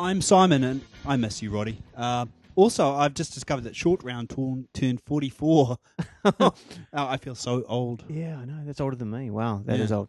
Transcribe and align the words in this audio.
I'm 0.00 0.22
Simon, 0.22 0.64
and 0.64 0.80
I 1.04 1.16
miss 1.16 1.42
you, 1.42 1.50
Roddy. 1.50 1.76
Uh, 1.94 2.24
also, 2.56 2.94
I've 2.94 3.12
just 3.12 3.34
discovered 3.34 3.64
that 3.64 3.76
Short 3.76 4.02
Round 4.02 4.30
torn, 4.30 4.66
turned 4.72 5.02
44. 5.02 5.76
oh, 6.40 6.52
I 6.94 7.18
feel 7.18 7.34
so 7.34 7.64
old. 7.68 8.04
Yeah, 8.08 8.38
I 8.38 8.46
know. 8.46 8.62
That's 8.64 8.80
older 8.80 8.96
than 8.96 9.10
me. 9.10 9.28
Wow, 9.30 9.60
that 9.66 9.76
Yeah. 9.76 9.84
is 9.84 9.92
old. 9.92 10.08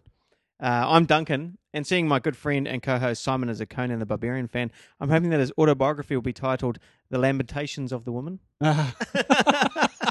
Uh, 0.63 0.85
I'm 0.87 1.05
Duncan, 1.05 1.57
and 1.73 1.85
seeing 1.85 2.07
my 2.07 2.19
good 2.19 2.37
friend 2.37 2.69
and 2.69 2.81
co 2.81 2.99
host 2.99 3.21
Simon 3.21 3.49
as 3.49 3.59
a 3.59 3.65
Conan 3.65 3.99
the 3.99 4.05
Barbarian 4.05 4.47
fan, 4.47 4.71
I'm 5.01 5.09
hoping 5.09 5.29
that 5.31 5.41
his 5.41 5.51
autobiography 5.57 6.15
will 6.15 6.21
be 6.21 6.31
titled 6.33 6.79
The 7.09 7.17
Lamentations 7.17 7.91
of 7.91 8.05
the 8.05 8.13
Woman. 8.13 8.39
Ah, 8.61 8.95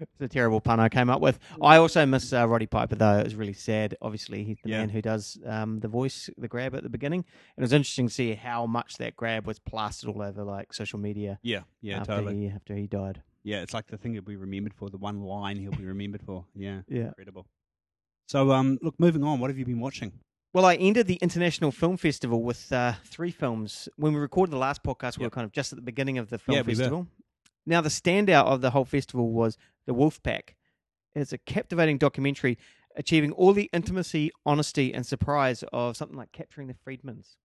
It's 0.00 0.20
a 0.20 0.28
terrible 0.28 0.60
pun 0.60 0.78
I 0.80 0.88
came 0.88 1.08
up 1.08 1.20
with. 1.20 1.38
I 1.62 1.76
also 1.78 2.04
miss 2.06 2.32
uh, 2.32 2.46
Roddy 2.46 2.66
Piper, 2.66 2.94
though. 2.96 3.18
It 3.18 3.24
was 3.24 3.34
really 3.34 3.52
sad. 3.54 3.96
Obviously, 4.02 4.44
he's 4.44 4.58
the 4.62 4.70
Yeah. 4.70 4.78
man 4.80 4.88
who 4.90 5.00
does 5.00 5.38
um, 5.46 5.80
the 5.80 5.88
voice, 5.88 6.28
the 6.36 6.48
grab 6.48 6.74
at 6.74 6.82
the 6.82 6.88
beginning. 6.90 7.20
And 7.56 7.62
it 7.62 7.66
was 7.66 7.72
interesting 7.72 8.08
to 8.08 8.12
see 8.14 8.34
how 8.34 8.66
much 8.66 8.98
that 8.98 9.16
grab 9.16 9.46
was 9.46 9.58
plastered 9.58 10.10
all 10.10 10.22
over 10.22 10.42
like 10.44 10.72
social 10.74 10.98
media 10.98 11.38
yeah, 11.42 11.60
yeah, 11.80 12.00
after, 12.00 12.16
totally. 12.16 12.40
he, 12.40 12.48
after 12.48 12.74
he 12.74 12.86
died. 12.86 13.22
Yeah, 13.42 13.62
it's 13.62 13.72
like 13.72 13.86
the 13.86 13.96
thing 13.96 14.12
he'll 14.14 14.22
be 14.22 14.36
remembered 14.36 14.74
for, 14.74 14.90
the 14.90 14.96
one 14.98 15.22
line 15.22 15.56
he'll 15.56 15.70
be 15.72 15.84
remembered 15.94 16.22
for. 16.22 16.44
Yeah, 16.54 16.80
Yeah. 16.88 17.06
incredible. 17.08 17.46
So, 18.28 18.50
um, 18.52 18.78
look, 18.82 18.96
moving 18.98 19.22
on, 19.22 19.38
what 19.38 19.50
have 19.50 19.58
you 19.58 19.64
been 19.64 19.80
watching? 19.80 20.12
Well, 20.52 20.64
I 20.64 20.74
ended 20.76 21.06
the 21.06 21.16
International 21.16 21.70
Film 21.70 21.96
Festival 21.96 22.42
with 22.42 22.72
uh, 22.72 22.94
three 23.04 23.30
films. 23.30 23.88
When 23.96 24.12
we 24.14 24.18
recorded 24.20 24.52
the 24.52 24.58
last 24.58 24.82
podcast, 24.82 25.18
we 25.18 25.24
were 25.26 25.30
kind 25.30 25.44
of 25.44 25.52
just 25.52 25.72
at 25.72 25.76
the 25.76 25.82
beginning 25.82 26.18
of 26.18 26.28
the 26.30 26.38
film 26.38 26.56
Yeah, 26.56 26.62
we 26.62 26.72
were. 26.72 26.76
festival. 26.76 27.06
Now, 27.66 27.80
the 27.80 27.88
standout 27.88 28.46
of 28.46 28.60
the 28.60 28.70
whole 28.70 28.84
festival 28.84 29.32
was 29.32 29.58
The 29.86 29.94
Wolf 29.94 30.22
Pack. 30.22 30.54
It's 31.14 31.32
a 31.32 31.38
captivating 31.38 31.98
documentary 31.98 32.58
achieving 32.94 33.32
all 33.32 33.52
the 33.52 33.68
intimacy, 33.72 34.30
honesty, 34.46 34.94
and 34.94 35.04
surprise 35.04 35.64
of 35.72 35.96
something 35.96 36.16
like 36.16 36.32
capturing 36.32 36.68
the 36.68 36.74
Friedmans. 36.74 37.36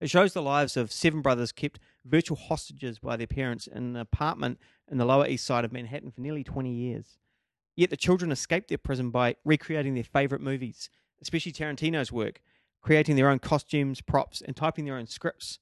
It 0.00 0.10
shows 0.10 0.32
the 0.34 0.42
lives 0.42 0.76
of 0.76 0.92
seven 0.92 1.22
brothers 1.22 1.52
kept 1.52 1.80
virtual 2.04 2.36
hostages 2.36 2.98
by 2.98 3.16
their 3.16 3.26
parents 3.26 3.66
in 3.66 3.78
an 3.78 3.96
apartment 3.96 4.58
in 4.90 4.98
the 4.98 5.04
Lower 5.06 5.26
East 5.26 5.46
Side 5.46 5.64
of 5.64 5.72
Manhattan 5.72 6.10
for 6.10 6.20
nearly 6.20 6.44
20 6.44 6.70
years. 6.70 7.16
Yet 7.74 7.90
the 7.90 7.96
children 7.96 8.30
escaped 8.30 8.68
their 8.68 8.78
prison 8.78 9.10
by 9.10 9.36
recreating 9.44 9.94
their 9.94 10.04
favorite 10.04 10.42
movies, 10.42 10.90
especially 11.22 11.52
Tarantino's 11.52 12.12
work, 12.12 12.42
creating 12.82 13.16
their 13.16 13.30
own 13.30 13.38
costumes, 13.38 14.00
props, 14.00 14.42
and 14.42 14.54
typing 14.54 14.84
their 14.84 14.96
own 14.96 15.06
scripts. 15.06 15.58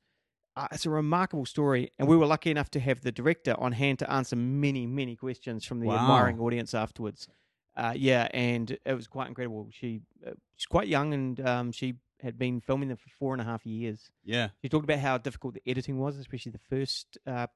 Uh, 0.55 0.69
it's 0.73 0.85
a 0.85 0.91
remarkable 0.91 1.47
story, 1.47 1.91
and 1.99 2.07
we 2.07 2.17
were 2.17 2.27
lucky 2.27 2.51
enough 2.51 2.71
to 2.71 2.81
have 2.81 3.01
the 3.01 3.13
director 3.13 3.55
on 3.59 3.73
hand 3.73 3.99
to 4.01 4.11
answer 4.11 4.37
many, 4.37 4.87
many 4.87 5.17
questions 5.17 5.65
from 5.65 5.81
the 5.81 5.87
Wow. 5.87 6.03
admiring 6.03 6.39
audience 6.41 6.75
afterwards. 6.75 7.27
Uh, 7.75 7.95
yeah, 7.97 8.29
and 8.35 8.73
it 8.85 8.95
was 8.95 9.07
quite 9.07 9.29
incredible. 9.29 9.69
She 9.71 10.03
uh, 10.27 10.33
she's 10.57 10.67
quite 10.67 10.89
young, 10.89 11.15
and 11.15 11.41
um, 11.41 11.73
she 11.73 11.95
had 12.21 12.39
been 12.39 12.61
filming 12.61 12.89
them 12.89 12.99
for 12.99 13.09
four 13.09 13.33
and 13.33 13.41
a 13.41 13.45
half 13.45 13.65
years. 13.65 14.11
Yeah, 14.25 14.51
She 14.61 14.69
talked 14.69 14.85
about 14.85 14.99
how 14.99 15.17
difficult 15.19 15.55
the 15.55 15.63
editing 15.67 15.99
was, 15.99 16.19
especially 16.19 16.53
the 16.53 16.59
first 16.59 17.17
uh, 17.27 17.47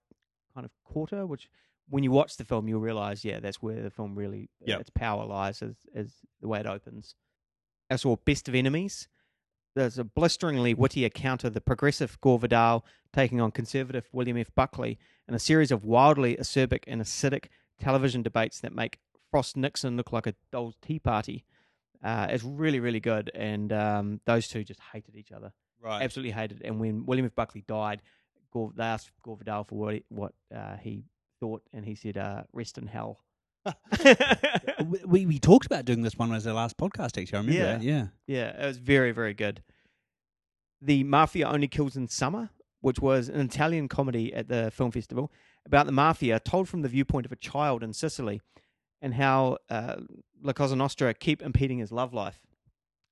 kind 0.55 0.65
of 0.65 0.71
quarter. 0.85 1.27
Which, 1.27 1.51
when 1.91 2.03
you 2.03 2.11
watch 2.11 2.37
the 2.39 2.45
film, 2.47 2.67
you'll 2.67 2.81
realize, 2.81 3.25
yeah, 3.27 3.41
that's 3.41 3.61
where 3.63 3.83
the 3.83 3.91
film 3.91 4.15
really 4.15 4.49
Yep. 4.65 4.81
its 4.81 4.91
power 4.91 5.27
lies, 5.27 5.61
is, 5.61 5.77
is 5.95 6.15
the 6.41 6.49
way 6.49 6.61
it 6.61 6.67
opens. 6.67 7.15
I 7.91 7.97
saw 7.97 8.17
Best 8.17 8.49
of 8.49 8.55
Enemies. 8.55 9.07
There's 9.77 9.99
a 9.99 10.05
blisteringly 10.05 10.73
witty 10.73 11.05
account 11.05 11.45
of 11.45 11.53
the 11.53 11.61
progressive 11.61 12.19
Gore 12.23 12.39
Vidal 12.39 12.83
taking 13.13 13.43
on 13.43 13.51
conservative 13.51 14.09
William 14.11 14.39
F. 14.39 14.51
Buckley 14.55 14.99
in 15.29 15.35
a 15.35 15.39
series 15.39 15.71
of 15.71 15.85
wildly 15.85 16.35
acerbic 16.35 16.85
and 16.87 17.03
acidic 17.03 17.49
television 17.79 18.23
debates 18.23 18.59
that 18.61 18.75
make 18.75 19.01
Frost 19.31 19.55
Nixon 19.55 19.99
look 19.99 20.13
like 20.13 20.27
a 20.27 20.35
doll's 20.51 20.77
tea 20.81 20.99
party. 20.99 21.45
Uh, 22.03 22.27
it's 22.31 22.43
really, 22.43 22.81
really 22.81 23.01
good, 23.01 23.31
and 23.35 23.71
um, 23.71 24.21
those 24.25 24.49
two 24.49 24.65
just 24.65 24.81
hated 24.95 25.15
each 25.15 25.31
other 25.31 25.53
right. 25.83 26.03
absolutely 26.03 26.33
hated. 26.33 26.63
And 26.65 26.81
when 26.81 27.05
William 27.05 27.27
F. 27.27 27.35
Buckley 27.35 27.63
died, 27.69 28.01
Gore, 28.53 28.73
they 28.75 28.83
asked 28.83 29.11
Gore 29.23 29.37
Vidal 29.37 29.65
for 29.65 29.75
what 29.75 29.95
he, 29.95 30.05
what 30.09 30.33
uh, 30.55 30.77
he 30.77 31.05
thought, 31.39 31.61
and 31.75 31.85
he 31.85 31.95
said, 31.95 32.17
uh, 32.17 32.45
"Rest 32.55 32.79
in 32.79 32.87
hell." 32.87 33.21
we, 35.07 35.27
we, 35.27 35.39
talked 35.39 35.67
about 35.67 35.85
doing 35.85 36.03
this 36.03 36.17
one 36.17 36.33
as 36.33 36.47
our 36.47 36.55
last 36.55 36.77
podcast, 36.77 37.21
actually. 37.21 37.35
I 37.35 37.37
remember 37.39 37.53
Yeah. 37.59 37.73
that. 37.73 37.83
Yeah. 37.83 38.07
yeah, 38.27 38.63
it 38.63 38.67
was 38.67 38.79
very, 38.79 39.13
very 39.13 39.35
good. 39.35 39.63
The 40.81 41.05
Mafia 41.05 41.49
Only 41.49 41.69
Kills 41.69 41.97
in 41.97 42.09
Summer, 42.09 42.51
which 42.81 43.01
was 43.01 43.29
an 43.29 43.41
Italian 43.41 43.89
comedy 43.89 44.33
at 44.35 44.49
the 44.49 44.71
film 44.71 44.91
festival 44.91 45.33
about 45.65 45.87
the 45.87 45.93
mafia, 45.93 46.39
told 46.39 46.69
from 46.69 46.83
the 46.83 46.89
viewpoint 46.89 47.27
of 47.27 47.33
a 47.33 47.37
child 47.37 47.83
in 47.83 47.93
Sicily, 47.93 48.41
and 49.03 49.15
how 49.15 49.59
uh, 49.69 49.97
La 50.43 50.53
Cosa 50.53 50.77
Nostra 50.77 51.13
keep 51.15 51.43
impeding 51.43 51.79
his 51.79 51.91
love 51.93 52.15
life. 52.15 52.41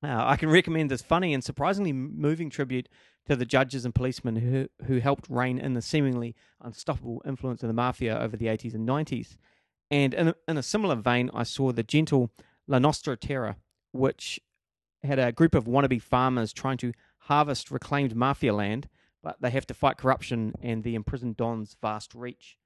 Uh, 0.02 0.22
I 0.24 0.36
can 0.36 0.50
recommend 0.50 0.90
this 0.90 1.02
funny 1.02 1.32
and 1.32 1.42
surprisingly 1.42 1.92
moving 1.92 2.50
tribute 2.50 2.88
to 3.26 3.34
the 3.34 3.46
judges 3.46 3.86
and 3.86 3.94
policemen 3.94 4.36
who 4.36 4.68
who 4.86 4.98
helped 4.98 5.26
rein 5.30 5.58
in 5.58 5.72
the 5.72 5.80
seemingly 5.80 6.34
unstoppable 6.60 7.22
influence 7.26 7.62
of 7.62 7.68
the 7.68 7.74
mafia 7.74 8.18
over 8.18 8.36
the 8.36 8.46
80s 8.46 8.74
and 8.74 8.86
90s. 8.86 9.36
And 9.90 10.14
in 10.14 10.28
a, 10.28 10.34
in 10.48 10.56
a 10.56 10.62
similar 10.62 10.96
vein, 10.96 11.30
I 11.34 11.42
saw 11.42 11.72
the 11.72 11.82
gentle 11.82 12.30
La 12.66 12.78
Nostra 12.78 13.16
Terra, 13.16 13.56
which 13.92 14.40
had 15.02 15.18
a 15.18 15.32
group 15.32 15.54
of 15.54 15.64
wannabe 15.66 16.00
farmers 16.00 16.52
trying 16.52 16.78
to 16.78 16.92
harvest 17.18 17.70
reclaimed 17.70 18.16
mafia 18.16 18.54
land, 18.54 18.88
but 19.22 19.40
they 19.40 19.50
have 19.50 19.66
to 19.66 19.74
fight 19.74 19.98
corruption 19.98 20.54
and 20.60 20.82
the 20.82 20.94
imprisoned 20.94 21.36
Don's 21.36 21.76
vast 21.80 22.14
reach. 22.14 22.56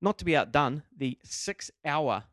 Not 0.00 0.18
to 0.18 0.24
be 0.24 0.36
outdone, 0.36 0.82
the 0.96 1.18
six 1.22 1.70
hour 1.84 2.24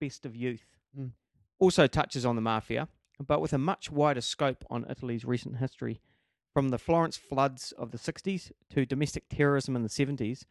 Best 0.00 0.24
of 0.24 0.34
Youth 0.34 0.64
Mm. 0.98 1.12
also 1.60 1.86
touches 1.86 2.26
on 2.26 2.34
the 2.34 2.42
mafia, 2.42 2.88
but 3.24 3.40
with 3.40 3.52
a 3.52 3.58
much 3.58 3.92
wider 3.92 4.20
scope 4.20 4.64
on 4.68 4.84
Italy's 4.90 5.24
recent 5.24 5.58
history. 5.58 6.00
From 6.52 6.70
the 6.70 6.78
Florence 6.78 7.16
floods 7.16 7.70
of 7.72 7.92
the 7.92 7.98
60s 7.98 8.50
to 8.70 8.84
domestic 8.84 9.28
terrorism 9.28 9.76
in 9.76 9.84
the 9.84 9.88
70s, 9.88 10.44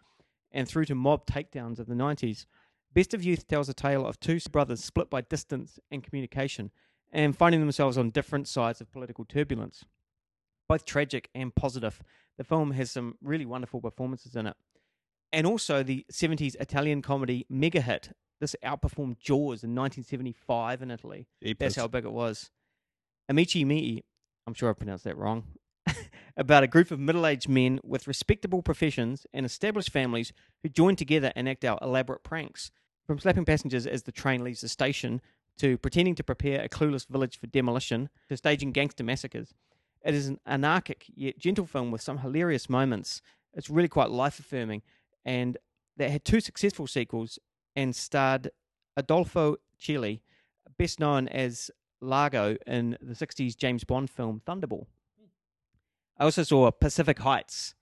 and 0.50 0.66
through 0.66 0.86
to 0.86 0.96
mob 0.96 1.26
takedowns 1.26 1.78
of 1.78 1.88
the 1.88 1.94
90s, 1.94 2.46
Best 2.94 3.14
of 3.14 3.24
Youth 3.24 3.48
tells 3.48 3.70
a 3.70 3.74
tale 3.74 4.06
of 4.06 4.20
two 4.20 4.40
brothers 4.52 4.84
split 4.84 5.10
by 5.10 5.22
distance 5.22 5.80
and 5.92 6.04
communication 6.04 6.72
and 7.12 7.38
finding 7.38 7.62
themselves 7.62 7.98
on 7.98 8.10
different 8.10 8.48
sides 8.48 8.82
of 8.82 8.92
political 8.92 9.26
turbulence. 9.26 9.86
Both 10.68 10.86
tragic 10.86 11.30
and 11.34 11.54
positive, 11.54 12.02
the 12.38 12.44
film 12.44 12.72
has 12.72 12.92
some 12.92 13.16
really 13.22 13.46
wonderful 13.46 13.82
performances 13.82 14.36
in 14.36 14.48
it. 14.48 14.56
And 15.32 15.46
also 15.46 15.84
the 15.84 16.06
70s 16.12 16.56
Italian 16.60 17.02
comedy 17.02 17.46
mega 17.50 17.82
hit. 17.82 18.12
This 18.40 18.56
outperformed 18.64 19.20
Jaws 19.20 19.64
in 19.64 19.76
1975 19.76 20.82
in 20.82 20.92
Italy. 20.92 21.28
That's 21.60 21.76
how 21.76 21.88
big 21.88 22.06
it 22.06 22.12
was. 22.12 22.50
Amici 23.28 23.66
Mii, 23.66 24.04
I'm 24.48 24.54
sure 24.54 24.70
I 24.70 24.74
pronounced 24.74 25.04
that 25.04 25.18
wrong, 25.18 25.44
about 26.40 26.64
a 26.64 26.68
group 26.68 26.90
of 26.90 27.00
middle 27.00 27.28
aged 27.28 27.50
men 27.50 27.82
with 27.84 28.08
respectable 28.08 28.62
professions 28.62 29.28
and 29.34 29.46
established 29.46 29.92
families 29.92 30.32
who 30.64 30.70
join 30.70 30.96
together 30.96 31.34
and 31.36 31.50
act 31.50 31.66
out 31.66 31.80
elaborate 31.82 32.24
pranks. 32.24 32.72
From 33.06 33.20
slapping 33.20 33.44
passengers 33.44 33.86
as 33.86 34.04
the 34.04 34.14
train 34.14 34.42
leaves 34.42 34.62
the 34.62 34.70
station, 34.70 35.22
to 35.58 35.78
pretending 35.78 36.16
to 36.16 36.24
prepare 36.24 36.62
a 36.62 36.70
clueless 36.70 37.06
village 37.06 37.38
for 37.38 37.48
demolition, 37.48 38.08
to 38.30 38.38
staging 38.38 38.72
gangster 38.72 39.04
massacres. 39.04 39.54
It 40.06 40.14
is 40.14 40.30
an 40.30 40.40
anarchic 40.46 41.04
yet 41.14 41.38
gentle 41.38 41.66
film 41.66 41.92
with 41.92 42.02
some 42.02 42.20
hilarious 42.20 42.70
moments. 42.70 43.22
It's 43.54 43.70
really 43.70 43.90
quite 43.90 44.10
life 44.10 44.40
affirming, 44.40 44.82
and 45.26 45.58
they 45.98 46.10
had 46.10 46.24
two 46.24 46.40
successful 46.40 46.88
sequels 46.88 47.38
and 47.76 47.94
starred 47.94 48.52
Adolfo 48.96 49.58
Celi, 49.78 50.22
best 50.78 51.02
known 51.02 51.28
as 51.28 51.70
Largo 52.00 52.56
in 52.66 52.98
the 53.02 53.14
60s 53.14 53.58
James 53.58 53.84
Bond 53.84 54.10
film 54.10 54.42
Thunderball. 54.48 54.86
I 56.20 56.26
also 56.26 56.44
saw 56.44 56.70
Pacific 56.70 57.20
Heights, 57.20 57.76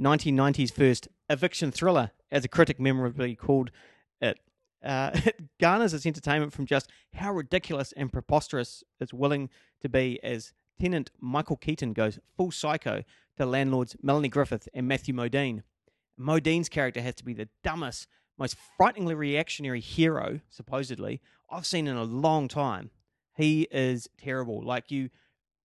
1990's 0.00 0.70
first 0.70 1.08
eviction 1.28 1.70
thriller, 1.70 2.12
as 2.30 2.42
a 2.42 2.48
critic 2.48 2.80
memorably 2.80 3.36
called 3.36 3.70
it. 4.18 4.38
Uh, 4.82 5.10
it 5.14 5.58
garners 5.60 5.92
its 5.92 6.06
entertainment 6.06 6.54
from 6.54 6.64
just 6.64 6.90
how 7.12 7.34
ridiculous 7.34 7.92
and 7.92 8.10
preposterous 8.10 8.82
it's 8.98 9.12
willing 9.12 9.50
to 9.82 9.90
be 9.90 10.18
as 10.22 10.54
tenant 10.80 11.10
Michael 11.20 11.56
Keaton 11.56 11.92
goes 11.92 12.18
full 12.34 12.50
psycho 12.50 13.04
to 13.36 13.44
landlords 13.44 13.94
Melanie 14.02 14.30
Griffith 14.30 14.70
and 14.72 14.88
Matthew 14.88 15.12
Modine. 15.12 15.62
Modine's 16.18 16.70
character 16.70 17.02
has 17.02 17.16
to 17.16 17.24
be 17.24 17.34
the 17.34 17.50
dumbest, 17.62 18.06
most 18.38 18.56
frighteningly 18.78 19.14
reactionary 19.14 19.80
hero, 19.80 20.40
supposedly, 20.48 21.20
I've 21.50 21.66
seen 21.66 21.86
in 21.86 21.96
a 21.96 22.04
long 22.04 22.48
time. 22.48 22.90
He 23.36 23.68
is 23.70 24.08
terrible. 24.16 24.64
Like 24.64 24.90
you 24.90 25.10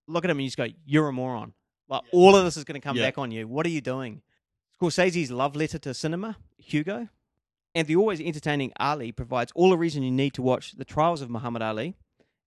look 0.08 0.26
at 0.26 0.30
him 0.30 0.38
and 0.38 0.44
you 0.44 0.50
just 0.50 0.58
go, 0.58 0.68
"You're 0.86 1.08
a 1.08 1.14
moron." 1.14 1.54
Like 1.88 2.04
all 2.12 2.36
of 2.36 2.44
this 2.46 2.58
is 2.58 2.64
going 2.64 2.80
to 2.80 2.86
come 2.86 2.98
Yeah. 2.98 3.04
back 3.06 3.18
on 3.18 3.32
you. 3.32 3.48
What 3.48 3.66
are 3.66 3.70
you 3.70 3.82
doing? 3.82 4.22
Scorsese's 4.80 5.32
love 5.32 5.56
letter 5.56 5.80
to 5.80 5.94
cinema, 5.94 6.38
Hugo, 6.58 7.08
and 7.74 7.88
the 7.88 7.96
always 7.96 8.20
entertaining 8.22 8.72
Ali 8.80 9.12
provides 9.12 9.52
all 9.56 9.70
the 9.70 9.78
reason 9.78 10.04
you 10.04 10.12
need 10.12 10.34
to 10.36 10.42
watch 10.42 10.74
the 10.74 10.86
trials 10.86 11.22
of 11.22 11.30
Muhammad 11.30 11.62
Ali 11.62 11.96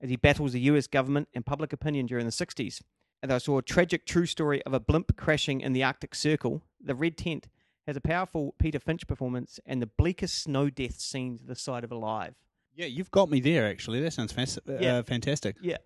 as 0.01 0.11
he 0.11 0.17
battles 0.17 0.53
the 0.53 0.61
U.S. 0.63 0.87
government 0.87 1.29
and 1.35 1.45
public 1.45 1.73
opinion 1.73 2.07
during 2.07 2.27
the 2.27 2.33
'60s. 2.33 2.83
And 3.23 3.33
I 3.33 3.39
saw 3.39 3.59
a 3.59 3.63
tragic 3.63 4.07
true 4.07 4.27
story 4.27 4.63
of 4.65 4.73
a 4.73 4.81
blimp 4.81 5.17
crashing 5.17 5.61
in 5.61 5.73
the 5.73 5.85
Arctic 5.85 6.15
Circle. 6.15 6.63
The 6.83 6.95
Red 6.95 7.17
Tent 7.19 7.49
has 7.87 7.97
a 7.97 8.01
powerful 8.01 8.55
Peter 8.59 8.79
Finch 8.79 9.07
performance 9.07 9.59
and 9.67 9.83
the 9.83 9.87
bleakest 9.87 10.43
snow 10.43 10.71
death 10.71 11.01
scenes 11.01 11.43
the 11.45 11.55
side 11.55 11.85
of 11.85 11.91
alive. 11.93 12.35
Yeah, 12.75 12.87
you've 12.87 13.11
got 13.11 13.29
me 13.29 13.41
there. 13.41 13.67
Actually, 13.67 14.01
that 14.01 14.13
sounds 14.13 14.33
fas- 14.33 14.59
uh, 14.69 15.03
fantastic. 15.07 15.57
Yeah. 15.61 15.79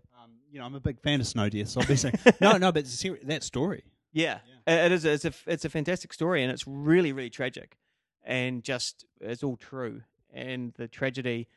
You 0.54 0.60
know, 0.60 0.66
I'm 0.66 0.76
a 0.76 0.80
big 0.80 1.00
fan 1.00 1.20
of 1.20 1.26
snow 1.26 1.48
deaths. 1.48 1.76
Obviously, 1.76 2.12
no, 2.40 2.56
no, 2.58 2.70
but 2.70 2.86
seri- 2.86 3.18
that 3.24 3.42
story. 3.42 3.82
Yeah, 4.12 4.38
it 4.68 4.92
is. 4.92 5.04
It's 5.04 5.24
a 5.24 5.32
it's 5.48 5.64
a 5.64 5.68
fantastic 5.68 6.12
story, 6.12 6.44
and 6.44 6.52
it's 6.52 6.64
really 6.64 7.12
really 7.12 7.28
tragic, 7.28 7.76
and 8.22 8.62
just 8.62 9.04
it's 9.20 9.42
all 9.42 9.56
true. 9.56 10.02
And 10.32 10.72
the 10.76 10.86
tragedy, 10.86 11.48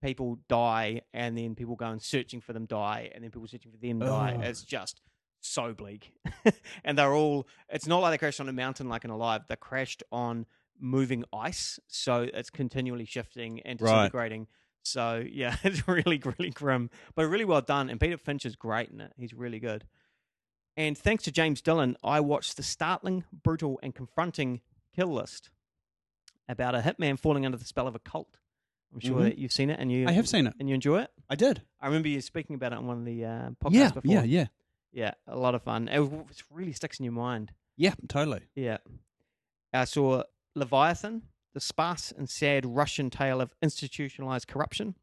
people 0.00 0.38
die, 0.48 1.02
and 1.12 1.36
then 1.36 1.56
people 1.56 1.74
go 1.74 1.86
and 1.86 2.00
searching 2.00 2.40
for 2.40 2.52
them 2.52 2.66
die, 2.66 3.10
and 3.12 3.24
then 3.24 3.32
people 3.32 3.48
searching 3.48 3.72
for 3.72 3.78
them 3.78 3.98
die. 3.98 4.36
Oh. 4.38 4.42
It's 4.42 4.62
just 4.62 5.00
so 5.40 5.72
bleak, 5.72 6.12
and 6.84 6.96
they're 6.96 7.14
all. 7.14 7.48
It's 7.68 7.88
not 7.88 7.98
like 8.02 8.12
they 8.12 8.18
crashed 8.18 8.40
on 8.40 8.48
a 8.48 8.52
mountain 8.52 8.88
like 8.88 9.04
in 9.04 9.10
Alive. 9.10 9.42
They 9.48 9.56
crashed 9.56 10.04
on 10.12 10.46
moving 10.78 11.24
ice, 11.32 11.80
so 11.88 12.28
it's 12.32 12.50
continually 12.50 13.04
shifting 13.04 13.62
and 13.64 13.80
disintegrating. 13.80 14.46
So 14.82 15.24
yeah, 15.30 15.56
it's 15.64 15.86
really 15.88 16.18
really 16.24 16.50
grim, 16.50 16.90
but 17.14 17.26
really 17.26 17.44
well 17.44 17.60
done. 17.60 17.90
And 17.90 18.00
Peter 18.00 18.16
Finch 18.16 18.46
is 18.46 18.56
great 18.56 18.90
in 18.90 19.00
it. 19.00 19.12
He's 19.16 19.34
really 19.34 19.58
good. 19.60 19.84
And 20.76 20.96
thanks 20.96 21.24
to 21.24 21.32
James 21.32 21.60
Dillon, 21.60 21.96
I 22.04 22.20
watched 22.20 22.56
the 22.56 22.62
startling, 22.62 23.24
brutal, 23.42 23.80
and 23.82 23.94
confronting 23.94 24.60
Kill 24.94 25.08
List 25.08 25.50
about 26.48 26.74
a 26.74 26.80
hitman 26.80 27.18
falling 27.18 27.44
under 27.44 27.58
the 27.58 27.64
spell 27.64 27.88
of 27.88 27.94
a 27.94 27.98
cult. 27.98 28.38
I'm 28.94 29.00
sure 29.00 29.18
Mhm. 29.18 29.22
that 29.24 29.38
you've 29.38 29.52
seen 29.52 29.68
it 29.70 29.78
and 29.80 29.92
you 29.92 30.06
I 30.08 30.12
have 30.12 30.28
seen 30.28 30.46
it. 30.46 30.54
and 30.58 30.68
you 30.68 30.74
enjoy 30.74 31.02
it. 31.02 31.10
I 31.28 31.34
did. 31.34 31.62
I 31.80 31.86
remember 31.88 32.08
you 32.08 32.20
speaking 32.22 32.54
about 32.54 32.72
it 32.72 32.78
on 32.78 32.86
one 32.86 32.98
of 32.98 33.04
the 33.04 33.24
uh, 33.24 33.50
podcasts 33.62 33.72
Yeah, 33.74 33.90
before. 33.90 34.12
yeah, 34.14 34.22
yeah, 34.22 34.46
yeah, 34.92 35.14
a 35.26 35.36
lot 35.36 35.54
of 35.54 35.62
fun. 35.62 35.88
It, 35.88 36.00
it 36.00 36.42
really 36.50 36.72
sticks 36.72 36.98
in 36.98 37.04
your 37.04 37.12
mind. 37.12 37.52
yeah. 37.76 37.94
Totally. 38.08 38.42
Yeah. 38.54 38.78
I 39.74 39.84
saw 39.84 40.22
Leviathan, 40.54 41.22
the 41.58 41.64
sparse 41.64 42.12
and 42.16 42.30
sad 42.30 42.64
Russian 42.64 43.10
tale 43.10 43.40
of 43.40 43.52
institutionalized 43.60 44.46
corruption 44.46 44.94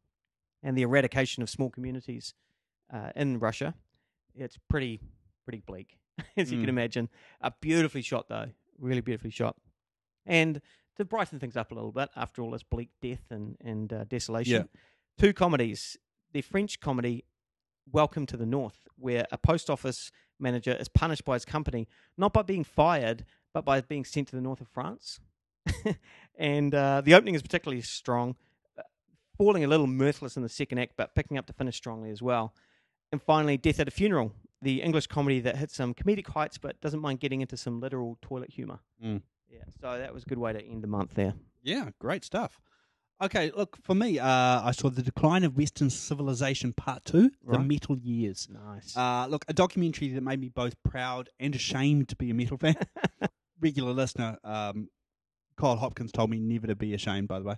and 0.62 0.74
the 0.76 0.80
eradication 0.80 1.42
of 1.42 1.50
small 1.50 1.68
communities 1.68 2.32
uh, 2.90 3.10
in 3.14 3.38
Russia. 3.38 3.74
It's 4.34 4.56
pretty, 4.70 5.00
pretty 5.44 5.60
bleak, 5.66 5.98
as 6.36 6.50
you 6.50 6.56
can 6.58 6.68
Mm. 6.68 6.70
imagine. 6.70 7.08
A 7.42 7.52
beautifully 7.60 8.00
shot, 8.00 8.30
though. 8.30 8.46
Really 8.78 9.02
beautifully 9.02 9.32
shot. 9.32 9.56
And 10.24 10.62
to 10.96 11.04
brighten 11.04 11.38
things 11.38 11.58
up 11.58 11.72
a 11.72 11.74
little 11.74 11.92
bit 11.92 12.08
after 12.16 12.40
all 12.40 12.52
this 12.52 12.62
bleak 12.62 12.88
death 13.02 13.26
and, 13.30 13.58
and 13.60 13.92
uh, 13.92 14.04
desolation, 14.04 14.70
two 15.18 15.34
comedies. 15.34 15.98
The 16.32 16.40
French 16.40 16.80
comedy 16.80 17.24
Welcome 17.92 18.24
to 18.26 18.38
the 18.38 18.46
North, 18.46 18.88
where 18.96 19.26
a 19.30 19.36
post 19.36 19.68
office 19.68 20.10
manager 20.40 20.72
is 20.72 20.88
punished 20.88 21.26
by 21.26 21.34
his 21.34 21.44
company 21.44 21.86
not 22.16 22.32
by 22.32 22.40
being 22.42 22.64
fired, 22.64 23.26
but 23.52 23.66
by 23.66 23.82
being 23.82 24.06
sent 24.06 24.28
to 24.28 24.36
the 24.36 24.42
north 24.42 24.62
of 24.62 24.68
France. 24.68 25.20
and 26.38 26.74
uh, 26.74 27.00
the 27.00 27.14
opening 27.14 27.34
is 27.34 27.42
particularly 27.42 27.82
strong, 27.82 28.36
uh, 28.78 28.82
falling 29.36 29.64
a 29.64 29.68
little 29.68 29.86
mirthless 29.86 30.36
in 30.36 30.42
the 30.42 30.48
second 30.48 30.78
act, 30.78 30.92
but 30.96 31.14
picking 31.14 31.38
up 31.38 31.46
to 31.46 31.52
finish 31.52 31.76
strongly 31.76 32.10
as 32.10 32.22
well. 32.22 32.54
And 33.12 33.22
finally, 33.22 33.56
Death 33.56 33.80
at 33.80 33.88
a 33.88 33.90
Funeral, 33.90 34.32
the 34.62 34.82
English 34.82 35.06
comedy 35.06 35.40
that 35.40 35.56
hits 35.56 35.76
some 35.76 35.94
comedic 35.94 36.28
heights, 36.28 36.58
but 36.58 36.80
doesn't 36.80 37.00
mind 37.00 37.20
getting 37.20 37.40
into 37.40 37.56
some 37.56 37.80
literal 37.80 38.18
toilet 38.22 38.50
humor. 38.50 38.80
Mm. 39.02 39.22
Yeah, 39.48 39.60
so 39.80 39.98
that 39.98 40.12
was 40.12 40.24
a 40.24 40.26
good 40.26 40.38
way 40.38 40.52
to 40.52 40.62
end 40.62 40.82
the 40.82 40.88
month 40.88 41.14
there. 41.14 41.34
Yeah, 41.62 41.90
great 41.98 42.24
stuff. 42.24 42.58
Okay, 43.22 43.50
look 43.56 43.78
for 43.82 43.94
me. 43.94 44.18
Uh, 44.18 44.26
I 44.28 44.72
saw 44.72 44.90
the 44.90 45.02
decline 45.02 45.42
of 45.44 45.56
Western 45.56 45.88
civilization, 45.88 46.74
part 46.74 47.04
two, 47.06 47.30
the 47.48 47.58
metal 47.58 47.96
years. 47.96 48.46
Nice. 48.52 48.94
Uh, 48.94 49.26
look, 49.28 49.44
a 49.48 49.54
documentary 49.54 50.08
that 50.08 50.20
made 50.22 50.38
me 50.38 50.50
both 50.50 50.74
proud 50.82 51.30
and 51.40 51.54
ashamed 51.54 52.10
to 52.10 52.16
be 52.16 52.28
a 52.28 52.34
metal 52.34 52.58
fan. 52.58 52.76
Regular 53.60 53.92
listener, 53.92 54.36
um, 54.44 54.90
Kyle 55.56 55.76
Hopkins 55.76 56.12
told 56.12 56.30
me 56.30 56.38
never 56.38 56.66
to 56.66 56.76
be 56.76 56.94
ashamed, 56.94 57.28
by 57.28 57.38
the 57.38 57.44
way. 57.44 57.56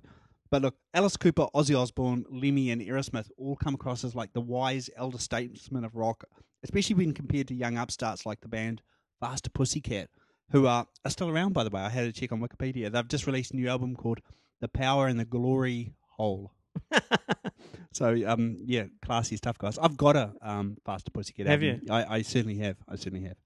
But 0.50 0.62
look, 0.62 0.76
Alice 0.94 1.16
Cooper, 1.16 1.46
Ozzy 1.54 1.78
Osbourne, 1.78 2.24
Lemmy, 2.30 2.70
and 2.70 2.80
Aerosmith 2.80 3.30
all 3.36 3.56
come 3.56 3.74
across 3.74 4.04
as 4.04 4.14
like 4.14 4.32
the 4.32 4.40
wise 4.40 4.88
elder 4.96 5.18
statesmen 5.18 5.84
of 5.84 5.94
rock, 5.94 6.24
especially 6.62 6.96
when 6.96 7.12
compared 7.12 7.48
to 7.48 7.54
young 7.54 7.76
upstarts 7.76 8.24
like 8.24 8.40
the 8.40 8.48
band 8.48 8.80
Faster 9.20 9.50
Pussycat, 9.50 10.08
who 10.50 10.66
are, 10.66 10.86
are 11.04 11.10
still 11.10 11.28
around, 11.28 11.52
by 11.52 11.64
the 11.64 11.70
way. 11.70 11.82
I 11.82 11.90
had 11.90 12.06
a 12.06 12.12
check 12.12 12.32
on 12.32 12.40
Wikipedia. 12.40 12.90
They've 12.90 13.08
just 13.08 13.26
released 13.26 13.52
a 13.52 13.56
new 13.56 13.68
album 13.68 13.94
called 13.94 14.20
The 14.60 14.68
Power 14.68 15.06
and 15.06 15.20
the 15.20 15.24
Glory 15.26 15.92
Hole. 16.16 16.52
So 17.92 18.14
um 18.26 18.58
yeah, 18.64 18.84
classy 19.04 19.36
stuff, 19.36 19.58
guys. 19.58 19.78
I've 19.78 19.96
got 19.96 20.14
a 20.16 20.32
um 20.40 20.76
faster 20.84 21.10
pussycat. 21.10 21.46
Have 21.46 21.62
album. 21.62 21.80
I, 21.90 22.04
I 22.16 22.22
certainly 22.22 22.58
have. 22.58 22.76
I 22.88 22.96
certainly 22.96 23.26
have. 23.26 23.36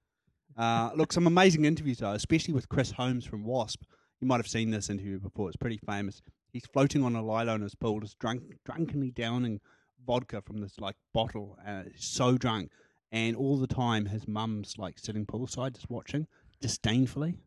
Uh, 0.55 0.91
look, 0.95 1.13
some 1.13 1.27
amazing 1.27 1.65
interviews 1.65 1.99
though, 1.99 2.13
especially 2.13 2.53
with 2.53 2.69
Chris 2.69 2.91
Holmes 2.91 3.25
from 3.25 3.45
Wasp. 3.45 3.83
You 4.23 4.29
might 4.29 4.37
have 4.39 4.47
seen 4.47 4.71
this 4.71 4.89
interview 4.89 5.19
before. 5.19 5.49
It's 5.49 5.57
pretty 5.57 5.79
famous. 5.85 6.23
He's 6.53 6.65
floating 6.67 7.03
on 7.03 7.17
a 7.17 7.23
lilo 7.23 7.57
in 7.57 7.63
his 7.63 7.75
pool, 7.75 7.99
just 7.99 8.21
drunk, 8.21 8.45
drunkenly 8.65 9.11
downing 9.11 9.61
vodka 10.07 10.41
from 10.43 10.61
this 10.61 10.79
like 10.79 10.95
bottle. 11.13 11.59
Uh, 11.67 11.83
he's 11.93 12.05
so 12.05 12.39
drunk, 12.39 12.71
and 13.11 13.35
all 13.37 13.59
the 13.59 13.67
time 13.67 14.07
his 14.07 14.29
mum's 14.29 14.79
like 14.79 14.97
sitting 15.01 15.27
poolside, 15.27 15.75
just 15.75 15.91
watching 15.91 16.29
disdainfully. 16.61 17.41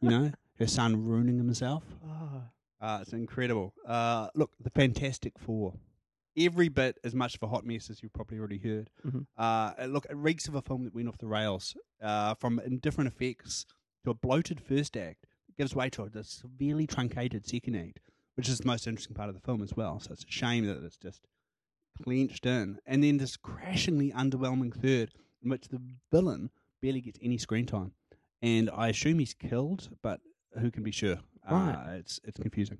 You 0.00 0.08
know, 0.08 0.32
her 0.60 0.68
son 0.68 1.04
ruining 1.04 1.36
himself. 1.38 1.82
Oh, 2.06 2.42
Uh, 2.80 2.98
it's 3.02 3.12
incredible. 3.12 3.74
Uh, 3.84 4.28
look, 4.36 4.52
the 4.60 4.70
Fantastic 4.70 5.36
Four. 5.36 5.74
Every 6.38 6.68
bit 6.68 6.96
as 7.02 7.12
much 7.12 7.34
of 7.34 7.42
a 7.42 7.48
hot 7.48 7.66
mess 7.66 7.90
as 7.90 8.04
you've 8.04 8.12
probably 8.12 8.38
already 8.38 8.58
heard. 8.58 8.88
Mhm. 9.04 9.26
Uh, 9.36 9.72
look, 9.86 10.06
it 10.08 10.16
reeks 10.16 10.46
of 10.46 10.54
a 10.54 10.62
film 10.62 10.84
that 10.84 10.94
went 10.94 11.08
off 11.08 11.18
the 11.18 11.26
rails. 11.26 11.76
Uh, 12.00 12.34
from 12.36 12.60
indifferent 12.60 13.08
effects 13.08 13.66
to 14.04 14.10
a 14.10 14.14
bloated 14.14 14.60
first 14.60 14.96
act, 14.96 15.26
gives 15.60 15.76
way 15.76 15.90
to 15.90 16.04
a 16.04 16.24
severely 16.24 16.86
truncated 16.86 17.46
second 17.46 17.76
act, 17.76 18.00
which 18.34 18.48
is 18.48 18.60
the 18.60 18.66
most 18.66 18.86
interesting 18.86 19.14
part 19.14 19.28
of 19.28 19.34
the 19.34 19.42
film 19.42 19.62
as 19.62 19.76
well. 19.76 20.00
So 20.00 20.10
it's 20.10 20.24
a 20.24 20.30
shame 20.30 20.64
that 20.64 20.82
it's 20.82 20.96
just 20.96 21.20
clenched 22.02 22.46
in. 22.46 22.78
And 22.86 23.04
then 23.04 23.18
this 23.18 23.36
crashingly 23.36 24.10
underwhelming 24.10 24.72
third, 24.72 25.10
in 25.44 25.50
which 25.50 25.68
the 25.68 25.78
villain 26.10 26.48
barely 26.80 27.02
gets 27.02 27.18
any 27.22 27.36
screen 27.36 27.66
time. 27.66 27.92
And 28.40 28.70
I 28.74 28.88
assume 28.88 29.18
he's 29.18 29.34
killed, 29.34 29.90
but 30.02 30.20
who 30.58 30.70
can 30.70 30.82
be 30.82 30.92
sure? 30.92 31.18
Right. 31.50 31.74
Uh, 31.74 31.92
it's 31.98 32.18
it's 32.24 32.40
confusing. 32.40 32.78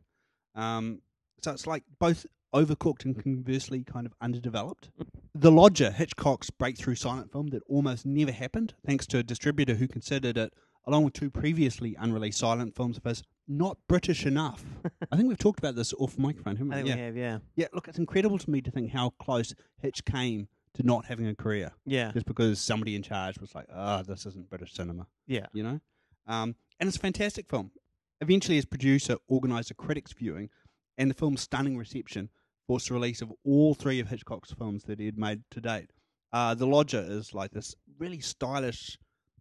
Um, 0.54 1.02
so 1.42 1.52
it's 1.52 1.66
like 1.66 1.84
both 1.98 2.24
overcooked 2.54 3.04
and 3.04 3.22
conversely 3.22 3.84
kind 3.84 4.06
of 4.06 4.14
underdeveloped. 4.22 4.88
The 5.34 5.52
Lodger, 5.52 5.90
Hitchcock's 5.90 6.48
breakthrough 6.48 6.94
silent 6.94 7.30
film 7.30 7.48
that 7.48 7.62
almost 7.68 8.06
never 8.06 8.32
happened, 8.32 8.72
thanks 8.86 9.06
to 9.08 9.18
a 9.18 9.22
distributor 9.22 9.74
who 9.74 9.86
considered 9.86 10.38
it, 10.38 10.54
along 10.86 11.04
with 11.04 11.12
two 11.14 11.30
previously 11.30 11.94
unreleased 11.98 12.38
silent 12.38 12.74
films 12.74 12.96
of 12.96 13.04
his, 13.04 13.22
not 13.48 13.76
British 13.88 14.24
enough. 14.26 14.64
I 15.12 15.16
think 15.16 15.28
we've 15.28 15.38
talked 15.38 15.58
about 15.58 15.74
this 15.76 15.92
off 15.94 16.18
microphone, 16.18 16.56
haven't 16.56 16.72
I 16.72 16.82
we? 16.82 16.82
think 16.82 16.88
yeah. 16.88 16.96
we 16.96 17.02
have, 17.06 17.16
yeah. 17.16 17.38
yeah, 17.56 17.66
look, 17.72 17.88
it's 17.88 17.98
incredible 17.98 18.38
to 18.38 18.50
me 18.50 18.60
to 18.62 18.70
think 18.70 18.90
how 18.92 19.10
close 19.20 19.54
Hitch 19.82 20.04
came 20.04 20.48
to 20.74 20.82
not 20.84 21.04
having 21.06 21.26
a 21.26 21.34
career 21.34 21.72
Yeah. 21.84 22.12
just 22.12 22.26
because 22.26 22.60
somebody 22.60 22.94
in 22.94 23.02
charge 23.02 23.38
was 23.40 23.54
like, 23.54 23.66
ah, 23.74 24.02
this 24.02 24.24
isn't 24.26 24.48
British 24.48 24.72
cinema 24.72 25.06
Yeah. 25.26 25.46
you 25.52 25.62
know. 25.62 25.80
Um, 26.26 26.54
and 26.78 26.86
it's 26.86 26.96
a 26.96 27.00
fantastic 27.00 27.48
film. 27.48 27.72
Eventually, 28.20 28.56
his 28.56 28.66
producer 28.66 29.16
organised 29.28 29.70
a 29.70 29.74
critics' 29.74 30.12
viewing, 30.12 30.48
and 30.96 31.10
the 31.10 31.14
film's 31.14 31.40
stunning 31.40 31.76
reception 31.76 32.28
forced 32.66 32.88
the 32.88 32.94
release 32.94 33.20
of 33.22 33.32
all 33.44 33.74
three 33.74 33.98
of 33.98 34.08
Hitchcock's 34.08 34.52
films 34.52 34.84
that 34.84 35.00
he 35.00 35.06
had 35.06 35.18
made 35.18 35.42
to 35.50 35.60
date. 35.60 35.90
Uh, 36.32 36.54
the 36.54 36.66
Lodger 36.66 37.04
is 37.08 37.34
like 37.34 37.50
this 37.50 37.74
really 37.98 38.20
stylish 38.20 38.96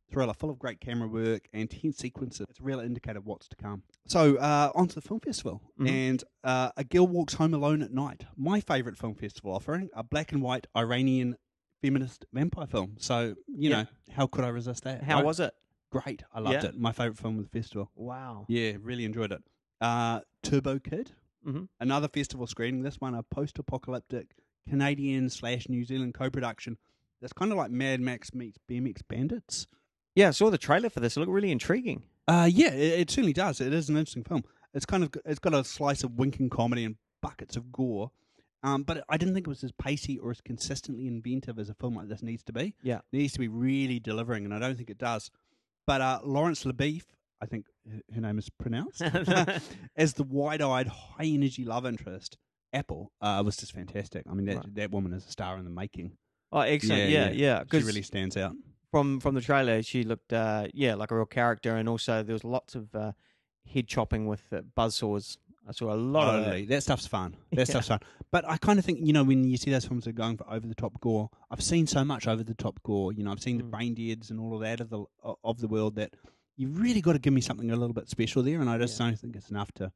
thriller, 0.10 0.34
full 0.34 0.50
of 0.50 0.60
great 0.60 0.80
camera 0.80 1.08
work 1.08 1.48
and 1.54 1.70
tense 1.70 1.98
sequences. 1.98 2.46
It's 2.50 2.60
a 2.60 2.64
real 2.64 2.80
indicator 2.80 3.20
of 3.20 3.26
what's 3.26 3.48
to 3.50 3.56
come. 3.56 3.84
So, 4.08 4.38
uh, 4.38 4.72
on 4.76 4.88
to 4.88 4.96
the 4.96 5.02
film 5.02 5.20
festival, 5.20 5.62
Mhm. 5.80 5.90
and 5.90 6.24
uh, 6.44 6.72
A 6.78 6.84
Girl 6.84 7.08
Walks 7.08 7.36
Home 7.36 7.54
Alone 7.54 7.82
at 7.82 7.92
Night, 7.92 8.26
my 8.36 8.60
favourite 8.62 8.98
film 8.98 9.16
festival 9.16 9.54
offering, 9.54 9.90
a 9.94 10.04
black 10.04 10.32
and 10.32 10.42
white 10.42 10.68
Iranian 10.76 11.36
feminist 11.82 12.26
vampire 12.34 12.68
film. 12.68 12.96
So, 13.00 13.36
you 13.48 13.70
Yeah. 13.70 13.84
know, 13.84 13.88
how 14.12 14.28
could 14.28 14.44
I 14.44 14.50
resist 14.50 14.84
that? 14.84 15.04
How 15.04 15.16
right? 15.18 15.26
was 15.26 15.40
it? 15.40 15.54
great. 15.92 16.22
I 16.32 16.40
loved 16.40 16.64
Yeah. 16.64 16.70
it. 16.70 16.78
My 16.78 16.92
favorite 16.92 17.18
film 17.18 17.40
of 17.40 17.46
the 17.46 17.50
festival. 17.50 17.90
Wow. 17.96 18.46
Yeah, 18.48 18.74
really 18.80 19.06
enjoyed 19.06 19.32
it. 19.32 19.44
Uh, 19.82 20.22
Turbo 20.44 20.78
Kid, 20.78 21.14
Mhm. 21.44 21.68
another 21.80 22.08
festival 22.08 22.46
screening. 22.46 22.84
This 22.84 23.02
one 23.02 23.16
a 23.16 23.24
post-apocalyptic 23.24 24.36
Canadian 24.68 25.30
slash 25.32 25.68
New 25.68 25.84
Zealand 25.84 26.14
co-production. 26.14 26.78
That's 27.22 27.34
kind 27.34 27.52
of 27.52 27.58
like 27.58 27.72
Mad 27.72 28.02
Max 28.02 28.36
meets 28.36 28.60
BMX 28.68 29.02
Bandits. 29.02 29.66
Yeah, 30.20 30.28
I 30.28 30.32
saw 30.32 30.50
the 30.50 30.58
trailer 30.58 30.90
for 30.90 31.00
this. 31.00 31.16
It 31.16 31.22
looked 31.22 31.32
really 31.32 31.50
intriguing. 31.50 32.04
Uh, 32.28 32.50
yeah, 32.52 32.72
it, 32.74 33.00
it 33.00 33.10
certainly 33.10 33.32
does. 33.32 33.62
It 33.62 33.74
is 33.74 33.88
an 33.88 33.96
interesting 33.96 34.26
film. 34.26 34.44
It's 34.74 34.86
kind 34.86 35.02
of 35.02 35.12
it's 35.24 35.40
got 35.40 35.54
a 35.54 35.64
slice 35.64 36.04
of 36.04 36.12
winking 36.18 36.50
comedy 36.50 36.84
and 36.84 36.98
buckets 37.22 37.56
of 37.56 37.72
gore. 37.72 38.12
Um, 38.62 38.84
but 38.84 39.06
I 39.08 39.16
didn't 39.16 39.34
think 39.34 39.48
it 39.48 39.50
was 39.50 39.64
as 39.64 39.72
pacey 39.72 40.18
or 40.18 40.32
as 40.32 40.42
consistently 40.42 41.08
inventive 41.08 41.58
as 41.58 41.70
a 41.70 41.74
film 41.74 41.96
like 41.96 42.10
this 42.10 42.22
needs 42.22 42.44
to 42.44 42.52
be. 42.52 42.76
Yeah. 42.84 42.98
It 43.14 43.18
needs 43.18 43.32
to 43.32 43.40
be 43.40 43.48
really 43.48 43.98
delivering, 44.02 44.44
and 44.44 44.54
I 44.54 44.60
don't 44.60 44.76
think 44.76 44.90
it 44.90 44.98
does. 44.98 45.32
But 45.88 46.02
uh, 46.02 46.20
Laurence 46.26 46.66
LeBeef, 46.66 47.04
I 47.42 47.46
think 47.46 47.68
her 48.14 48.20
name 48.20 48.38
is 48.38 48.50
pronounced, 48.50 49.02
as 49.96 50.16
the 50.16 50.24
wide-eyed, 50.24 50.88
high-energy 50.88 51.64
love 51.64 51.86
interest, 51.86 52.38
Apple, 52.74 53.14
uh, 53.22 53.42
was 53.46 53.56
just 53.56 53.72
fantastic. 53.72 54.26
I 54.30 54.34
mean, 54.34 54.48
that 54.48 54.58
Right. 54.58 54.76
that 54.76 54.92
woman 54.92 55.14
is 55.14 55.26
a 55.26 55.32
star 55.32 55.58
in 55.58 55.64
the 55.64 55.72
making. 55.72 56.18
oh, 56.52 56.60
excellent. 56.60 57.10
Yeah, 57.10 57.30
yeah. 57.30 57.64
She 57.72 57.80
really 57.80 58.02
stands 58.02 58.36
out. 58.36 58.54
From 58.92 59.20
from 59.20 59.36
the 59.36 59.42
trailer, 59.42 59.82
she 59.84 60.04
looked 60.04 60.34
uh, 60.34 60.68
yeah 60.74 60.96
like 60.96 61.12
a 61.12 61.16
real 61.16 61.26
character, 61.26 61.76
and 61.76 61.88
also 61.90 62.24
there 62.24 62.34
was 62.34 62.44
lots 62.44 62.76
of 62.76 62.94
uh, 62.96 63.12
head 63.72 63.88
chopping 63.88 64.28
with 64.28 64.44
uh, 64.52 64.62
buzzsaws. 64.78 65.38
I 65.68 65.72
saw 65.72 65.94
a 65.94 65.96
lot 65.96 66.36
of 66.36 66.46
that. 66.46 66.68
That 66.68 66.84
stuff's 66.84 67.06
fun. 67.08 67.36
That 67.52 67.60
Yeah. 67.60 67.66
stuff's 67.66 67.88
fun. 67.90 68.00
But 68.32 68.48
I 68.48 68.58
kind 68.58 68.80
of 68.80 68.86
think, 68.86 69.00
you 69.02 69.14
know, 69.14 69.24
when 69.24 69.44
you 69.44 69.58
see 69.58 69.70
those 69.72 69.86
films 69.86 70.06
that 70.06 70.12
are 70.12 70.14
going 70.14 70.38
for 70.38 70.50
over 70.52 70.66
the 70.68 70.74
top 70.76 71.00
gore, 71.00 71.30
I've 71.52 71.62
seen 71.64 71.86
so 71.88 72.04
much 72.04 72.28
over 72.28 72.44
the 72.44 72.54
top 72.56 72.82
gore. 72.84 73.12
You 73.14 73.24
know, 73.24 73.32
I've 73.32 73.42
seen 73.42 73.58
the 73.58 73.64
Mm. 73.64 73.72
brain 73.72 73.94
deads 73.94 74.32
and 74.32 74.40
all 74.40 74.56
of 74.56 74.62
that 74.62 74.80
of 74.82 74.90
the 74.90 75.04
of 75.44 75.60
the 75.60 75.68
world 75.68 75.96
that 75.96 76.16
you 76.58 76.68
really 76.70 77.02
got 77.02 77.14
to 77.14 77.20
give 77.20 77.34
me 77.34 77.42
something 77.42 77.70
a 77.72 77.76
little 77.76 77.94
bit 77.94 78.10
special 78.10 78.42
there. 78.44 78.60
And 78.62 78.70
I 78.70 78.78
just 78.80 79.00
Yeah. 79.00 79.08
don't 79.08 79.20
think 79.20 79.36
it's 79.36 79.50
enough 79.52 79.72
to, 79.74 79.92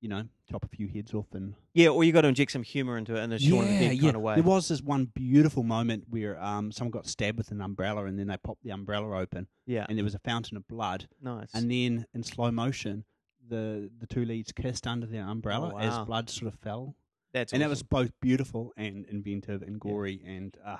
you 0.00 0.08
know, 0.08 0.24
chop 0.50 0.64
a 0.64 0.68
few 0.68 0.86
heads 0.88 1.14
off 1.14 1.26
and 1.32 1.54
Yeah, 1.74 1.88
or 1.88 2.04
you 2.04 2.12
got 2.12 2.20
to 2.22 2.28
inject 2.28 2.52
some 2.52 2.62
humor 2.62 2.96
into 2.98 3.16
it 3.16 3.22
in 3.22 3.32
a 3.32 3.38
Shaun 3.38 3.64
of 3.64 3.68
the 3.68 3.78
Dead 3.88 4.00
kind 4.00 4.16
of 4.16 4.22
way. 4.22 4.34
There 4.34 4.44
was 4.44 4.68
this 4.68 4.82
one 4.82 5.06
beautiful 5.06 5.62
moment 5.62 6.04
where 6.10 6.40
um 6.42 6.70
someone 6.72 6.90
got 6.92 7.06
stabbed 7.06 7.38
with 7.38 7.50
an 7.50 7.60
umbrella 7.60 8.04
and 8.04 8.18
then 8.18 8.26
they 8.28 8.36
popped 8.36 8.62
the 8.62 8.70
umbrella 8.70 9.18
open 9.18 9.46
yeah, 9.66 9.86
and 9.88 9.96
there 9.98 10.04
was 10.04 10.14
a 10.14 10.18
fountain 10.20 10.56
of 10.56 10.66
blood 10.68 11.08
nice. 11.22 11.48
and 11.54 11.70
then 11.70 12.06
in 12.14 12.22
slow 12.22 12.50
motion 12.50 13.04
the 13.48 13.90
the 13.98 14.06
two 14.06 14.24
leads 14.24 14.52
kissed 14.52 14.86
under 14.86 15.06
their 15.06 15.22
umbrella 15.26 15.72
Oh, 15.74 15.78
as 15.78 15.98
blood 16.06 16.28
sort 16.30 16.52
of 16.52 16.58
fell. 16.60 16.94
That's 17.32 17.52
and 17.52 17.60
that 17.62 17.66
awesome. 17.66 17.70
was 17.70 17.82
both 17.82 18.10
beautiful 18.20 18.72
and 18.76 19.06
inventive 19.06 19.62
and 19.62 19.78
gory 19.80 20.22
and 20.26 20.56
uh 20.64 20.78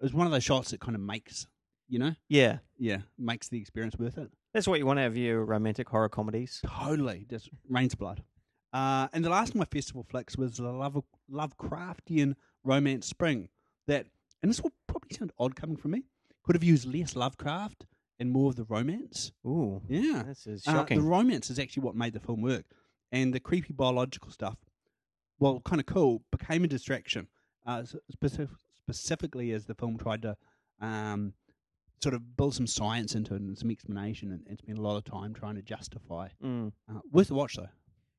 it 0.00 0.02
was 0.02 0.12
one 0.14 0.26
of 0.26 0.32
those 0.32 0.44
shots 0.44 0.70
that 0.70 0.80
kind 0.80 0.94
of 0.96 1.00
makes 1.00 1.46
you 1.88 1.98
know 1.98 2.14
yeah. 2.28 2.58
yeah 2.78 2.98
makes 3.18 3.48
the 3.48 3.58
experience 3.60 3.96
worth 3.98 4.16
it 4.18 4.30
That's 4.54 4.66
what 4.66 4.78
you 4.78 4.86
want 4.86 4.98
out 5.00 5.06
of 5.06 5.16
your 5.16 5.44
romantic 5.44 5.88
horror 5.88 6.08
comedies. 6.08 6.60
totally 6.66 7.26
just 7.28 7.48
rains 7.68 7.94
blood 7.94 8.22
uh 8.72 9.08
and 9.12 9.24
the 9.24 9.30
last 9.30 9.50
of 9.50 9.56
my 9.56 9.64
festival 9.66 10.02
flicks 10.08 10.36
was 10.36 10.56
the 10.56 10.62
love 10.62 11.02
lovecraftian 11.30 12.34
romance 12.64 13.06
spring 13.06 13.48
that 13.86 14.06
and 14.42 14.50
this 14.50 14.62
will 14.62 14.72
probably 14.86 15.14
sound 15.16 15.32
odd 15.38 15.54
coming 15.56 15.76
from 15.76 15.90
me 15.92 16.02
could 16.44 16.54
have 16.56 16.64
used 16.64 16.86
less 16.86 17.14
lovecraft 17.16 17.86
and 18.18 18.30
more 18.30 18.50
of 18.50 18.56
the 18.56 18.64
romance 18.64 19.32
Ooh, 19.46 19.80
yeah 19.88 20.22
this 20.26 20.46
is 20.46 20.66
Uh, 20.66 20.72
shocking. 20.72 20.98
the 20.98 21.04
romance 21.04 21.50
is 21.50 21.58
actually 21.58 21.82
what 21.82 21.94
made 21.96 22.12
the 22.12 22.20
film 22.20 22.40
work, 22.40 22.64
and 23.10 23.34
the 23.34 23.40
creepy 23.40 23.72
biological 23.72 24.30
stuff, 24.30 24.56
well, 25.38 25.60
kind 25.64 25.80
of 25.80 25.86
cool, 25.86 26.22
became 26.30 26.62
a 26.64 26.68
distraction. 26.68 27.26
Uh, 27.66 27.82
specific, 28.10 28.56
specifically, 28.84 29.50
as 29.52 29.66
the 29.66 29.74
film 29.74 29.98
tried 29.98 30.22
to 30.22 30.36
um, 30.80 31.32
sort 32.02 32.14
of 32.14 32.36
build 32.36 32.54
some 32.54 32.66
science 32.66 33.14
into 33.16 33.34
it 33.34 33.40
and 33.40 33.58
some 33.58 33.70
explanation, 33.70 34.30
and, 34.32 34.46
and 34.48 34.58
spend 34.58 34.78
a 34.78 34.82
lot 34.82 34.96
of 34.96 35.04
time 35.04 35.34
trying 35.34 35.56
to 35.56 35.62
justify. 35.62 36.28
Mm. 36.44 36.72
Uh, 36.88 37.00
worth 37.10 37.30
a 37.30 37.34
watch, 37.34 37.56
though. 37.56 37.68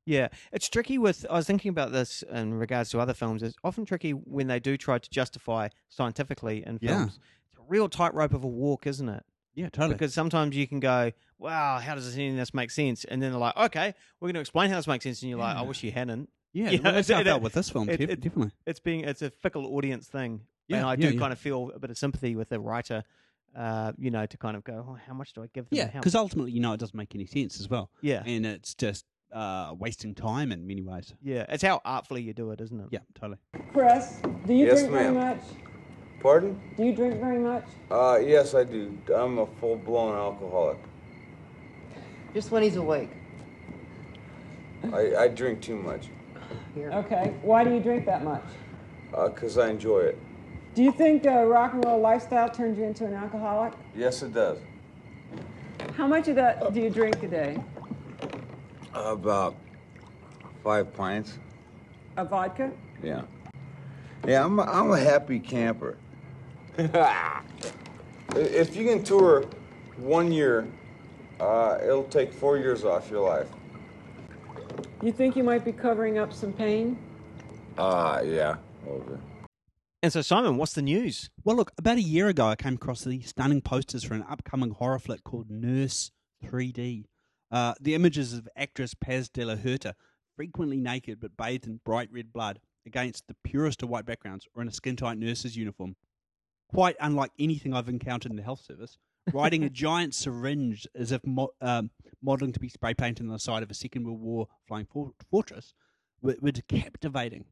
Yeah, 0.06 0.28
it's 0.52 0.68
tricky 0.70 0.98
with. 0.98 1.26
I 1.30 1.34
was 1.36 1.48
thinking 1.48 1.70
about 1.70 1.92
this 1.92 2.24
in 2.32 2.54
regards 2.56 2.90
to 2.92 3.00
other 3.00 3.14
films. 3.14 3.42
It's 3.44 3.56
often 3.64 3.86
tricky 3.86 4.12
when 4.12 4.48
they 4.48 4.60
do 4.60 4.76
try 4.78 4.98
to 5.00 5.10
justify 5.10 5.70
scientifically 5.90 6.64
in 6.66 6.80
Yeah. 6.82 6.98
films. 6.98 7.20
It's 7.52 7.60
a 7.60 7.64
real 7.68 7.88
tightrope 7.90 8.34
of 8.34 8.44
a 8.44 8.48
walk, 8.48 8.86
isn't 8.88 9.08
it? 9.08 9.24
Yeah, 9.56 9.70
totally. 9.70 9.94
Because 9.96 10.14
sometimes 10.14 10.56
you 10.56 10.68
can 10.68 10.80
go, 10.80 11.12
"Wow, 11.38 11.80
how 11.80 11.96
does 11.96 12.14
any 12.16 12.30
of 12.30 12.36
this 12.36 12.54
make 12.54 12.72
sense?" 12.72 13.06
And 13.06 13.22
then 13.22 13.32
they're 13.32 13.40
like, 13.40 13.56
"Okay, 13.56 13.94
we're 14.20 14.28
going 14.28 14.34
to 14.36 14.40
explain 14.42 14.70
how 14.72 14.78
this 14.78 14.88
makes 14.88 15.04
sense," 15.04 15.22
and 15.22 15.30
you're 15.30 15.40
like, 15.40 15.56
"I 15.56 15.62
wish 15.62 15.84
you 15.84 15.92
hadn't." 15.92 16.30
yeah, 16.54 16.70
yeah, 16.72 16.80
that's 16.92 17.10
how 17.10 17.18
I 17.18 17.22
it- 17.22 17.26
felt 17.26 17.42
with 17.42 17.54
this 17.54 17.70
film, 17.70 17.90
it- 17.90 17.98
def- 17.98 18.10
it- 18.10 18.20
definitely. 18.22 18.52
It's 18.68 18.80
being 18.80 19.02
it's 19.06 19.22
a 19.22 19.30
fickle 19.32 19.66
audience 19.76 20.08
thing, 20.08 20.42
Yeah, 20.68 20.78
and 20.78 20.86
I 20.86 20.92
yeah, 20.94 21.10
do 21.10 21.14
yeah. 21.14 21.20
kind 21.20 21.32
of 21.34 21.40
feel 21.40 21.72
a 21.74 21.80
bit 21.80 21.90
of 21.92 21.98
sympathy 21.98 22.36
with 22.36 22.50
the 22.50 22.60
writer. 22.60 23.04
Uh, 23.56 23.94
you 24.00 24.10
know, 24.10 24.26
to 24.26 24.36
kind 24.36 24.58
of 24.58 24.64
go, 24.64 24.84
oh, 24.90 24.94
how 25.06 25.14
much 25.14 25.32
do 25.34 25.44
I 25.44 25.48
give 25.54 25.70
them? 25.70 25.78
Yeah, 25.78 25.86
How- 25.92 26.00
because 26.00 26.16
ultimately, 26.16 26.52
you 26.54 26.60
know, 26.60 26.74
it 26.74 26.80
doesn't 26.80 26.98
make 26.98 27.14
any 27.14 27.28
sense 27.28 27.60
as 27.60 27.70
well, 27.70 27.92
yeah, 28.02 28.24
and 28.26 28.48
it's 28.48 28.74
just 28.74 29.06
uh, 29.34 29.74
wasting 29.78 30.14
time 30.16 30.52
in 30.52 30.66
many 30.68 30.82
ways. 30.82 31.14
yeah. 31.22 31.46
It's 31.50 31.64
how 31.64 31.82
artfully 31.84 32.22
you 32.22 32.34
do 32.34 32.52
it, 32.52 32.62
isn't 32.62 32.80
it? 32.80 32.88
Yeah, 32.92 33.00
totally. 33.16 33.40
Chris, 33.74 34.20
do 34.46 34.54
you 34.54 34.66
Yes, 34.68 34.80
drink 34.80 34.92
very 34.94 35.12
much? 35.14 35.40
Pardon? 36.20 36.60
Do 36.78 36.84
you 36.86 36.94
drink 36.96 37.20
very 37.20 37.40
much? 37.40 37.66
Uh, 37.92 38.20
yes, 38.24 38.54
I 38.56 38.64
do. 38.64 38.98
I'm 39.14 39.40
a 39.40 39.46
full-blown 39.60 40.16
alcoholic. 40.16 40.78
Just 42.34 42.52
when 42.52 42.64
he's 42.64 42.78
awake. 42.78 43.10
I, 44.94 45.16
I 45.16 45.28
drink 45.28 45.62
too 45.62 45.76
much, 45.76 46.08
Here. 46.76 46.92
Okay. 46.92 47.34
Why 47.42 47.64
do 47.64 47.74
you 47.74 47.80
drink 47.80 48.06
that 48.06 48.24
much? 48.24 48.44
uh, 49.14 49.30
'cause 49.30 49.58
I 49.58 49.70
enjoy 49.70 50.00
it. 50.00 50.18
Do 50.76 50.82
you 50.84 50.92
think 50.92 51.24
the 51.24 51.46
rock 51.46 51.74
and 51.74 51.86
roll 51.86 52.00
lifestyle 52.00 52.50
turned 52.50 52.78
you 52.78 52.84
into 52.84 53.06
an 53.06 53.14
alcoholic? 53.14 53.74
Yes, 53.96 54.24
it 54.24 54.34
does. 54.34 54.58
How 55.96 56.08
much 56.08 56.28
of 56.28 56.36
that 56.36 56.74
do 56.74 56.82
you 56.82 56.90
drink 56.90 57.22
a 57.24 57.28
day? 57.28 57.58
About 58.94 59.56
five 60.64 60.94
pints. 60.94 61.40
Of 62.18 62.30
vodka? 62.30 62.72
Yeah. 63.02 63.24
Yeah, 64.26 64.46
I'm 64.46 64.60
a, 64.60 64.64
I'm 64.64 64.92
a 64.92 65.00
happy 65.00 65.40
camper. 65.40 65.98
if 68.36 68.76
you 68.76 68.86
can 68.86 69.04
tour 69.04 69.46
one 69.98 70.32
year, 70.32 70.68
uh, 71.40 71.78
it'll 71.84 72.06
take 72.06 72.32
four 72.32 72.58
years 72.58 72.84
off 72.86 73.10
your 73.10 73.28
life. 73.28 73.48
You 75.02 75.12
think 75.12 75.36
you 75.36 75.44
might 75.44 75.66
be 75.66 75.74
covering 75.74 76.18
up 76.18 76.32
some 76.32 76.54
pain? 76.54 76.98
Uh, 77.78 78.22
yeah. 78.26 78.56
Okay. 78.88 79.20
And 80.02 80.12
so, 80.12 80.22
Simon, 80.22 80.58
what's 80.58 80.74
the 80.74 80.82
news? 80.82 81.30
Well, 81.44 81.56
look, 81.56 81.72
about 81.78 81.98
a 81.98 82.02
year 82.02 82.28
ago, 82.28 82.48
I 82.48 82.56
came 82.56 82.76
across 82.76 83.04
these 83.04 83.30
stunning 83.30 83.62
posters 83.62 84.04
for 84.04 84.14
an 84.14 84.24
upcoming 84.30 84.72
horror 84.72 85.00
flick 85.00 85.24
called 85.24 85.50
Nurse 85.50 86.12
3D. 86.44 87.06
Uh, 87.54 87.76
the 87.80 87.94
images 87.94 88.34
of 88.34 88.50
actress 88.58 88.96
Paz 88.96 89.30
de 89.30 89.46
la 89.46 89.56
Huerta, 89.56 89.94
frequently 90.36 90.80
naked 90.80 91.20
but 91.20 91.38
bathed 91.38 91.68
in 91.68 91.80
bright 91.86 92.10
red 92.12 92.34
blood, 92.34 92.60
against 92.86 93.28
the 93.28 93.36
purest 93.44 93.84
of 93.84 93.90
white 93.90 94.08
backgrounds, 94.08 94.48
or 94.56 94.64
in 94.64 94.68
a 94.68 94.72
skin 94.72 94.96
tight 94.96 95.20
nurse's 95.20 95.56
uniform. 95.56 95.96
Quite 96.74 96.96
unlike 97.00 97.30
anything 97.38 97.74
I've 97.74 97.88
encountered 97.90 98.32
in 98.32 98.36
the 98.38 98.44
health 98.44 98.62
service. 98.66 98.98
Riding 99.32 99.64
a 99.64 99.70
giant 99.86 100.16
syringe 100.16 100.88
as 100.96 101.12
if 101.12 101.24
mo- 101.26 101.52
um, 101.62 101.92
modelling 102.24 102.54
to 102.54 102.60
be 102.60 102.70
spray 102.70 102.96
painted 102.96 103.28
on 103.28 103.32
the 103.32 103.38
side 103.38 103.62
of 103.62 103.70
a 103.70 103.76
Second 103.76 104.06
World 104.06 104.20
War 104.20 104.48
flying 104.68 104.88
for- 104.92 105.14
fortress 105.30 105.76
were, 106.24 106.36
were 106.42 106.52
captivating. 106.68 107.46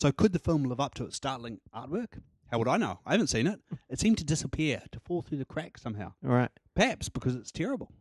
So, 0.00 0.10
could 0.10 0.32
the 0.32 0.40
film 0.40 0.64
live 0.64 0.80
up 0.80 0.94
to 0.94 1.04
its 1.04 1.14
startling 1.16 1.60
artwork? 1.72 2.18
How 2.50 2.58
would 2.58 2.68
I 2.68 2.76
know? 2.76 2.98
I 3.06 3.12
haven't 3.12 3.28
seen 3.28 3.46
it. 3.46 3.60
It 3.88 4.00
seemed 4.00 4.18
to 4.18 4.24
disappear, 4.24 4.82
to 4.90 5.00
fall 5.00 5.22
through 5.22 5.38
the 5.38 5.44
cracks 5.44 5.80
somehow. 5.80 6.12
All 6.24 6.32
right. 6.32 6.50
Perhaps 6.74 7.08
because 7.08 7.36
it's 7.36 7.52
terrible. 7.52 7.92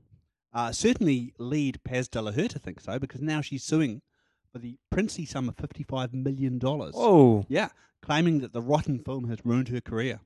Uh, 0.53 0.71
certainly, 0.71 1.33
lead 1.37 1.83
Paz 1.83 2.07
de 2.07 2.21
la 2.21 2.31
Huerta 2.31 2.59
thinks 2.59 2.83
so 2.83 2.99
because 2.99 3.21
now 3.21 3.41
she's 3.41 3.63
suing 3.63 4.01
for 4.51 4.59
the 4.59 4.77
princely 4.91 5.25
sum 5.25 5.49
of 5.49 5.55
$55 5.55 6.13
million. 6.13 6.59
Oh, 6.63 7.43
Yeah, 7.49 7.69
claiming 8.01 8.39
that 8.41 8.53
the 8.53 8.61
rotten 8.61 8.99
film 8.99 9.27
has 9.29 9.39
ruined 9.43 9.69
her 9.69 9.81
career. 9.81 10.19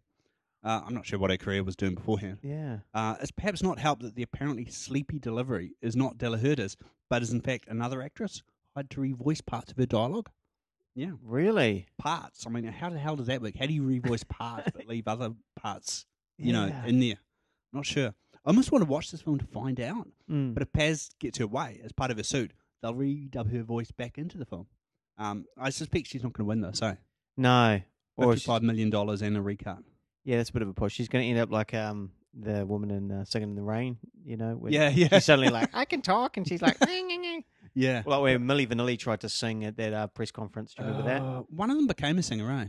Uh, 0.64 0.82
I'm 0.86 0.94
not 0.94 1.06
sure 1.06 1.18
what 1.20 1.32
her 1.32 1.38
career 1.38 1.64
was 1.64 1.78
doing 1.78 1.96
beforehand. 1.96 2.40
yeah. 2.42 2.80
Uh, 2.94 3.16
it's 3.22 3.32
perhaps 3.32 3.64
not 3.64 3.80
helped 3.80 4.02
that 4.02 4.16
the 4.16 4.24
apparently 4.24 4.66
sleepy 4.66 5.18
delivery 5.20 5.76
is 5.82 5.96
not 5.96 6.18
De 6.18 6.30
La 6.30 6.38
Huerta's, 6.38 6.76
but 7.10 7.22
is 7.22 7.32
in 7.32 7.40
fact 7.40 7.66
another 7.70 8.02
actress 8.02 8.42
hired 8.76 8.90
to 8.90 9.00
revoice 9.02 9.46
parts 9.46 9.72
of 9.72 9.78
her 9.78 9.86
dialogue. 9.86 10.30
Yeah, 10.94 11.12
Really? 11.24 11.86
parts. 12.00 12.46
I 12.46 12.50
mean, 12.50 12.66
how 12.66 12.90
the 12.90 12.98
hell 12.98 13.16
does 13.16 13.28
that 13.28 13.42
work? 13.42 13.56
How 13.58 13.68
do 13.68 13.74
you 13.74 13.84
revoice 13.84 14.28
parts 14.28 14.72
but 14.74 14.88
leave 14.88 15.08
other 15.08 15.36
parts, 15.56 16.06
you 16.38 16.52
know, 16.52 16.66
Yeah. 16.66 16.86
in 16.86 17.00
there? 17.00 17.18
Not 17.72 17.86
sure. 17.86 18.14
I 18.48 18.52
almost 18.52 18.72
want 18.72 18.84
to 18.84 18.90
watch 18.90 19.12
this 19.12 19.22
film 19.22 19.38
to 19.40 19.46
find 19.46 19.80
out. 19.82 20.08
Mm. 20.32 20.54
But 20.54 20.64
if 20.64 20.72
Paz 20.72 21.10
gets 21.20 21.38
her 21.38 21.46
way 21.48 21.82
as 21.84 21.92
part 21.92 22.10
of 22.12 22.18
her 22.18 22.24
suit, 22.24 22.54
they'll 22.82 22.94
redub 22.96 23.52
her 23.52 23.62
voice 23.62 23.92
back 23.92 24.18
into 24.18 24.38
the 24.38 24.46
film. 24.46 24.68
Um, 25.18 25.46
I 25.58 25.70
suspect 25.70 26.08
she's 26.08 26.24
not 26.24 26.32
going 26.34 26.46
to 26.46 26.48
win 26.48 26.62
though. 26.62 26.72
So 26.72 26.96
No. 27.36 27.82
Or 28.16 28.34
she- 28.34 28.40
fifty-five 28.40 28.64
million 28.64 28.90
dollars 28.90 29.22
and 29.22 29.36
a 29.38 29.42
recut. 29.42 29.80
yeah, 30.24 30.38
that's 30.38 30.50
a 30.50 30.54
bit 30.54 30.62
of 30.62 30.70
a 30.70 30.74
push. 30.74 30.94
She's 30.94 31.10
going 31.10 31.26
to 31.26 31.30
end 31.30 31.40
up 31.40 31.52
like 31.52 31.74
um 31.74 32.12
the 32.40 32.66
woman 32.66 32.90
in 32.92 33.12
uh, 33.12 33.26
Singing 33.26 33.50
in 33.50 33.56
the 33.56 33.64
Rain. 33.64 33.98
You 34.24 34.38
know, 34.38 34.66
Yeah, 34.70 34.90
yeah. 34.90 35.08
She's 35.12 35.26
suddenly 35.26 35.50
like, 35.50 35.70
I 35.74 35.86
can 35.86 36.02
talk, 36.02 36.38
and 36.38 36.48
she's 36.48 36.62
like, 36.62 36.78
Yeah. 37.76 38.04
like 38.06 38.22
where 38.22 38.40
Milli 38.40 38.68
Vanilli 38.68 38.98
tried 38.98 39.22
to 39.22 39.30
sing 39.30 39.66
at 39.66 39.76
that 39.78 39.94
uh, 39.94 40.08
press 40.08 40.32
conference. 40.32 40.74
Do 40.74 40.84
you 40.84 40.90
remember 40.90 41.10
that? 41.10 41.22
Uh, 41.22 41.42
One 41.50 41.70
of 41.72 41.76
them 41.78 41.88
became 41.88 42.18
a 42.18 42.24
singer, 42.24 42.50
eh? 42.52 42.68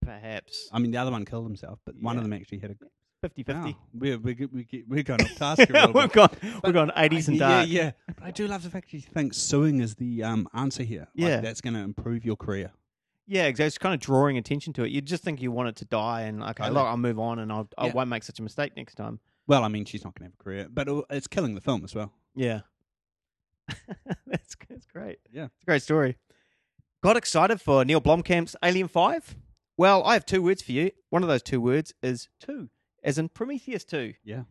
Perhaps 0.00 0.68
I 0.72 0.78
mean, 0.78 0.90
the 0.90 0.98
other 0.98 1.10
one 1.10 1.24
killed 1.24 1.44
himself, 1.46 1.78
but 1.84 1.94
one 2.00 2.16
of 2.18 2.22
them 2.22 2.32
actually 2.32 2.58
had 2.58 2.70
a 2.70 2.74
50-50. 3.28 3.48
Wow. 3.64 3.74
We're 3.94 4.18
we're 4.18 4.36
we're, 4.52 4.64
we're 4.88 5.02
going 5.02 5.22
off 5.22 5.34
task. 5.36 5.58
here 5.70 5.86
we've 5.86 5.94
bit. 5.94 6.12
gone, 6.12 6.30
we've 6.62 6.74
gone 6.74 6.90
80s 6.96 7.28
and 7.28 7.38
dark. 7.38 7.68
Yeah, 7.68 7.82
yeah. 7.82 7.90
But 8.06 8.24
I 8.24 8.30
do 8.30 8.46
love 8.46 8.62
the 8.62 8.70
fact 8.70 8.90
she 8.90 9.00
thinks 9.00 9.36
suing 9.38 9.80
is 9.80 9.94
the 9.94 10.22
um, 10.22 10.48
answer 10.54 10.82
here. 10.82 11.08
Like, 11.16 11.28
Yeah. 11.28 11.40
that's 11.40 11.60
going 11.60 11.74
to 11.74 11.80
improve 11.80 12.24
your 12.24 12.36
career. 12.36 12.72
Yeah, 13.26 13.44
exactly. 13.46 13.68
It's 13.68 13.78
kind 13.78 13.94
of 13.94 14.00
drawing 14.00 14.36
attention 14.36 14.72
to 14.74 14.84
it. 14.84 14.90
You 14.90 15.00
just 15.00 15.24
think 15.24 15.40
you 15.40 15.50
want 15.50 15.70
it 15.70 15.76
to 15.76 15.86
die, 15.86 16.22
and 16.22 16.42
okay, 16.42 16.68
look, 16.68 16.86
I'll 16.86 16.96
move 16.98 17.18
on, 17.18 17.38
and 17.38 17.50
I'll, 17.50 17.68
I 17.78 17.86
Yeah. 17.86 17.92
won't 17.94 18.10
make 18.10 18.22
such 18.22 18.38
a 18.38 18.42
mistake 18.42 18.76
next 18.76 18.96
time. 18.96 19.18
Well, 19.46 19.64
I 19.64 19.68
mean, 19.68 19.84
she's 19.86 20.04
not 20.04 20.14
going 20.14 20.30
to 20.30 20.34
have 20.34 20.40
a 20.40 20.42
career, 20.44 20.68
but 20.70 20.88
it's 21.10 21.26
killing 21.26 21.54
the 21.54 21.60
film 21.62 21.84
as 21.84 21.94
well. 21.94 22.12
Yeah, 22.34 22.60
that's 24.26 24.56
that's 24.68 24.86
great. 24.86 25.18
Yeah. 25.32 25.44
it's 25.44 25.62
a 25.62 25.66
great 25.66 25.82
story. 25.82 26.16
Got 27.02 27.16
excited 27.16 27.60
for 27.60 27.84
Neil 27.84 28.00
Blomkamp's 28.00 28.56
Alien 28.62 28.88
5? 28.88 29.36
Well, 29.76 30.02
I 30.04 30.14
have 30.14 30.24
two 30.24 30.42
words 30.42 30.62
for 30.62 30.72
you. 30.72 30.90
One 31.10 31.22
of 31.22 31.28
those 31.28 31.42
two 31.42 31.60
words 31.60 31.92
is 32.02 32.28
two, 32.40 32.68
as 33.04 33.18
in 33.18 33.28
Prometheus 33.28 33.84
2. 33.84 34.14
Yeah. 34.24 34.42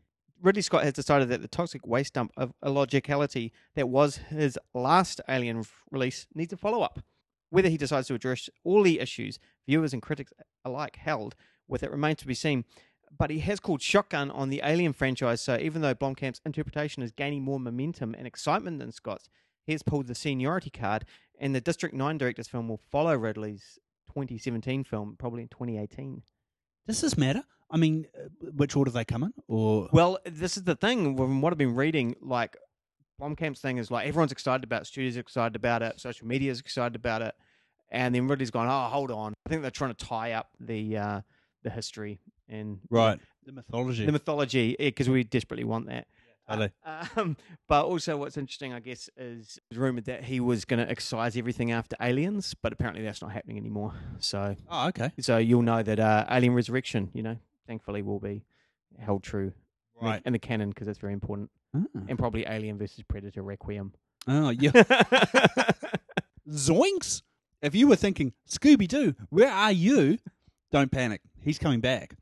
Ridley 0.42 0.62
Scott 0.62 0.84
has 0.84 0.94
decided 0.94 1.30
that 1.30 1.42
the 1.42 1.48
toxic 1.48 1.86
waste 1.88 2.14
dump 2.14 2.32
of 2.38 2.54
illogicality 2.64 3.52
that 3.76 3.90
was 3.90 4.18
his 4.18 4.60
last 4.74 5.20
Alien 5.28 5.60
f- 5.60 5.84
release 5.90 6.28
needs 6.36 6.54
a 6.54 6.58
follow 6.58 6.82
up. 6.82 7.00
Whether 7.50 7.70
he 7.70 7.78
decides 7.78 8.08
to 8.08 8.14
address 8.14 8.50
all 8.64 8.84
the 8.84 9.00
issues 9.00 9.40
viewers 9.66 9.94
and 9.94 10.02
critics 10.02 10.34
alike 10.66 10.98
held 10.98 11.36
with 11.68 11.84
it 11.84 11.92
remains 11.92 12.20
to 12.20 12.28
be 12.28 12.34
seen. 12.34 12.66
But 13.18 13.30
he 13.30 13.40
has 13.40 13.60
called 13.60 13.82
shotgun 13.82 14.32
on 14.32 14.50
the 14.50 14.62
Alien 14.64 14.94
franchise, 14.94 15.42
so 15.42 15.58
even 15.58 15.82
though 15.82 15.94
Blomkamp's 15.96 16.42
interpretation 16.46 17.04
is 17.04 17.12
gaining 17.12 17.44
more 17.44 17.60
momentum 17.60 18.16
and 18.18 18.26
excitement 18.26 18.80
than 18.80 18.92
Scott's, 18.92 19.30
he 19.66 19.72
has 19.72 19.84
pulled 19.84 20.08
the 20.08 20.16
seniority 20.16 20.72
card, 20.72 21.06
and 21.40 21.54
the 21.54 21.62
District 21.62 21.94
9 21.94 22.18
director's 22.18 22.48
film 22.48 22.68
will 22.68 22.82
follow 22.92 23.16
Ridley's 23.16 23.78
2017 24.08 24.84
film, 24.84 25.16
probably 25.18 25.44
in 25.44 25.48
2018. 25.48 26.24
Does 26.88 27.02
this 27.02 27.18
matter? 27.18 27.44
I 27.72 27.78
mean, 27.78 28.06
uh, 28.16 28.52
which 28.56 28.76
order 28.76 28.92
they 28.92 29.06
come 29.06 29.24
in? 29.24 29.34
Or 29.48 29.90
Well, 29.92 30.20
this 30.26 30.58
is 30.58 30.64
the 30.64 30.76
thing. 30.76 31.18
From 31.18 31.42
what 31.42 31.54
I've 31.54 31.58
been 31.58 31.76
reading, 31.76 32.16
like 32.22 32.56
Blomkamp's 33.20 33.62
thing 33.62 33.78
is 33.78 33.90
like 33.90 34.08
everyone's 34.08 34.32
excited 34.32 34.64
about, 34.64 34.84
it, 34.84 34.86
studios 34.86 35.18
are 35.18 35.22
excited 35.22 35.56
about 35.56 35.82
it, 35.82 36.00
social 36.00 36.28
media 36.28 36.52
is 36.52 36.60
excited 36.60 36.96
about 36.96 37.22
it, 37.22 37.36
and 37.90 38.14
then 38.14 38.28
Ridley's 38.28 38.52
gone, 38.52 38.68
oh, 38.68 38.90
hold 38.90 39.12
on. 39.12 39.34
I 39.46 39.50
think 39.50 39.62
they're 39.62 39.72
trying 39.72 39.94
to 39.94 40.06
tie 40.06 40.34
up 40.34 40.50
the 40.60 40.98
uh, 40.98 41.22
the 41.64 41.70
history 41.70 42.20
and 42.50 42.80
right, 42.90 43.20
the 43.46 43.54
mythology. 43.54 44.06
the 44.06 44.12
mythology 44.12 44.76
because 44.78 45.10
we 45.10 45.24
desperately 45.24 45.64
want 45.64 45.88
that. 45.88 46.08
Totally. 46.50 46.72
Um, 47.16 47.38
but 47.68 47.86
also, 47.86 48.18
what's 48.18 48.38
interesting, 48.38 48.74
I 48.74 48.80
guess, 48.80 49.10
is 49.18 49.60
rumored 49.74 50.06
that 50.06 50.24
he 50.24 50.40
was 50.40 50.66
going 50.66 50.84
to 50.84 50.90
excise 50.90 51.38
everything 51.38 51.72
after 51.72 51.96
Aliens, 52.02 52.54
but 52.62 52.74
apparently 52.74 53.04
that's 53.04 53.22
not 53.22 53.32
happening 53.32 53.58
anymore. 53.58 53.94
So, 54.20 54.56
oh, 54.70 54.88
okay. 54.90 55.12
so 55.20 55.38
you'll 55.38 55.62
know 55.62 55.84
that 55.84 56.00
uh, 56.00 56.26
Alien 56.30 56.54
Resurrection, 56.54 57.10
you 57.14 57.24
know, 57.24 57.38
thankfully 57.68 58.02
will 58.02 58.20
be 58.20 58.44
held 59.00 59.24
true 59.24 59.54
in 60.02 60.06
the- 60.06 60.06
Right. 60.10 60.22
in 60.26 60.34
the 60.34 60.40
canon 60.40 60.70
because 60.70 60.88
it's 60.88 61.00
very 61.00 61.14
important, 61.14 61.50
Ah. 61.76 61.80
and 62.08 62.18
probably 62.20 62.46
Alien 62.48 62.78
versus 62.78 63.04
Predator 63.08 63.42
Requiem. 63.44 63.94
Oh, 64.28 64.50
yeah. 64.50 64.72
Zoinks! 66.50 67.22
If 67.62 67.74
you 67.76 67.88
were 67.88 67.96
thinking, 67.96 68.34
Scooby 68.50 68.88
Doo, 68.88 69.16
where 69.30 69.50
are 69.52 69.72
you? 69.72 70.18
Don't 70.72 70.92
panic. 70.92 71.22
He's 71.42 71.58
coming 71.60 71.80
back. 71.80 72.16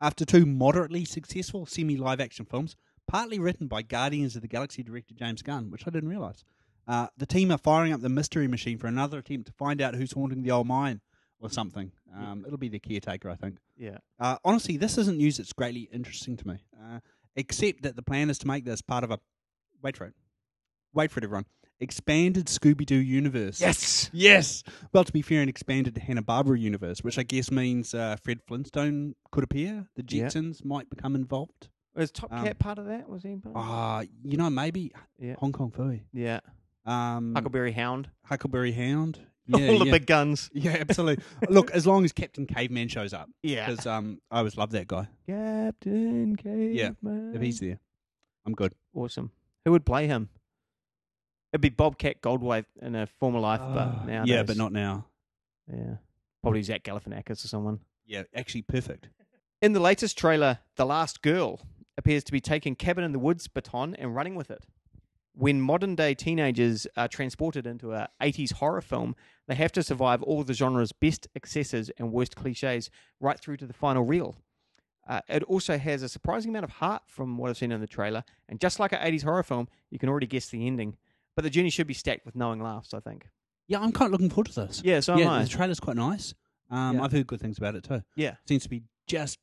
After 0.00 0.24
two 0.24 0.46
moderately 0.46 1.04
successful 1.04 1.66
semi 1.66 1.96
live 1.96 2.20
action 2.20 2.44
films, 2.44 2.76
partly 3.06 3.38
written 3.38 3.66
by 3.66 3.82
Guardians 3.82 4.36
of 4.36 4.42
the 4.42 4.48
Galaxy 4.48 4.82
director 4.82 5.14
James 5.14 5.42
Gunn, 5.42 5.70
which 5.70 5.86
I 5.86 5.90
didn't 5.90 6.08
realize, 6.08 6.44
uh, 6.86 7.06
the 7.16 7.26
team 7.26 7.50
are 7.50 7.58
firing 7.58 7.92
up 7.92 8.00
the 8.00 8.08
mystery 8.08 8.46
machine 8.48 8.78
for 8.78 8.86
another 8.86 9.18
attempt 9.18 9.46
to 9.46 9.52
find 9.52 9.80
out 9.80 9.94
who's 9.94 10.12
haunting 10.12 10.42
the 10.42 10.50
old 10.50 10.66
mine 10.66 11.00
or 11.40 11.50
something. 11.50 11.92
Um, 12.14 12.44
it'll 12.46 12.58
be 12.58 12.68
the 12.68 12.78
caretaker, 12.78 13.28
I 13.30 13.36
think. 13.36 13.58
yeah. 13.76 13.98
Uh, 14.20 14.36
honestly, 14.44 14.76
this 14.76 14.98
isn't 14.98 15.18
news 15.18 15.36
that's 15.38 15.52
greatly 15.52 15.88
interesting 15.92 16.36
to 16.36 16.46
me, 16.48 16.64
uh, 16.80 17.00
except 17.36 17.82
that 17.82 17.96
the 17.96 18.02
plan 18.02 18.30
is 18.30 18.38
to 18.38 18.46
make 18.46 18.64
this 18.64 18.82
part 18.82 19.04
of 19.04 19.10
a. 19.10 19.18
Wait 19.82 19.96
for 19.96 20.06
it. 20.06 20.14
Wait 20.92 21.10
for 21.10 21.18
it, 21.18 21.24
everyone. 21.24 21.46
Expanded 21.80 22.46
Scooby 22.46 22.86
Doo 22.86 22.94
universe. 22.94 23.60
Yes. 23.60 24.08
Yes. 24.12 24.62
Well, 24.92 25.02
to 25.04 25.12
be 25.12 25.22
fair, 25.22 25.42
an 25.42 25.48
expanded 25.48 25.98
Hanna 25.98 26.22
Barbera 26.22 26.58
universe, 26.58 27.00
which 27.02 27.18
I 27.18 27.24
guess 27.24 27.50
means 27.50 27.92
uh, 27.94 28.16
Fred 28.22 28.38
Flintstone 28.46 29.16
could 29.32 29.42
appear. 29.42 29.88
The 29.96 30.04
Yeah. 30.08 30.26
Jetsons 30.26 30.64
might 30.64 30.88
become 30.88 31.16
involved. 31.16 31.68
Was 31.94 32.10
Top 32.10 32.32
Um, 32.32 32.44
Cat 32.44 32.58
part 32.58 32.78
of 32.78 32.86
that? 32.86 33.08
Was 33.08 33.22
he? 33.22 33.36
Part? 33.36 33.54
Ah, 33.56 34.02
you 34.24 34.36
know, 34.36 34.50
maybe 34.50 34.92
yeah. 35.18 35.34
Hong 35.38 35.52
Kong 35.52 35.70
Phooey. 35.70 36.02
Yeah. 36.12 36.40
Um, 36.86 37.34
Huckleberry 37.34 37.72
Hound. 37.72 38.08
Huckleberry 38.24 38.72
Hound. 38.72 39.20
Yeah, 39.46 39.68
All 39.68 39.78
the 39.78 39.84
yeah. 39.84 39.92
big 39.92 40.06
guns. 40.06 40.48
Yeah, 40.54 40.78
absolutely. 40.80 41.22
Look, 41.50 41.70
as 41.72 41.86
long 41.86 42.06
as 42.06 42.12
Captain 42.12 42.46
Caveman 42.46 42.88
shows 42.88 43.12
up, 43.12 43.28
Yeah. 43.42 43.68
because 43.68 43.86
um, 43.86 44.18
I 44.30 44.38
always 44.38 44.56
love 44.56 44.70
that 44.70 44.88
guy. 44.88 45.06
Captain 45.26 46.34
Caveman. 46.36 46.72
Yeah. 46.74 46.90
If 47.36 47.42
he's 47.42 47.60
there, 47.60 47.78
I'm 48.46 48.54
good. 48.54 48.72
awesome. 48.94 49.32
Who 49.66 49.72
would 49.72 49.84
play 49.84 50.06
him? 50.06 50.30
It'd 51.52 51.60
be 51.60 51.68
Bobcat 51.68 52.22
Goldthwait 52.22 52.64
in 52.80 52.94
a 52.94 53.06
former 53.06 53.38
life, 53.38 53.60
but 53.60 53.86
Ah, 53.86 54.04
now 54.06 54.24
yeah, 54.24 54.44
but 54.44 54.56
not 54.56 54.72
now. 54.72 55.08
Yeah, 55.70 55.96
probably 56.42 56.62
Zach 56.62 56.82
Galifianakis 56.82 57.44
or 57.44 57.48
someone. 57.48 57.80
Yeah, 58.06 58.22
actually, 58.34 58.62
perfect. 58.62 59.10
In 59.60 59.74
the 59.74 59.80
latest 59.80 60.16
trailer, 60.16 60.60
the 60.76 60.86
last 60.86 61.20
girl 61.20 61.60
appears 61.96 62.24
to 62.24 62.32
be 62.32 62.40
taking 62.40 62.74
Cabin 62.74 63.04
in 63.04 63.12
the 63.12 63.18
Woods 63.18 63.48
baton 63.48 63.94
and 63.96 64.14
running 64.14 64.34
with 64.34 64.50
it. 64.50 64.64
When 65.36 65.60
modern 65.60 65.96
day 65.96 66.14
teenagers 66.14 66.86
are 66.96 67.08
transported 67.08 67.66
into 67.66 67.92
a 67.92 68.08
80s 68.20 68.52
horror 68.54 68.80
film, 68.80 69.16
they 69.48 69.56
have 69.56 69.72
to 69.72 69.82
survive 69.82 70.22
all 70.22 70.44
the 70.44 70.54
genre's 70.54 70.92
best 70.92 71.26
excesses 71.34 71.90
and 71.98 72.12
worst 72.12 72.36
cliches 72.36 72.88
right 73.20 73.38
through 73.38 73.56
to 73.58 73.66
the 73.66 73.72
final 73.72 74.04
reel. 74.04 74.36
Uh, 75.08 75.20
it 75.28 75.42
also 75.42 75.76
has 75.76 76.02
a 76.02 76.08
surprising 76.08 76.50
amount 76.50 76.64
of 76.64 76.70
heart 76.70 77.02
from 77.06 77.36
what 77.36 77.50
I've 77.50 77.56
seen 77.58 77.72
in 77.72 77.80
the 77.80 77.86
trailer, 77.86 78.24
and 78.48 78.60
just 78.60 78.78
like 78.78 78.92
an 78.92 79.00
80s 79.00 79.24
horror 79.24 79.42
film, 79.42 79.68
you 79.90 79.98
can 79.98 80.08
already 80.08 80.26
guess 80.26 80.48
the 80.48 80.66
ending. 80.66 80.96
But 81.34 81.42
the 81.42 81.50
journey 81.50 81.70
should 81.70 81.88
be 81.88 81.94
stacked 81.94 82.24
with 82.24 82.36
knowing 82.36 82.62
laughs, 82.62 82.94
I 82.94 83.00
think. 83.00 83.28
Yeah, 83.66 83.80
I'm 83.80 83.92
kind 83.92 84.06
of 84.06 84.12
looking 84.12 84.30
forward 84.30 84.46
to 84.52 84.66
this. 84.66 84.82
Yeah, 84.84 85.00
so 85.00 85.14
am 85.14 85.18
yeah, 85.18 85.32
I. 85.32 85.42
the 85.42 85.48
trailer's 85.48 85.80
quite 85.80 85.96
nice. 85.96 86.32
Um, 86.70 86.96
Yeah. 86.96 87.02
I've 87.02 87.12
heard 87.12 87.26
good 87.26 87.40
things 87.40 87.58
about 87.58 87.74
it 87.74 87.84
too. 87.84 88.02
Yeah. 88.14 88.36
seems 88.46 88.62
to 88.62 88.68
be 88.68 88.82
just 89.06 89.38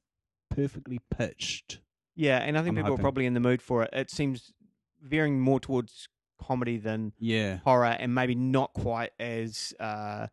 perfectly 0.50 1.00
pitched. 1.16 1.80
Yeah, 2.22 2.38
and 2.38 2.58
I 2.58 2.62
think 2.62 2.70
I'm 2.72 2.76
people 2.76 2.92
hoping. 2.92 3.00
are 3.02 3.04
probably 3.04 3.26
in 3.26 3.34
the 3.34 3.40
mood 3.40 3.62
for 3.62 3.84
it. 3.84 3.90
It 3.94 4.10
seems 4.12 4.54
veering 5.02 5.40
more 5.40 5.60
towards 5.60 6.08
comedy 6.42 6.78
than 6.78 7.14
Yeah, 7.20 7.58
horror, 7.64 7.86
and 7.86 8.14
maybe 8.14 8.36
not 8.36 8.74
quite 8.74 9.12
as 9.20 9.74
uh, 9.80 10.28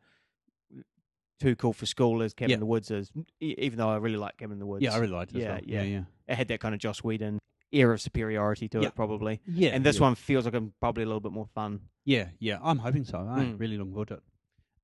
too 1.40 1.55
cool 1.57 1.72
for 1.72 1.87
school 1.87 2.22
as 2.22 2.35
Cabin 2.35 2.51
Yeah. 2.51 2.55
in 2.55 2.61
the 2.61 2.66
Woods 2.66 2.90
is. 2.90 3.11
e- 3.40 3.55
Even 3.59 3.79
though 3.79 3.88
I 3.88 3.96
really 3.96 4.16
like 4.16 4.37
Cabin 4.38 4.55
in 4.55 4.59
the 4.59 4.66
Woods. 4.66 4.83
yeah, 4.83 4.92
I 4.94 4.98
really 4.98 5.12
liked 5.12 5.33
it. 5.33 5.37
as 5.38 5.42
Yeah, 5.42 5.51
well. 5.53 5.61
yeah. 5.64 5.83
yeah, 5.83 6.03
it 6.27 6.35
had 6.35 6.48
that 6.48 6.61
kind 6.61 6.74
of 6.74 6.81
Joss 6.81 7.03
Whedon 7.05 7.38
air 7.72 7.92
of 7.92 8.01
superiority 8.01 8.68
to 8.70 8.81
Yeah. 8.81 8.88
it, 8.88 8.94
probably. 8.94 9.40
yeah. 9.46 9.70
and 9.70 9.85
this 9.85 10.01
one 10.01 10.14
feels 10.14 10.44
like 10.46 10.55
I'm 10.55 10.72
probably 10.81 11.03
a 11.05 11.07
little 11.07 11.20
bit 11.20 11.33
more 11.33 11.46
fun. 11.55 11.81
yeah, 12.05 12.29
yeah. 12.38 12.59
I'm 12.62 12.79
hoping 12.79 13.05
so. 13.05 13.18
I'm 13.18 13.55
Mm. 13.57 13.61
really 13.61 13.77
looking 13.79 13.92
forward 13.92 14.09
to 14.09 14.14
it. 14.14 14.22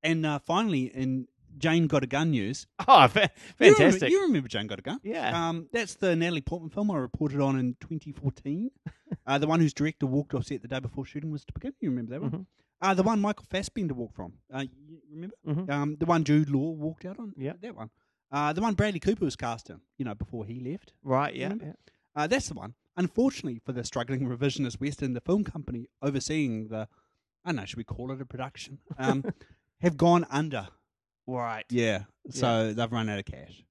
And 0.02 0.24
uh, 0.26 0.38
finally, 0.38 0.84
in 0.94 1.26
Jane 1.58 1.86
Got 1.86 2.04
a 2.04 2.06
Gun 2.06 2.30
news, 2.30 2.66
Oh, 2.88 3.06
fa- 3.08 3.30
you 3.60 3.66
remember- 3.66 3.78
fantastic! 3.78 4.10
You 4.10 4.22
remember, 4.22 4.48
Jane 4.48 4.66
Got 4.66 4.78
a 4.78 4.82
Gun? 4.82 5.00
yeah, 5.02 5.48
Um, 5.48 5.68
that's 5.72 5.94
the 5.94 6.14
Natalie 6.16 6.40
Portman 6.40 6.70
film 6.70 6.90
I 6.90 6.96
reported 6.96 7.40
on 7.40 7.58
in 7.58 7.76
2014. 7.80 8.70
uh, 9.26 9.38
the 9.38 9.46
one 9.46 9.60
whose 9.60 9.72
director 9.74 10.06
walked 10.06 10.34
off 10.34 10.44
set 10.46 10.62
the 10.62 10.68
day 10.68 10.80
before 10.80 11.04
shooting 11.04 11.30
was 11.30 11.44
to 11.44 11.52
begin. 11.52 11.72
You 11.80 11.90
remember 11.90 12.10
that 12.12 12.22
one? 12.22 12.30
Mhm. 12.30 12.46
Uh, 12.80 12.92
the 12.94 13.02
one 13.02 13.20
Michael 13.20 13.46
Fassbender 13.48 13.94
walked 13.94 14.14
from. 14.16 14.34
Uh, 14.52 14.64
you 14.88 14.98
remember? 15.10 15.36
Mhm. 15.46 15.70
Um, 15.70 15.96
the 15.98 16.06
one 16.06 16.24
Jude 16.24 16.50
Law 16.50 16.70
walked 16.72 17.04
out 17.04 17.18
on. 17.18 17.32
Yeah. 17.36 17.54
that 17.60 17.74
one. 17.74 17.90
Uh, 18.32 18.52
the 18.52 18.60
one 18.60 18.74
Bradley 18.74 19.00
Cooper 19.00 19.24
was 19.24 19.36
cast 19.36 19.70
in. 19.70 19.80
You 19.96 20.04
know, 20.04 20.14
before 20.14 20.44
he 20.44 20.58
left. 20.60 20.92
right. 21.02 21.34
Yeah, 21.34 21.54
yeah. 21.60 21.72
Uh, 22.16 22.26
that's 22.26 22.48
the 22.48 22.54
one. 22.54 22.74
Unfortunately 22.96 23.60
for 23.64 23.72
the 23.72 23.84
struggling 23.84 24.22
revisionist 24.28 24.80
Western, 24.80 25.14
the 25.14 25.20
film 25.20 25.44
company 25.44 25.86
overseeing 26.02 26.68
the, 26.68 26.88
I 27.44 27.48
don't 27.50 27.56
know, 27.56 27.64
should 27.64 27.76
we 27.76 27.84
call 27.84 28.10
it 28.12 28.20
a 28.20 28.24
production? 28.26 28.78
Um, 28.98 29.24
have 29.80 29.96
gone 29.96 30.26
under. 30.30 30.68
Right. 31.26 31.64
Yeah. 31.70 32.04
So 32.30 32.72
they've 32.72 32.92
run 32.92 33.08
out 33.08 33.18
of 33.18 33.24
cash. 33.24 33.64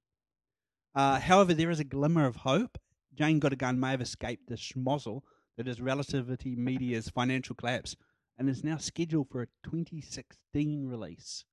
Uh, 0.94 1.18
however, 1.18 1.54
there 1.54 1.70
is 1.70 1.80
a 1.80 1.84
glimmer 1.84 2.26
of 2.26 2.36
hope. 2.36 2.78
Jane 3.14 3.38
Got 3.38 3.52
a 3.52 3.56
Gun 3.56 3.78
may 3.78 3.90
have 3.90 4.00
escaped 4.00 4.48
the 4.48 4.56
schmozzle 4.56 5.22
that 5.56 5.68
is 5.68 5.80
Relativity 5.80 6.56
Media's 6.56 7.08
financial 7.08 7.54
collapse 7.54 7.96
and 8.38 8.48
is 8.48 8.64
now 8.64 8.76
scheduled 8.76 9.28
for 9.30 9.42
a 9.42 9.46
2016 9.64 10.88
release. 10.88 11.44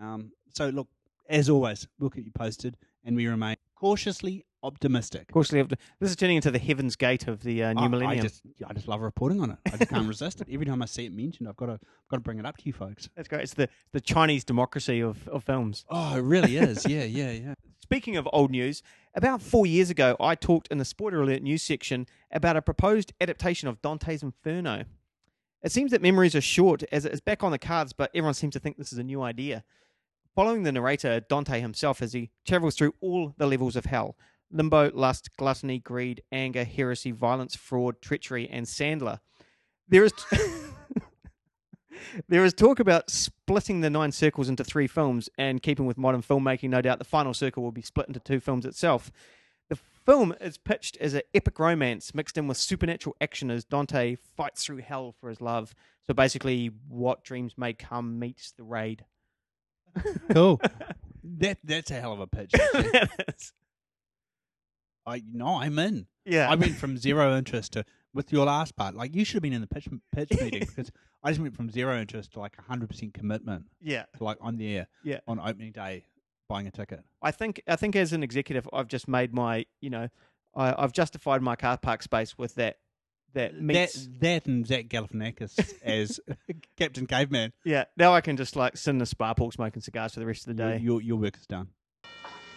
Um, 0.00 0.32
so, 0.54 0.68
look, 0.68 0.88
as 1.28 1.50
always, 1.50 1.86
we'll 1.98 2.10
keep 2.10 2.24
you 2.26 2.32
posted 2.32 2.76
and 3.04 3.16
we 3.16 3.26
remain 3.26 3.56
cautiously 3.74 4.44
optimistic. 4.66 5.22
Of 5.22 5.28
course, 5.32 5.52
we 5.52 5.58
have 5.58 5.68
to- 5.68 5.76
this 6.00 6.10
is 6.10 6.16
turning 6.16 6.36
into 6.36 6.50
the 6.50 6.58
Heaven's 6.58 6.96
Gate 6.96 7.26
of 7.28 7.42
the 7.42 7.62
uh, 7.62 7.72
new 7.72 7.82
I- 7.82 7.88
millennium. 7.88 8.20
I 8.20 8.22
just, 8.28 8.42
I 8.68 8.72
just 8.72 8.88
love 8.88 9.00
reporting 9.00 9.40
on 9.40 9.50
it. 9.52 9.58
I 9.72 9.76
just 9.76 9.90
can't 9.90 10.08
resist 10.08 10.40
it. 10.40 10.48
Every 10.50 10.66
time 10.66 10.82
I 10.82 10.86
see 10.86 11.06
it 11.06 11.12
mentioned, 11.12 11.48
I've 11.48 11.56
got 11.56 11.66
to, 11.66 11.72
I've 11.72 12.08
got 12.10 12.16
to 12.16 12.22
bring 12.22 12.38
it 12.38 12.44
up 12.46 12.56
to 12.58 12.62
you 12.66 12.72
folks. 12.72 13.08
That's 13.16 13.28
great. 13.28 13.42
It's 13.42 13.54
the 13.54 13.68
the 13.92 14.00
Chinese 14.00 14.44
democracy 14.44 15.00
of, 15.00 15.26
of 15.28 15.44
films. 15.44 15.84
Oh, 15.88 16.16
it 16.16 16.22
really 16.22 16.56
is. 16.56 16.86
Yeah, 16.86 17.04
yeah, 17.04 17.30
yeah. 17.30 17.54
Speaking 17.80 18.16
of 18.16 18.28
old 18.32 18.50
news, 18.50 18.82
about 19.14 19.40
four 19.40 19.64
years 19.64 19.90
ago, 19.90 20.16
I 20.18 20.34
talked 20.34 20.66
in 20.72 20.78
the 20.78 20.84
spoiler 20.84 21.22
alert 21.22 21.42
news 21.42 21.62
section 21.62 22.06
about 22.32 22.56
a 22.56 22.62
proposed 22.62 23.12
adaptation 23.20 23.68
of 23.68 23.80
Dante's 23.80 24.24
Inferno. 24.24 24.84
It 25.62 25.70
seems 25.72 25.92
that 25.92 26.02
memories 26.02 26.34
are 26.34 26.40
short 26.40 26.82
as 26.90 27.04
it 27.04 27.12
is 27.12 27.20
back 27.20 27.44
on 27.44 27.52
the 27.52 27.58
cards, 27.58 27.92
but 27.92 28.10
everyone 28.14 28.34
seems 28.34 28.54
to 28.54 28.58
think 28.60 28.76
this 28.76 28.92
is 28.92 28.98
a 28.98 29.04
new 29.04 29.22
idea. 29.22 29.62
Following 30.34 30.64
the 30.64 30.72
narrator, 30.72 31.20
Dante 31.20 31.60
himself, 31.60 32.02
as 32.02 32.12
he 32.12 32.30
travels 32.44 32.74
through 32.74 32.94
all 33.00 33.32
the 33.38 33.46
levels 33.46 33.74
of 33.74 33.86
hell 33.86 34.16
limbo, 34.50 34.90
lust, 34.94 35.36
gluttony, 35.36 35.78
greed, 35.78 36.22
anger, 36.32 36.64
heresy, 36.64 37.10
violence, 37.10 37.56
fraud, 37.56 38.00
treachery, 38.00 38.48
and 38.48 38.66
Sandler. 38.66 39.20
There 39.88 40.04
is. 40.04 40.12
There 42.28 42.44
is 42.44 42.54
talk 42.54 42.80
about 42.80 43.10
splitting 43.10 43.80
the 43.80 43.90
nine 43.90 44.12
circles 44.12 44.48
into 44.48 44.64
three 44.64 44.86
films, 44.86 45.28
and 45.36 45.62
keeping 45.62 45.86
with 45.86 45.98
modern 45.98 46.22
filmmaking, 46.22 46.70
no 46.70 46.80
doubt 46.80 46.98
the 46.98 47.04
final 47.04 47.34
circle 47.34 47.62
will 47.62 47.72
be 47.72 47.82
split 47.82 48.08
into 48.08 48.20
two 48.20 48.40
films 48.40 48.64
itself. 48.64 49.10
The 49.68 49.76
film 49.76 50.34
is 50.40 50.58
pitched 50.58 50.96
as 50.98 51.14
an 51.14 51.22
epic 51.34 51.58
romance 51.58 52.14
mixed 52.14 52.38
in 52.38 52.46
with 52.46 52.56
supernatural 52.56 53.16
action 53.20 53.50
as 53.50 53.64
Dante 53.64 54.16
fights 54.36 54.64
through 54.64 54.78
hell 54.78 55.14
for 55.20 55.28
his 55.28 55.40
love. 55.40 55.74
So 56.06 56.14
basically, 56.14 56.70
what 56.88 57.24
dreams 57.24 57.54
may 57.56 57.72
come 57.72 58.18
meets 58.18 58.52
the 58.52 58.62
raid. 58.62 59.04
Cool. 60.32 60.60
that 61.24 61.58
that's 61.64 61.90
a 61.90 62.00
hell 62.00 62.12
of 62.12 62.20
a 62.20 62.26
pitch. 62.26 62.52
actually. 65.06 65.16
It 65.18 65.24
is. 65.28 65.32
I 65.32 65.36
no, 65.38 65.46
I'm 65.60 65.78
in. 65.78 66.06
yeah. 66.24 66.48
I 66.50 66.54
went 66.54 66.76
from 66.82 66.96
zero 66.96 67.36
interest 67.36 67.72
to 67.74 67.84
with 68.14 68.32
your 68.32 68.46
last 68.46 68.76
part. 68.76 68.94
Like 68.94 69.14
you 69.14 69.24
should 69.24 69.34
have 69.34 69.42
been 69.42 69.52
in 69.52 69.60
the 69.60 69.66
pitch 69.66 69.88
pitch 70.12 70.30
meeting 70.40 70.60
because 70.60 70.90
I 71.22 71.30
just 71.30 71.40
went 71.40 71.54
from 71.56 71.70
zero 71.70 71.98
interest 72.00 72.32
to 72.32 72.40
like 72.40 72.56
hundred 72.68 72.88
percent 72.88 73.14
commitment. 73.14 73.66
yeah. 73.80 74.04
To 74.18 74.24
like 74.24 74.38
on 74.40 74.56
there 74.58 74.88
Yeah. 75.04 75.20
on 75.26 75.38
opening 75.40 75.72
day 75.72 76.04
buying 76.48 76.66
a 76.66 76.70
ticket. 76.70 77.00
I 77.22 77.30
think 77.32 77.60
I 77.66 77.76
think 77.76 77.96
as 77.96 78.12
an 78.12 78.22
executive, 78.22 78.68
I've 78.72 78.88
just 78.88 79.08
made 79.08 79.34
my 79.34 79.66
you 79.80 79.90
know, 79.90 80.08
I, 80.54 80.74
I've 80.78 80.92
justified 80.92 81.42
my 81.42 81.56
car 81.56 81.76
park 81.78 82.02
space 82.02 82.36
with 82.38 82.54
that. 82.56 82.76
That 83.34 83.60
meets. 83.60 84.06
That 84.06 84.20
that 84.20 84.46
and 84.46 84.66
Zach 84.66 84.86
Galifianakis 84.88 85.74
as 85.82 86.20
Captain 86.78 87.06
Caveman. 87.06 87.52
yeah. 87.66 87.84
Now 87.96 88.14
I 88.14 88.22
can 88.22 88.38
just 88.38 88.56
like 88.56 88.78
sit 88.78 88.90
in 88.94 89.02
a 89.02 89.06
spa 89.06 89.34
pool 89.34 89.50
smoking 89.50 89.82
cigars 89.82 90.14
for 90.14 90.20
the 90.20 90.26
rest 90.26 90.46
of 90.48 90.56
the 90.56 90.62
Your, 90.62 90.72
day. 90.72 90.82
your 90.82 91.02
your 91.02 91.16
work 91.18 91.36
is 91.36 91.46
done. 91.46 91.68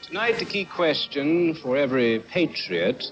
Tonight, 0.09 0.39
the 0.39 0.45
key 0.45 0.65
question 0.65 1.53
for 1.61 1.77
every 1.77 2.17
patriot 2.17 3.11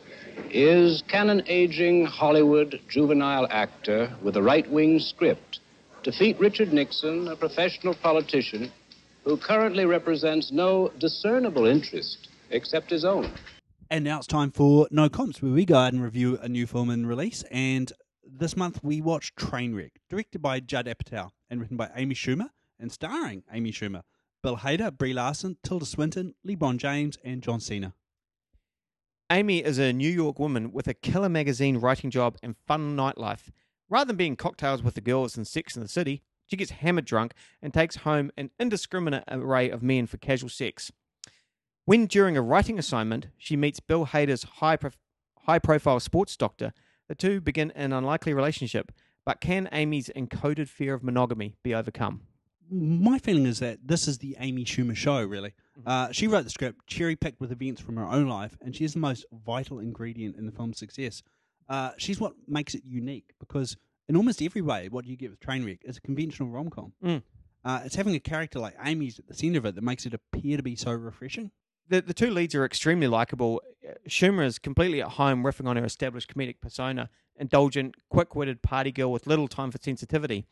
is 0.50 1.04
can 1.08 1.30
an 1.30 1.44
aging 1.46 2.08
Hollywood 2.08 2.82
juvenile 2.90 3.46
actor 3.52 4.12
with 4.24 4.36
a 4.36 4.42
right 4.42 4.68
wing 4.68 4.98
script 4.98 5.60
defeat 6.02 6.40
Richard 6.40 6.74
Nixon, 6.74 7.28
a 7.28 7.36
professional 7.36 7.94
politician 7.94 8.72
who 9.24 9.38
currently 9.38 9.86
represents 9.86 10.52
no 10.52 10.92
discernible 10.98 11.68
interest 11.68 12.30
except 12.50 12.90
his 12.90 13.06
own? 13.06 13.30
And 13.92 14.04
now 14.04 14.18
it's 14.18 14.26
time 14.26 14.50
for 14.50 14.88
No 14.90 15.08
Comps, 15.08 15.40
where 15.40 15.52
we 15.52 15.66
go 15.66 15.76
out 15.76 15.94
and 15.94 16.02
review 16.02 16.40
a 16.42 16.50
new 16.50 16.66
film 16.66 16.90
in 16.90 17.06
release. 17.06 17.44
And 17.52 17.94
this 18.26 18.58
month 18.58 18.80
we 18.84 19.02
watched 19.02 19.36
Trainwreck, 19.36 19.92
directed 20.10 20.42
by 20.42 20.62
Judd 20.62 20.88
Apatow 20.88 21.30
and 21.48 21.62
written 21.62 21.78
by 21.78 21.92
Amy 21.96 22.16
Schumer 22.16 22.50
and 22.80 22.92
starring 22.92 23.44
Amy 23.54 23.72
Schumer, 23.72 24.02
Bill 24.44 24.58
Hader, 24.58 24.96
Brie 24.96 25.14
Larson, 25.14 25.58
Tilda 25.64 25.86
Swinton, 25.86 26.36
LeBron 26.46 26.78
James, 26.78 27.18
and 27.24 27.42
John 27.42 27.60
Cena. 27.60 27.94
Amy 29.30 29.64
is 29.64 29.78
a 29.78 29.92
New 29.92 30.10
York 30.10 30.40
woman 30.40 30.72
with 30.72 30.88
a 30.88 30.94
killer 30.94 31.28
magazine 31.28 31.78
writing 31.78 32.10
job 32.10 32.38
and 32.42 32.56
fun 32.66 32.96
nightlife. 32.96 33.50
Rather 33.90 34.08
than 34.08 34.16
being 34.16 34.36
cocktails 34.36 34.82
with 34.82 34.96
the 34.96 35.02
girls 35.02 35.36
and 35.36 35.46
sex 35.46 35.76
in 35.76 35.82
the 35.82 35.88
city, 35.88 36.22
she 36.46 36.56
gets 36.56 36.72
hammered 36.72 37.06
drunk 37.06 37.34
and 37.62 37.74
takes 37.74 37.98
home 37.98 38.32
an 38.38 38.52
indiscriminate 38.60 39.24
array 39.28 39.70
of 39.70 39.84
men 39.84 40.08
for 40.08 40.18
casual 40.18 40.50
sex. 40.50 40.92
When 41.86 42.06
during 42.06 42.38
a 42.38 42.42
writing 42.42 42.80
assignment, 42.80 43.28
she 43.38 43.56
meets 43.56 43.80
Bill 43.80 44.08
Hader's 44.08 44.44
high, 44.44 44.78
prof- 44.78 44.98
high 45.40 45.60
profile 45.60 46.00
sports 46.00 46.38
doctor, 46.38 46.74
the 47.08 47.16
two 47.16 47.42
begin 47.42 47.72
an 47.72 47.94
unlikely 47.94 48.34
relationship. 48.34 48.92
But 49.26 49.42
can 49.42 49.68
Amy's 49.74 50.10
encoded 50.16 50.70
fear 50.70 50.94
of 50.94 51.04
monogamy 51.04 51.56
be 51.64 51.74
overcome? 51.74 52.22
My 52.70 53.20
feeling 53.20 53.46
is 53.46 53.60
that 53.60 53.80
this 53.88 54.08
is 54.08 54.18
the 54.18 54.36
Amy 54.40 54.66
Schumer 54.66 54.96
show, 54.96 55.24
really. 55.24 55.54
Uh, 55.86 56.12
she 56.12 56.28
wrote 56.28 56.44
the 56.44 56.50
script, 56.50 56.88
cherry 56.88 57.16
picked 57.16 57.40
with 57.40 57.52
events 57.52 57.80
from 57.80 57.96
her 57.98 58.06
own 58.06 58.28
life, 58.28 58.58
and 58.62 58.76
she 58.76 58.84
is 58.84 58.94
the 58.94 59.00
most 59.00 59.26
vital 59.46 59.80
ingredient 59.80 60.36
in 60.36 60.46
the 60.46 60.52
film's 60.52 60.78
success. 60.78 61.24
Uh, 61.70 61.92
she's 61.98 62.20
what 62.20 62.34
makes 62.48 62.74
it 62.76 62.84
unique 62.84 63.34
because, 63.40 63.78
in 64.10 64.16
almost 64.16 64.42
every 64.42 64.62
way, 64.62 64.90
what 64.90 65.06
you 65.06 65.16
get 65.16 65.30
with 65.30 65.40
Trainwreck 65.40 65.80
is 65.84 65.98
a 65.98 66.02
conventional 66.02 66.50
rom 66.50 66.70
com. 66.70 66.94
Mm. 67.04 67.22
Uh, 67.64 67.82
it's 67.86 67.96
having 67.96 68.16
a 68.16 68.20
character 68.20 68.60
like 68.60 68.76
Amy's 68.84 69.20
at 69.20 69.28
the 69.28 69.34
centre 69.34 69.60
of 69.60 69.66
it 69.66 69.76
that 69.76 69.84
makes 69.84 70.06
it 70.06 70.14
appear 70.14 70.58
to 70.58 70.64
be 70.64 70.76
so 70.76 70.92
refreshing. 70.92 71.52
the 71.90 72.02
the 72.02 72.14
two 72.14 72.32
leads 72.32 72.56
are 72.56 72.66
extremely 72.66 73.08
likable. 73.08 73.62
Uh, 73.88 73.94
Schumer 74.08 74.46
is 74.46 74.60
completely 74.60 75.02
at 75.02 75.10
home, 75.12 75.44
riffing 75.44 75.68
on 75.68 75.78
her 75.78 75.86
established 75.86 76.34
comedic 76.34 76.60
persona, 76.62 77.10
indulgent, 77.40 77.96
quick-witted 78.10 78.62
party 78.62 78.92
girl 78.92 79.12
with 79.12 79.28
little 79.28 79.48
time 79.48 79.72
for 79.72 79.78
sensitivity. 79.82 80.46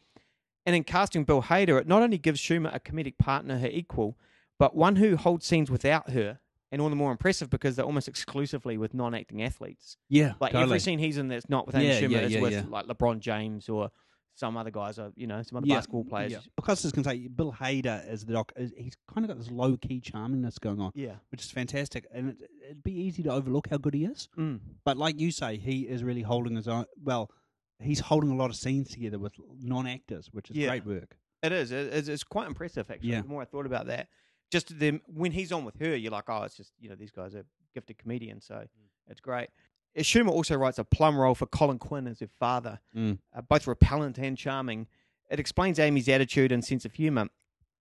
And 0.65 0.75
in 0.75 0.83
casting 0.83 1.23
Bill 1.25 1.43
Hader, 1.43 1.79
it 1.79 1.87
not 1.87 2.01
only 2.01 2.17
gives 2.17 2.41
Schumer 2.41 2.73
a 2.73 2.79
comedic 2.79 3.17
partner, 3.17 3.59
her 3.59 3.67
equal, 3.67 4.17
but 4.57 4.75
one 4.75 4.95
who 4.95 5.15
holds 5.15 5.45
scenes 5.45 5.69
without 5.69 6.09
her, 6.11 6.39
and 6.71 6.81
all 6.81 6.89
the 6.89 6.95
more 6.95 7.11
impressive 7.11 7.49
because 7.49 7.75
they're 7.75 7.85
almost 7.85 8.07
exclusively 8.07 8.77
with 8.77 8.93
non-acting 8.93 9.43
athletes. 9.43 9.97
Yeah, 10.09 10.33
Like 10.39 10.51
totally. 10.53 10.63
every 10.63 10.79
scene 10.79 10.99
he's 10.99 11.17
in 11.17 11.27
that's 11.27 11.47
not 11.49 11.67
with 11.67 11.75
Amy 11.75 11.87
Yeah, 11.87 12.01
Schumer 12.01 12.09
yeah, 12.11 12.19
is 12.21 12.31
yeah, 12.33 12.41
with 12.41 12.67
like 12.69 12.85
LeBron 12.87 13.19
James 13.19 13.69
or 13.69 13.91
some 14.33 14.57
other 14.57 14.71
guys, 14.71 14.99
or 14.99 15.13
you 15.15 15.27
know, 15.27 15.41
some 15.43 15.57
other 15.59 15.67
basketball 15.67 16.03
players. 16.03 16.31
Yeah. 16.33 16.39
Because 16.57 16.83
I 16.83 16.87
was 16.87 16.91
going 16.91 17.03
to 17.05 17.09
say, 17.11 17.27
Bill 17.29 17.53
Hader 17.57 18.05
as 18.05 18.25
the 18.25 18.33
doc, 18.33 18.51
he's 18.57 18.97
kind 19.13 19.23
of 19.23 19.27
got 19.29 19.37
this 19.37 19.49
low 19.51 19.77
key 19.77 20.01
charmingness 20.01 20.59
going 20.59 20.81
on, 20.81 20.91
Yeah. 20.95 21.13
which 21.29 21.41
is 21.41 21.51
fantastic. 21.51 22.05
And 22.11 22.29
it, 22.31 22.49
it'd 22.65 22.83
be 22.83 22.91
easy 22.91 23.23
to 23.23 23.29
overlook 23.31 23.69
how 23.69 23.77
good 23.77 23.93
he 23.93 24.03
is. 24.03 24.27
Mm. 24.37 24.59
But 24.83 24.97
like 24.97 25.21
you 25.21 25.31
say, 25.31 25.55
he 25.57 25.81
is 25.83 26.03
really 26.03 26.23
holding 26.23 26.55
his 26.57 26.67
own. 26.67 26.83
Well, 27.01 27.31
he's 27.79 27.99
holding 27.99 28.31
a 28.31 28.35
lot 28.35 28.49
of 28.49 28.55
scenes 28.55 28.89
together 28.91 29.19
with 29.19 29.33
non 29.59 29.87
actors, 29.87 30.29
which 30.31 30.49
is 30.49 30.57
Yeah. 30.57 30.69
great 30.69 30.85
work. 30.85 31.17
It 31.43 31.51
is. 31.51 31.71
It- 31.71 31.93
It's, 31.93 32.07
it's 32.07 32.23
quite 32.23 32.47
impressive, 32.47 32.89
actually. 32.89 33.09
Yeah. 33.09 33.21
The 33.21 33.27
more 33.27 33.41
I 33.41 33.45
thought 33.45 33.65
about 33.65 33.87
that, 33.87 34.07
just 34.51 34.77
them 34.79 35.01
when 35.07 35.31
he's 35.31 35.51
on 35.51 35.65
with 35.65 35.77
her, 35.79 35.95
you're 35.95 36.11
like, 36.11 36.29
oh, 36.29 36.43
it's 36.43 36.55
just 36.57 36.73
you 36.79 36.89
know 36.89 36.95
these 36.95 37.11
guys 37.11 37.35
are 37.35 37.45
gifted 37.73 37.97
comedians, 37.97 38.45
so 38.45 38.65
it's 39.07 39.19
great. 39.19 39.49
Schumer 39.97 40.29
also 40.29 40.55
writes 40.57 40.77
a 40.77 40.83
plum 40.83 41.17
role 41.17 41.35
for 41.35 41.45
Colin 41.45 41.79
Quinn 41.79 42.05
as 42.07 42.19
her 42.19 42.27
father, 42.27 42.79
Mm. 42.95 43.19
uh, 43.33 43.41
both 43.41 43.65
repellent 43.65 44.17
and 44.17 44.37
charming. 44.37 44.87
It 45.29 45.39
explains 45.39 45.79
Amy's 45.79 46.09
attitude 46.09 46.51
and 46.51 46.63
sense 46.65 46.83
of 46.85 46.93
humor. 46.93 47.29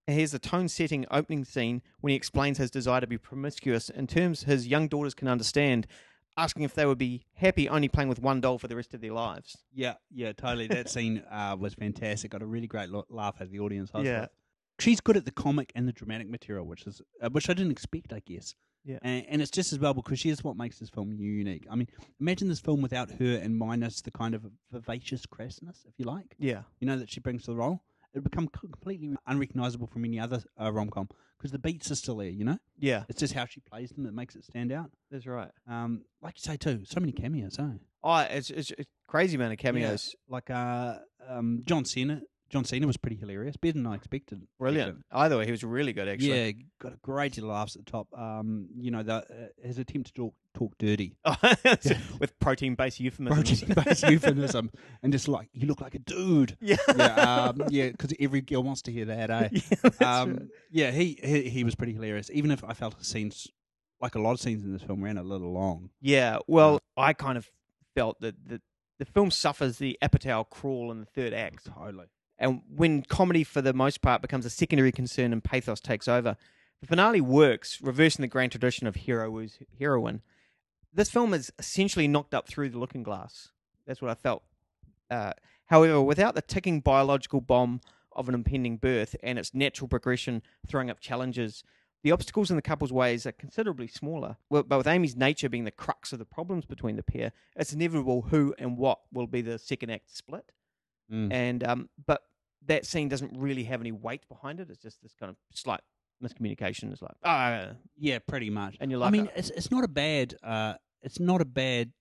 Here's 0.07 0.31
the 0.31 0.39
tone-setting 0.39 1.05
opening 1.11 1.43
scene 1.45 1.81
when 1.99 2.11
he 2.11 2.15
explains 2.15 2.57
his 2.57 2.71
desire 2.71 3.01
to 3.01 3.07
be 3.07 3.17
promiscuous 3.17 3.89
in 3.89 4.07
terms 4.07 4.43
his 4.43 4.67
young 4.67 4.87
daughters 4.87 5.13
can 5.13 5.27
understand, 5.27 5.87
asking 6.37 6.63
if 6.63 6.73
they 6.73 6.85
would 6.85 6.97
be 6.97 7.25
happy 7.33 7.69
only 7.69 7.87
playing 7.87 8.09
with 8.09 8.19
one 8.21 8.41
doll 8.41 8.57
for 8.57 8.67
the 8.67 8.75
rest 8.75 8.93
of 8.93 9.01
their 9.01 9.13
lives. 9.13 9.57
Yeah, 9.73 9.95
yeah, 10.11 10.33
totally. 10.33 10.67
That 10.67 10.89
scene 10.95 11.23
uh, 11.31 11.55
was 11.59 11.73
fantastic. 11.73 12.31
Got 12.31 12.41
a 12.41 12.45
really 12.45 12.67
great 12.67 12.89
lo- 12.89 13.05
laugh 13.09 13.35
at 13.39 13.51
the 13.51 13.59
audience. 13.59 13.91
I 13.93 14.01
Yeah. 14.01 14.21
with. 14.21 14.29
she's 14.79 14.99
good 15.01 15.17
at 15.17 15.25
the 15.25 15.31
comic 15.31 15.71
and 15.75 15.87
the 15.87 15.93
dramatic 15.93 16.29
material, 16.29 16.65
which 16.65 16.85
is 16.87 17.01
uh, 17.21 17.29
which 17.29 17.49
I 17.49 17.53
didn't 17.53 17.71
expect, 17.71 18.11
I 18.13 18.21
guess. 18.25 18.55
Yeah. 18.87 18.99
and, 19.01 19.25
and 19.27 19.41
it's 19.41 19.49
just 19.49 19.73
as 19.73 19.79
well 19.79 19.95
because 19.95 20.19
she 20.19 20.29
is 20.29 20.43
what 20.43 20.57
makes 20.57 20.77
this 20.77 20.89
film 20.91 21.11
unique. 21.11 21.65
I 21.71 21.75
mean, 21.75 21.87
imagine 22.19 22.49
this 22.49 22.59
film 22.59 22.83
without 22.83 23.09
her 23.09 23.39
and 23.41 23.57
minus 23.57 24.01
the 24.01 24.11
kind 24.11 24.35
of 24.35 24.45
vivacious 24.71 25.25
crassness, 25.25 25.87
if 25.87 25.93
you 25.97 26.05
like. 26.05 26.35
Yeah. 26.37 26.61
you 26.79 26.85
know 26.85 26.97
that 26.99 27.09
she 27.09 27.19
brings 27.19 27.45
to 27.45 27.51
the 27.51 27.57
role. 27.57 27.81
It 28.15 28.19
would 28.19 28.31
become 28.31 28.47
completely 28.47 29.13
unrecognizable 29.27 29.87
from 29.87 30.05
any 30.05 30.19
other 30.19 30.41
uh, 30.59 30.71
rom 30.71 30.89
com 30.89 31.09
because 31.37 31.51
the 31.51 31.59
beats 31.59 31.91
are 31.91 31.95
still 31.95 32.15
there. 32.17 32.29
You 32.29 32.45
know, 32.45 32.57
Yeah, 32.79 33.03
it's 33.09 33.19
just 33.19 33.33
how 33.33 33.45
she 33.45 33.59
plays 33.59 33.89
them 33.89 34.05
that 34.05 34.13
makes 34.13 34.35
it 34.37 34.45
stand 34.45 34.71
out. 34.71 34.89
that's 35.11 35.25
right. 35.27 35.51
Um, 35.67 36.05
like 36.21 36.35
you 36.37 36.41
say 36.41 36.55
too, 36.57 36.83
so 36.85 36.99
many 37.01 37.11
cameos, 37.11 37.57
huh? 37.57 37.71
Oh, 38.03 38.19
it's, 38.19 38.49
it's, 38.49 38.71
it's 38.71 38.89
crazy 39.07 39.35
amount 39.35 39.51
of 39.53 39.59
cameos. 39.59 40.15
Like 40.29 40.49
uh, 40.49 40.99
um, 41.27 41.63
John 41.65 41.83
Cena. 41.85 42.21
John 42.49 42.63
Cena 42.63 42.85
was 42.85 42.95
pretty 42.97 43.15
hilarious, 43.15 43.57
better 43.57 43.73
than 43.73 43.87
I 43.87 43.95
expected. 43.95 44.47
Brilliant. 44.59 45.03
Either 45.11 45.37
way, 45.37 45.45
he 45.45 45.51
was 45.51 45.63
really 45.63 45.93
good, 45.93 46.07
actually. 46.07 46.45
Yeah, 46.47 46.51
got 46.79 46.93
a 46.93 46.97
great 46.97 47.33
deal 47.33 47.45
of 47.45 47.49
laughs 47.51 47.75
at 47.75 47.85
the 47.85 47.91
top. 47.91 48.07
Um, 48.17 48.67
you 48.77 48.91
know, 48.91 49.01
the, 49.03 49.13
uh, 49.15 49.23
his 49.63 49.79
attempt 49.79 50.07
to 50.09 50.13
talk, 50.13 50.33
talk 50.53 50.77
dirty, 50.77 51.15
With 52.19 52.37
protein 52.39 52.75
based 52.75 52.99
euphemisms. 52.99 53.63
protein-based 53.63 54.03
euphemism, 54.09 54.69
and 55.01 55.11
just 55.11 55.27
like 55.27 55.49
you 55.53 55.67
look 55.67 55.81
like 55.81 55.95
a 55.95 55.99
dude. 55.99 56.55
Yeah. 56.61 56.77
Yeah, 56.95 57.13
um, 57.49 57.63
yeah, 57.69 57.89
because 57.89 58.13
every 58.19 58.41
girl 58.41 58.63
wants 58.63 58.83
to 58.83 58.91
hear 58.91 59.05
that. 59.05 59.29
Eh? 59.31 59.49
Yeah, 59.99 60.21
um, 60.21 60.33
right. 60.33 60.41
yeah, 60.71 60.91
he, 60.91 61.19
he 61.23 61.49
he 61.49 61.63
was 61.63 61.73
pretty 61.75 61.93
hilarious. 61.93 62.29
Even 62.31 62.51
if 62.51 62.63
I 62.63 62.73
felt 62.73 63.03
scenes, 63.03 63.47
like 63.99 64.15
a 64.15 64.19
lot 64.19 64.33
of 64.33 64.39
scenes 64.39 64.63
in 64.63 64.71
this 64.71 64.83
film, 64.83 65.03
ran 65.03 65.17
a 65.17 65.23
little 65.23 65.51
long. 65.51 65.89
Yeah, 65.99 66.37
well, 66.47 66.79
I 66.95 67.13
kind 67.13 67.37
of 67.37 67.49
felt 67.95 68.19
that 68.21 68.35
the, 68.47 68.61
the 68.99 69.05
film 69.05 69.31
suffers 69.31 69.77
the 69.77 69.97
Apatow 70.01 70.47
crawl 70.49 70.91
in 70.91 70.99
the 70.99 71.05
third 71.05 71.33
act. 71.33 71.65
Totally. 71.65 72.05
And 72.37 72.61
when 72.73 73.03
comedy, 73.03 73.43
for 73.43 73.61
the 73.61 73.73
most 73.73 74.01
part, 74.01 74.21
becomes 74.21 74.45
a 74.45 74.49
secondary 74.49 74.91
concern 74.91 75.31
and 75.31 75.43
pathos 75.43 75.79
takes 75.79 76.07
over, 76.07 76.35
the 76.81 76.87
finale 76.87 77.21
works, 77.21 77.81
reversing 77.81 78.21
the 78.21 78.27
grand 78.27 78.51
tradition 78.51 78.87
of 78.87 78.95
hero 78.95 79.31
woo's 79.31 79.57
heroine. 79.79 80.21
This 80.93 81.09
film 81.09 81.33
is 81.33 81.51
essentially 81.57 82.07
knocked 82.07 82.33
up 82.33 82.47
through 82.47 82.69
the 82.69 82.79
looking 82.79 83.03
glass. 83.03 83.49
That's 83.87 84.01
what 84.01 84.11
I 84.11 84.15
felt. 84.15 84.43
Uh, 85.09 85.33
however, 85.67 86.01
without 86.01 86.35
the 86.35 86.41
ticking 86.41 86.81
biological 86.81 87.41
bomb 87.41 87.81
of 88.11 88.27
an 88.29 88.35
impending 88.35 88.77
birth 88.77 89.15
and 89.23 89.37
its 89.39 89.53
natural 89.53 89.87
progression 89.87 90.41
throwing 90.67 90.89
up 90.89 90.99
challenges, 90.99 91.63
the 92.03 92.11
obstacles 92.11 92.49
in 92.49 92.55
the 92.55 92.61
couple's 92.61 92.93
ways 92.93 93.25
are 93.25 93.31
considerably 93.31 93.87
smaller. 93.87 94.37
But 94.49 94.69
with 94.69 94.87
Amy's 94.87 95.15
nature 95.15 95.49
being 95.49 95.65
the 95.65 95.71
crux 95.71 96.13
of 96.13 96.19
the 96.19 96.25
problems 96.25 96.65
between 96.65 96.97
the 96.97 97.03
pair, 97.03 97.31
it's 97.55 97.73
inevitable 97.73 98.23
who 98.23 98.53
and 98.59 98.77
what 98.77 98.99
will 99.11 99.27
be 99.27 99.41
the 99.41 99.57
second 99.57 99.89
act 99.89 100.15
split 100.15 100.51
Mm. 101.11 101.31
and 101.31 101.63
um, 101.63 101.89
but 102.07 102.21
that 102.65 102.85
scene 102.85 103.09
doesn't 103.09 103.31
really 103.37 103.63
have 103.65 103.79
any 103.81 103.91
weight 103.91 104.27
behind 104.27 104.59
it. 104.59 104.69
It's 104.69 104.81
just 104.81 105.01
this 105.03 105.13
kind 105.13 105.29
of 105.29 105.35
slight 105.53 105.81
miscommunication. 106.23 106.91
It's 106.91 107.01
like, 107.01 107.11
ah, 107.23 107.71
Yeah, 107.97 108.19
pretty 108.27 108.49
much. 108.49 108.77
And 108.79 108.89
you're 108.89 109.03
I 109.03 109.09
mean, 109.11 109.27
uh, 109.27 109.31
it's 109.35 109.49
it's 109.51 109.69
not 109.71 109.83
a 109.83 109.87
bad 109.87 110.35
uh, 110.43 110.73
it's 111.03 111.19
not 111.19 111.41
a 111.41 111.45
bad 111.45 111.91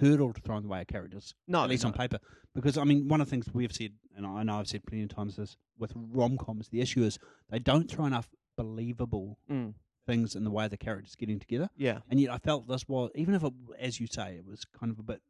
hurdle 0.00 0.32
to 0.32 0.40
throw 0.40 0.56
in 0.58 0.62
the 0.64 0.68
way 0.68 0.80
of 0.82 0.86
characters. 0.86 1.34
No, 1.48 1.62
at 1.64 1.70
least 1.70 1.84
no. 1.84 1.88
on 1.88 1.94
paper. 1.94 2.18
Because 2.54 2.76
I 2.76 2.84
mean, 2.84 3.08
one 3.08 3.20
of 3.20 3.26
the 3.26 3.30
things 3.30 3.46
we've 3.54 3.72
said, 3.72 3.92
and 4.16 4.26
I 4.26 4.42
know 4.42 4.58
I've 4.58 4.68
said 4.68 4.84
plenty 4.86 5.04
of 5.04 5.08
times, 5.14 5.38
is 5.38 5.56
with 5.78 5.92
rom 5.94 6.36
coms, 6.36 6.68
the 6.68 6.80
issue 6.80 7.02
is 7.02 7.18
they 7.50 7.58
don't 7.58 7.90
throw 7.90 8.04
enough 8.06 8.28
believable 8.56 9.38
mm, 9.50 9.72
things 10.06 10.34
in 10.34 10.44
the 10.44 10.50
way 10.50 10.64
of 10.64 10.70
the 10.70 10.76
characters 10.76 11.14
getting 11.14 11.38
together. 11.38 11.68
yeah, 11.76 11.98
And 12.10 12.20
yet, 12.20 12.30
I 12.32 12.38
felt 12.38 12.66
this 12.68 12.86
was 12.88 13.10
even 13.14 13.34
if, 13.34 13.42
it, 13.44 13.52
as 13.78 14.00
you 14.00 14.06
say, 14.06 14.34
it 14.36 14.44
was 14.46 14.64
kind 14.78 14.90
of 14.92 14.98
a 14.98 15.02
bit 15.02 15.22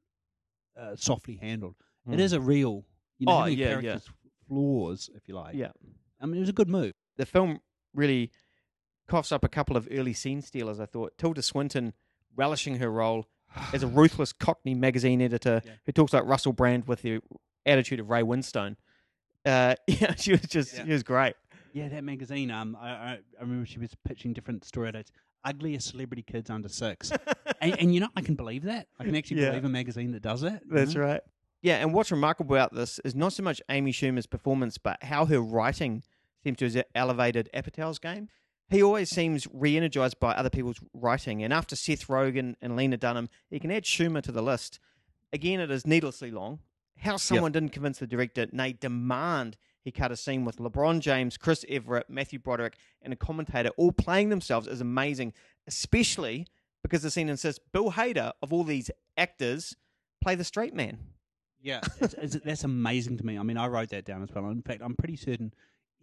uh, 0.81 0.97
softly 0.97 1.37
handled. 1.37 1.77
It 2.09 2.17
Mm. 2.17 2.21
is 2.21 2.33
a 2.33 2.41
real, 2.41 2.85
you 3.19 3.27
know, 3.27 3.43
Oh, 3.43 3.45
yeah, 3.47 3.55
yeah. 3.67 3.69
characters 3.81 4.11
flaws, 4.49 5.11
if 5.15 5.27
you 5.29 5.35
like. 5.35 5.55
yeah. 5.55 5.73
I 6.21 6.27
mean, 6.27 6.37
it 6.37 6.41
was 6.41 6.49
a 6.49 6.53
good 6.55 6.69
move. 6.69 6.93
The 7.17 7.27
film 7.27 7.61
really 7.95 8.31
coughs 9.09 9.33
up 9.33 9.45
a 9.45 9.49
couple 9.49 9.77
of 9.77 9.89
early 9.91 10.13
scene 10.13 10.41
stealers. 10.43 10.81
I 10.81 10.87
thought 10.87 11.17
Tilda 11.19 11.43
Swinton 11.43 11.93
relishing 12.37 12.77
her 12.77 12.91
role 12.91 13.27
as 13.73 13.83
a 13.83 13.87
ruthless 13.87 14.33
Cockney 14.33 14.75
magazine 14.75 15.21
editor 15.23 15.63
Yeah. 15.65 15.73
who 15.87 15.93
talks 15.93 16.13
like 16.13 16.25
Russell 16.25 16.53
Brand 16.53 16.87
with 16.87 17.03
the 17.03 17.21
attitude 17.65 18.01
of 18.01 18.09
Ray 18.11 18.23
Winstone. 18.23 18.77
Uh, 19.45 19.75
yeah, 19.87 20.15
she 20.17 20.33
was 20.33 20.41
just 20.43 20.75
Yeah. 20.77 20.85
she 20.85 20.93
was 20.93 21.03
great. 21.03 21.35
Yeah, 21.73 21.89
that 21.89 22.05
magazine. 22.05 22.51
Um, 22.51 22.77
I, 22.81 22.89
I, 22.91 23.19
I 23.39 23.43
remember 23.43 23.67
she 23.67 23.79
was 23.79 23.91
pitching 24.07 24.33
different 24.33 24.65
story 24.65 24.91
dates. 24.93 25.11
Ugliest 25.45 25.89
celebrity 25.89 26.23
kids 26.23 26.51
under 26.51 26.69
six, 26.69 27.13
and, 27.61 27.79
and 27.79 27.95
you 27.95 28.01
know 28.01 28.09
I 28.17 28.21
can 28.23 28.35
believe 28.35 28.65
that. 28.65 28.89
I 28.99 29.05
can 29.05 29.15
actually 29.15 29.43
Yeah. 29.43 29.51
believe 29.51 29.65
a 29.65 29.69
magazine 29.69 30.11
that 30.13 30.23
does 30.23 30.41
that. 30.41 30.63
you 30.69 30.75
That's 30.75 30.95
know? 30.95 31.03
right. 31.03 31.21
Yeah, 31.67 31.79
and 31.79 31.93
what's 31.93 32.13
remarkable 32.13 32.55
about 32.55 32.73
this 32.73 33.01
is 33.01 33.17
not 33.17 33.33
so 33.33 33.43
much 33.43 33.61
Amy 33.69 33.91
Schumer's 33.91 34.29
performance, 34.29 34.79
but 34.79 35.03
how 35.03 35.25
her 35.27 35.41
writing 35.41 36.05
seems 36.45 36.59
to 36.59 36.71
have 36.71 36.85
elevated 36.95 37.51
Apatow's 37.53 37.99
game. 37.99 38.29
He 38.71 38.85
always 38.85 39.11
seems 39.11 39.49
re-energized 39.53 40.21
by 40.21 40.35
other 40.35 40.49
people's 40.49 40.79
writing, 40.95 41.43
and 41.43 41.53
after 41.53 41.75
Seth 41.75 42.07
Rogen 42.07 42.55
and 42.63 42.77
Lena 42.77 42.97
Dunham, 42.97 43.29
he 43.51 43.59
can 43.59 43.73
add 43.73 43.83
Schumer 43.83 44.23
to 44.23 44.31
the 44.31 44.45
list. 44.45 44.79
Again, 45.33 45.59
it 45.59 45.73
is 45.73 45.85
needlessly 45.85 46.31
long. 46.31 46.61
How 46.99 47.17
someone 47.17 47.51
didn't 47.51 47.71
convince 47.71 47.99
the 47.99 48.07
director, 48.07 48.47
nay, 48.53 48.73
demand 48.73 49.57
he 49.83 49.91
cut 49.91 50.13
a 50.13 50.17
scene 50.17 50.45
with 50.45 50.59
LeBron 50.59 51.01
James, 51.01 51.37
Chris 51.37 51.65
Evert, 51.69 52.09
Matthew 52.09 52.39
Broderick, 52.39 52.77
and 53.03 53.13
a 53.13 53.17
commentator 53.17 53.71
all 53.77 53.91
playing 53.91 54.29
themselves 54.29 54.69
is 54.69 54.81
amazing, 54.81 55.33
especially 55.67 56.47
because 56.85 57.03
the 57.03 57.11
scene 57.11 57.29
insists 57.29 57.61
Bill 57.73 57.91
Hader, 57.91 58.35
of 58.41 58.53
all 58.53 58.63
these 58.63 58.89
actors, 59.17 59.75
play 60.23 60.37
the 60.37 60.45
straight 60.45 60.73
man. 60.73 60.99
Yeah, 61.63 61.81
it's, 62.01 62.15
it's, 62.15 62.37
that's 62.45 62.65
amazing 62.65 63.19
to 63.19 63.27
me. 63.27 63.39
I 63.39 63.43
mean, 63.43 63.57
I 63.57 63.67
wrote 63.67 63.89
that 63.91 64.05
down 64.05 64.23
as 64.23 64.29
well. 64.35 64.49
In 64.51 64.63
fact, 64.63 64.83
I'm 64.85 64.95
pretty 64.95 65.17
certain 65.17 65.53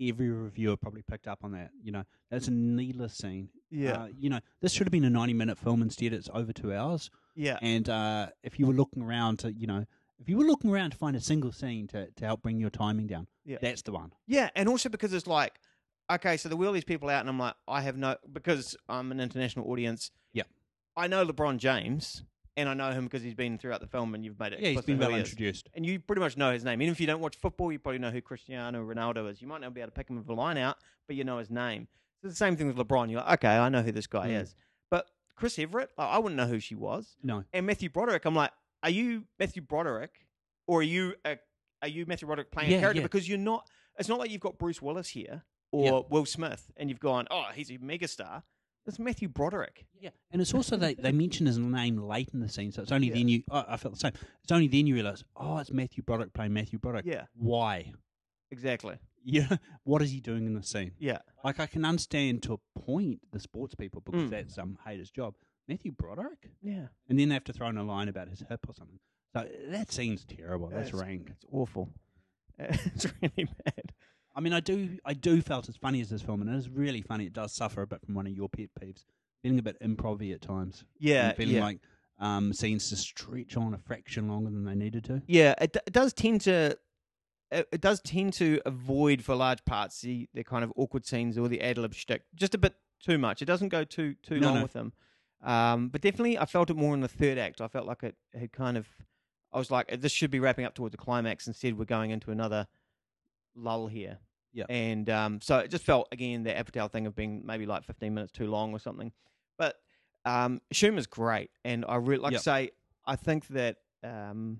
every 0.02 0.30
reviewer 0.30 0.76
probably 0.76 1.04
picked 1.04 1.28
up 1.28 1.40
on 1.44 1.52
that. 1.54 1.70
You 1.82 1.92
know, 1.92 2.04
that's 2.32 2.48
a 2.48 2.52
needless 2.52 3.14
scene. 3.16 3.50
Uh, 3.72 4.08
you 4.20 4.30
know, 4.30 4.40
this 4.62 4.72
should 4.74 4.86
have 4.88 4.92
been 4.92 5.06
a 5.06 5.10
90 5.10 5.34
minute 5.34 5.58
film. 5.58 5.82
Instead, 5.82 6.14
it's 6.14 6.30
over 6.34 6.52
two 6.54 6.74
hours. 6.74 7.10
yeah. 7.36 7.58
And 7.62 7.88
uh, 7.90 8.28
if 8.44 8.60
you 8.60 8.68
were 8.68 8.74
looking 8.74 9.02
around 9.04 9.40
to, 9.40 9.54
you 9.54 9.68
know, 9.68 9.86
if 10.20 10.28
you 10.30 10.38
were 10.38 10.46
looking 10.46 10.70
around 10.70 10.92
to 10.92 10.98
find 10.98 11.16
a 11.16 11.22
single 11.22 11.52
scene 11.52 11.88
to, 11.88 12.10
to 12.12 12.26
help 12.26 12.42
bring 12.42 12.60
your 12.60 12.70
timing 12.70 13.08
down, 13.08 13.28
Yeah. 13.46 13.58
that's 13.62 13.82
the 13.84 13.92
one. 13.92 14.12
Yeah, 14.28 14.50
and 14.56 14.68
also 14.70 14.90
because 14.90 15.14
it's 15.14 15.28
like, 15.28 15.60
okay, 16.12 16.38
so 16.38 16.50
there 16.50 16.58
were 16.58 16.68
all 16.68 16.72
these 16.74 16.84
people 16.84 17.10
out, 17.10 17.22
and 17.22 17.30
I'm 17.30 17.40
like, 17.40 17.56
I 17.68 17.82
have 17.82 17.98
no 17.98 18.16
because 18.32 18.76
I'm 18.88 19.12
an 19.12 19.20
international 19.20 19.70
audience. 19.70 20.12
Yeah. 20.34 20.44
I 20.96 21.08
know 21.08 21.26
LeBron 21.26 21.58
James, 21.58 22.24
and 22.58 22.70
I 22.70 22.74
know 22.74 22.92
him 22.92 23.06
because 23.06 23.22
he's 23.24 23.34
been 23.34 23.58
throughout 23.58 23.82
the 23.82 23.88
film, 23.88 24.14
and 24.16 24.24
you've 24.24 24.40
made 24.40 24.54
it. 24.54 24.60
Yeah, 24.60 24.70
he's 24.70 24.82
been 24.82 24.98
well 25.00 25.14
introduced. 25.16 25.70
and 25.74 25.86
you 25.86 26.00
pretty 26.00 26.20
much 26.20 26.38
know 26.38 26.52
his 26.52 26.64
name. 26.64 26.82
Even 26.82 26.92
if 26.92 27.00
you 27.02 27.08
don't 27.08 27.22
watch 27.22 27.36
football, 27.38 27.72
you 27.72 27.80
probably 27.80 28.00
know 28.00 28.12
who 28.12 28.22
Cristiano 28.22 28.84
Ronaldo 28.86 29.30
is. 29.32 29.42
You 29.42 29.48
might 29.48 29.62
not 29.62 29.74
be 29.74 29.82
able 29.82 29.90
to 29.90 29.96
pick 29.96 30.10
him 30.10 30.18
with 30.18 30.30
a 30.30 30.34
line 30.34 30.58
out, 30.58 30.78
but 31.08 31.16
you 31.16 31.24
know 31.24 31.38
his 31.40 31.50
name. 31.50 31.88
So 32.22 32.28
it's 32.28 32.36
the 32.40 32.46
same 32.46 32.56
thing 32.56 32.68
with 32.68 32.78
LeBron. 32.78 33.10
You're 33.12 33.22
like, 33.22 33.44
okay, 33.44 33.58
I 33.58 33.70
know 33.70 33.82
who 33.82 33.92
this 33.92 34.08
guy 34.08 34.28
Mm. 34.30 34.42
is. 34.44 34.56
But 34.90 35.08
Chris 35.36 35.58
Evert, 35.60 35.92
like, 35.98 36.08
I 36.10 36.20
wouldn't 36.20 36.38
know 36.38 36.46
who 36.48 36.60
she 36.60 36.76
was. 36.76 37.16
No. 37.24 37.44
And 37.54 37.66
Matthew 37.66 37.90
Broderick, 37.90 38.26
I'm 38.26 38.36
like, 38.36 38.52
are 38.84 38.90
you 38.90 39.24
Matthew 39.40 39.62
Broderick, 39.62 40.28
or 40.68 40.80
are 40.80 40.84
you 40.84 41.16
a, 41.26 41.38
are 41.82 41.88
you 41.88 42.06
Matthew 42.06 42.28
Broderick 42.28 42.52
playing 42.52 42.72
Yeah, 42.72 42.78
a 42.78 42.82
character? 42.82 43.02
yeah. 43.02 43.06
Because 43.06 43.28
you're 43.28 43.38
not. 43.38 43.68
It's 43.98 44.08
not 44.10 44.20
like 44.20 44.30
you've 44.32 44.42
got 44.42 44.58
Bruce 44.58 44.82
Willis 44.82 45.10
here 45.10 45.44
or. 45.72 46.06
Will 46.10 46.26
Smith, 46.26 46.72
and 46.78 46.90
you've 46.90 47.00
gone, 47.00 47.28
oh, 47.32 47.46
he's 47.54 47.70
a 47.72 47.78
megastar. 47.78 48.44
It's 48.86 49.00
Matthew 49.00 49.30
Broderick. 49.30 49.86
Yeah, 50.00 50.10
and 50.32 50.42
it's 50.42 50.54
also 50.54 50.76
they, 50.76 50.94
they 50.96 51.12
mention 51.12 51.46
his 51.46 51.58
name 51.58 51.98
late 51.98 52.30
in 52.34 52.40
the 52.42 52.50
scene, 52.50 52.72
so 52.72 52.82
it's 52.82 52.92
only 52.92 53.08
Yeah. 53.08 53.14
then 53.14 53.28
you. 53.30 53.44
Oh, 53.50 53.64
I 53.68 53.78
felt 53.78 53.94
the 53.94 54.00
same. 54.00 54.12
It's 54.44 54.52
only 54.52 54.68
then 54.68 54.88
you 54.88 54.94
realize, 54.96 55.24
oh, 55.38 55.58
it's 55.58 55.72
Matthew 55.72 56.04
Broderick 56.04 56.34
playing 56.34 56.54
Matthew 56.54 56.80
Broderick. 56.80 57.06
Yeah. 57.06 57.26
Why? 57.36 57.92
Exactly. 58.52 58.98
Yeah. 59.26 59.56
What 59.86 60.02
is 60.02 60.12
he 60.12 60.20
doing 60.20 60.46
in 60.46 60.54
the 60.54 60.62
scene? 60.62 60.92
Yeah. 61.00 61.20
Like 61.46 61.58
I 61.62 61.66
can 61.66 61.86
understand 61.86 62.44
to 62.44 62.56
a 62.56 62.80
point 62.82 63.22
the 63.32 63.40
sports 63.40 63.74
people 63.74 64.02
because 64.02 64.24
Mm. 64.24 64.30
that's 64.32 64.58
um 64.58 64.78
Hader's 64.86 65.12
job. 65.12 65.36
Matthew 65.66 65.94
Broderick, 65.94 66.50
Yeah. 66.62 66.88
and 67.08 67.18
then 67.18 67.30
they 67.30 67.34
have 67.36 67.46
to 67.46 67.54
throw 67.54 67.70
in 67.70 67.78
a 67.78 67.84
line 67.86 68.10
about 68.10 68.28
his 68.28 68.42
hip 68.50 68.66
or 68.68 68.74
something. 68.74 69.00
So 69.34 69.48
that 69.70 69.94
scene's 69.94 70.26
terrible. 70.26 70.68
That's 70.68 70.90
It's- 70.90 71.02
rank. 71.02 71.30
It's 71.32 71.46
awful. 71.54 71.90
it's 72.60 73.06
really 73.22 73.48
bad. 73.66 73.94
I 74.36 74.42
mean, 74.42 74.54
I 74.54 74.60
do, 74.60 74.98
I 75.06 75.14
do 75.14 75.42
felt 75.42 75.70
as 75.70 75.76
funny 75.76 76.02
as 76.02 76.10
this 76.10 76.22
film, 76.22 76.42
and 76.42 76.50
it 76.50 76.58
is 76.58 76.70
really 76.70 77.02
funny. 77.02 77.26
It 77.26 77.34
does 77.34 77.54
suffer 77.54 77.82
a 77.82 77.88
bit 77.88 78.02
from 78.04 78.16
one 78.16 78.26
of 78.28 78.34
your 78.34 78.50
pet 78.50 78.70
peeves, 78.80 79.06
feeling 79.42 79.60
a 79.60 79.64
bit 79.64 79.80
improv 79.82 80.34
at 80.34 80.42
times. 80.42 80.86
Yeah. 80.98 81.28
and 81.30 81.38
feeling 81.38 81.56
yeah. 81.56 81.64
like 81.64 81.80
um, 82.20 82.54
scenes 82.54 82.90
to 82.90 82.96
stretch 82.96 83.58
on 83.58 83.74
a 83.74 83.78
fraction 83.78 84.28
longer 84.28 84.50
than 84.50 84.66
they 84.66 84.76
needed 84.76 85.04
to. 85.06 85.22
Yeah, 85.28 85.54
it, 85.62 85.74
d- 85.74 85.80
it 85.86 85.94
does 85.94 86.14
tend 86.14 86.42
to. 86.42 86.78
It, 87.52 87.68
it 87.72 87.82
does 87.82 88.02
tend 88.02 88.34
to 88.34 88.60
avoid 88.66 89.24
for 89.24 89.36
large 89.36 89.64
parts 89.66 90.02
the, 90.02 90.28
the 90.34 90.44
kind 90.44 90.64
of 90.64 90.74
awkward 90.76 91.06
scenes 91.06 91.38
or 91.38 91.48
the 91.48 91.62
ad 91.62 91.78
lib 91.78 91.94
shtick 91.94 92.24
just 92.34 92.56
a 92.56 92.58
bit 92.58 92.74
too 93.00 93.20
much. 93.20 93.42
It 93.44 93.46
doesn't 93.46 93.70
go 93.70 93.84
too 93.84 94.16
too 94.24 94.40
No, 94.40 94.48
long 94.48 94.56
no. 94.56 94.64
with 94.64 94.74
them. 94.74 94.94
Um, 95.44 95.90
but 95.90 96.02
definitely, 96.02 96.40
I 96.40 96.46
felt 96.46 96.70
it 96.70 96.76
more 96.78 96.94
in 96.94 97.02
the 97.02 97.08
third 97.08 97.38
act. 97.38 97.62
I 97.62 97.68
felt 97.68 97.86
like 97.86 98.02
it 98.04 98.16
had 98.34 98.52
kind 98.52 98.78
of. 98.78 98.88
I 99.52 99.60
was 99.60 99.70
like, 99.70 100.02
this 100.02 100.12
should 100.12 100.32
be 100.32 100.40
wrapping 100.40 100.66
up 100.66 100.74
towards 100.74 100.94
the 100.94 100.98
climax. 100.98 101.46
Instead, 101.46 101.78
we're 101.78 101.86
going 101.86 102.10
into 102.10 102.32
another 102.32 102.66
lull 103.56 103.88
here. 103.88 104.18
Yeah. 104.54 104.66
And 104.70 105.10
um, 105.10 105.42
so 105.42 105.58
it 105.60 105.72
just 105.72 105.84
felt 105.84 106.08
again 106.12 106.44
the 106.44 106.52
Apatow 106.52 106.92
thing 106.92 107.08
of 107.08 107.16
being 107.16 107.44
maybe 107.46 107.66
like 107.66 107.84
15 107.84 108.14
minutes 108.14 108.32
too 108.32 108.48
long 108.48 108.72
or 108.72 108.80
something. 108.80 109.12
But 109.58 109.76
um, 110.26 110.62
Schumer's 110.74 111.08
great, 111.08 111.50
and 111.66 111.86
I 111.88 111.96
really 111.96 112.22
like 112.22 112.34
Yep. 112.34 112.42
I 112.42 112.44
say 112.44 112.72
I 113.06 113.16
think 113.16 113.48
that 113.48 113.78
um, 114.04 114.60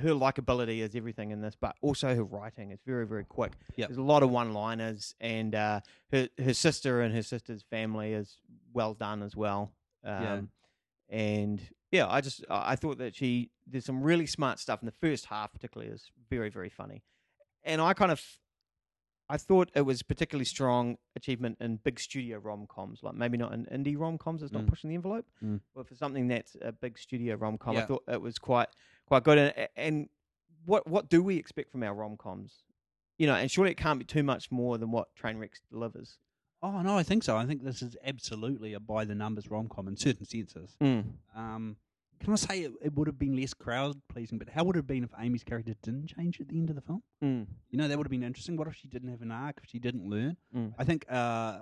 her 0.00 0.10
likability 0.10 0.78
is 0.78 0.94
everything 0.94 1.32
in 1.32 1.40
this, 1.40 1.56
but 1.60 1.74
also 1.82 2.14
her 2.14 2.22
writing 2.22 2.70
is 2.70 2.78
very 2.86 3.06
very 3.06 3.24
quick. 3.24 3.52
Yep. 3.76 3.88
There's 3.88 3.98
a 3.98 4.02
lot 4.02 4.22
of 4.22 4.30
one-liners, 4.30 5.14
and 5.20 5.54
uh, 5.54 5.80
her 6.12 6.28
her 6.42 6.54
sister 6.54 7.00
and 7.02 7.14
her 7.14 7.22
sister's 7.22 7.62
family 7.62 8.12
is 8.12 8.36
well 8.72 8.94
done 8.94 9.22
as 9.22 9.34
well. 9.34 9.72
Um, 10.04 10.22
Yeah. 10.22 10.40
And 11.10 11.62
yeah, 11.90 12.06
I 12.08 12.20
just 12.20 12.44
I 12.50 12.72
I 12.72 12.76
thought 12.76 12.98
that 12.98 13.16
she 13.16 13.50
there's 13.66 13.84
some 13.86 14.02
really 14.02 14.26
smart 14.26 14.60
stuff 14.60 14.82
in 14.82 14.86
the 14.86 14.92
first 14.92 15.24
half, 15.26 15.52
particularly 15.52 15.92
is 15.92 16.10
very 16.30 16.50
very 16.50 16.68
funny, 16.68 17.02
and 17.64 17.80
I 17.80 17.92
kind 17.94 18.12
of 18.12 18.22
I 19.30 19.36
thought 19.36 19.70
it 19.74 19.82
was 19.82 20.02
particularly 20.02 20.46
strong 20.46 20.96
achievement 21.14 21.58
in 21.60 21.76
big 21.76 22.00
studio 22.00 22.38
rom 22.38 22.66
coms, 22.66 23.02
like 23.02 23.14
maybe 23.14 23.36
not 23.36 23.52
in 23.52 23.66
indie 23.66 23.98
rom 23.98 24.16
coms. 24.16 24.42
It's 24.42 24.52
not 24.52 24.64
Mm. 24.64 24.68
pushing 24.68 24.88
the 24.88 24.96
envelope, 24.96 25.26
Mm. 25.42 25.60
but 25.74 25.86
for 25.86 25.94
something 25.94 26.28
that's 26.28 26.56
a 26.62 26.72
big 26.72 26.98
studio 26.98 27.34
rom 27.36 27.58
com, 27.58 27.76
I 27.76 27.82
thought 27.84 28.04
it 28.08 28.22
was 28.22 28.38
quite 28.38 28.68
quite 29.06 29.24
good. 29.24 29.36
And, 29.38 29.68
and 29.76 30.08
what 30.64 30.86
what 30.86 31.10
do 31.10 31.22
we 31.22 31.36
expect 31.36 31.70
from 31.70 31.82
our 31.82 31.94
rom 31.94 32.16
coms? 32.16 32.62
You 33.18 33.26
know, 33.26 33.34
and 33.34 33.50
surely 33.50 33.70
it 33.72 33.76
can't 33.76 33.98
be 33.98 34.04
too 34.06 34.22
much 34.22 34.50
more 34.50 34.78
than 34.78 34.90
what 34.92 35.14
Trainwrecks 35.14 35.60
delivers. 35.70 36.18
Oh 36.62 36.80
no, 36.82 36.96
I 36.96 37.02
think 37.02 37.22
so. 37.22 37.36
I 37.36 37.44
think 37.46 37.62
this 37.64 37.82
is 37.82 37.96
absolutely 38.02 38.72
a 38.72 38.80
by 38.80 39.04
the 39.04 39.14
numbers 39.14 39.50
rom 39.50 39.68
com 39.68 39.88
in 39.88 39.96
certain 39.96 40.24
senses. 40.24 40.74
Um, 41.34 41.76
can 42.20 42.32
I 42.32 42.36
say 42.36 42.60
it, 42.62 42.72
it 42.82 42.94
would 42.94 43.06
have 43.06 43.18
been 43.18 43.36
less 43.36 43.54
crowd 43.54 44.00
pleasing, 44.08 44.38
but 44.38 44.48
how 44.48 44.64
would 44.64 44.76
it 44.76 44.80
have 44.80 44.86
been 44.86 45.04
if 45.04 45.10
Amy's 45.18 45.44
character 45.44 45.74
didn't 45.82 46.06
change 46.08 46.40
at 46.40 46.48
the 46.48 46.58
end 46.58 46.70
of 46.70 46.76
the 46.76 46.82
film? 46.82 47.02
Mm. 47.22 47.46
You 47.70 47.78
know, 47.78 47.88
that 47.88 47.96
would 47.96 48.06
have 48.06 48.10
been 48.10 48.22
interesting. 48.22 48.56
What 48.56 48.68
if 48.68 48.74
she 48.76 48.88
didn't 48.88 49.10
have 49.10 49.22
an 49.22 49.30
arc? 49.30 49.60
If 49.62 49.68
she 49.70 49.78
didn't 49.78 50.08
learn? 50.08 50.36
Mm. 50.54 50.74
I 50.78 50.84
think 50.84 51.04
uh, 51.10 51.58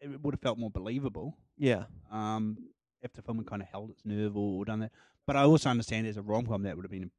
it 0.00 0.20
would 0.22 0.34
have 0.34 0.40
felt 0.40 0.58
more 0.58 0.70
believable. 0.70 1.36
Yeah, 1.56 1.84
Um, 2.10 2.58
if 3.02 3.12
the 3.12 3.22
film 3.22 3.36
had 3.38 3.46
kind 3.46 3.62
of 3.62 3.68
held 3.68 3.90
its 3.90 4.02
nerve 4.04 4.36
or, 4.36 4.60
or 4.60 4.64
done 4.64 4.80
that. 4.80 4.92
But 5.26 5.36
I 5.36 5.42
also 5.42 5.68
understand 5.70 6.06
as 6.06 6.16
a 6.16 6.22
rom 6.22 6.46
com 6.46 6.62
that 6.64 6.74
would 6.76 6.84
have 6.84 6.90
been 6.90 7.10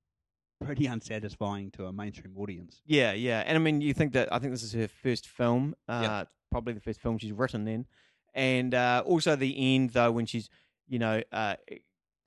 pretty 0.63 0.85
unsatisfying 0.87 1.69
to 1.71 1.85
a 1.85 1.93
mainstream 1.93 2.33
audience. 2.37 2.81
yeah, 2.85 3.11
yeah. 3.13 3.43
And 3.45 3.55
I 3.57 3.59
mean, 3.59 3.81
you 3.81 3.93
think 3.93 4.13
that 4.13 4.31
I 4.33 4.39
think 4.39 4.51
this 4.51 4.63
is 4.63 4.73
her 4.73 4.87
first 4.87 5.27
film, 5.27 5.75
uh, 5.87 5.99
Yeah. 6.03 6.23
probably 6.51 6.73
the 6.73 6.79
first 6.81 7.01
film 7.01 7.17
she's 7.17 7.31
written 7.33 7.65
then, 7.65 7.85
and 8.33 8.73
uh, 8.73 9.03
also 9.05 9.35
the 9.35 9.75
end 9.75 9.91
though 9.91 10.11
when 10.11 10.25
she's 10.25 10.49
you 10.87 10.97
know 10.99 11.21
uh, 11.31 11.55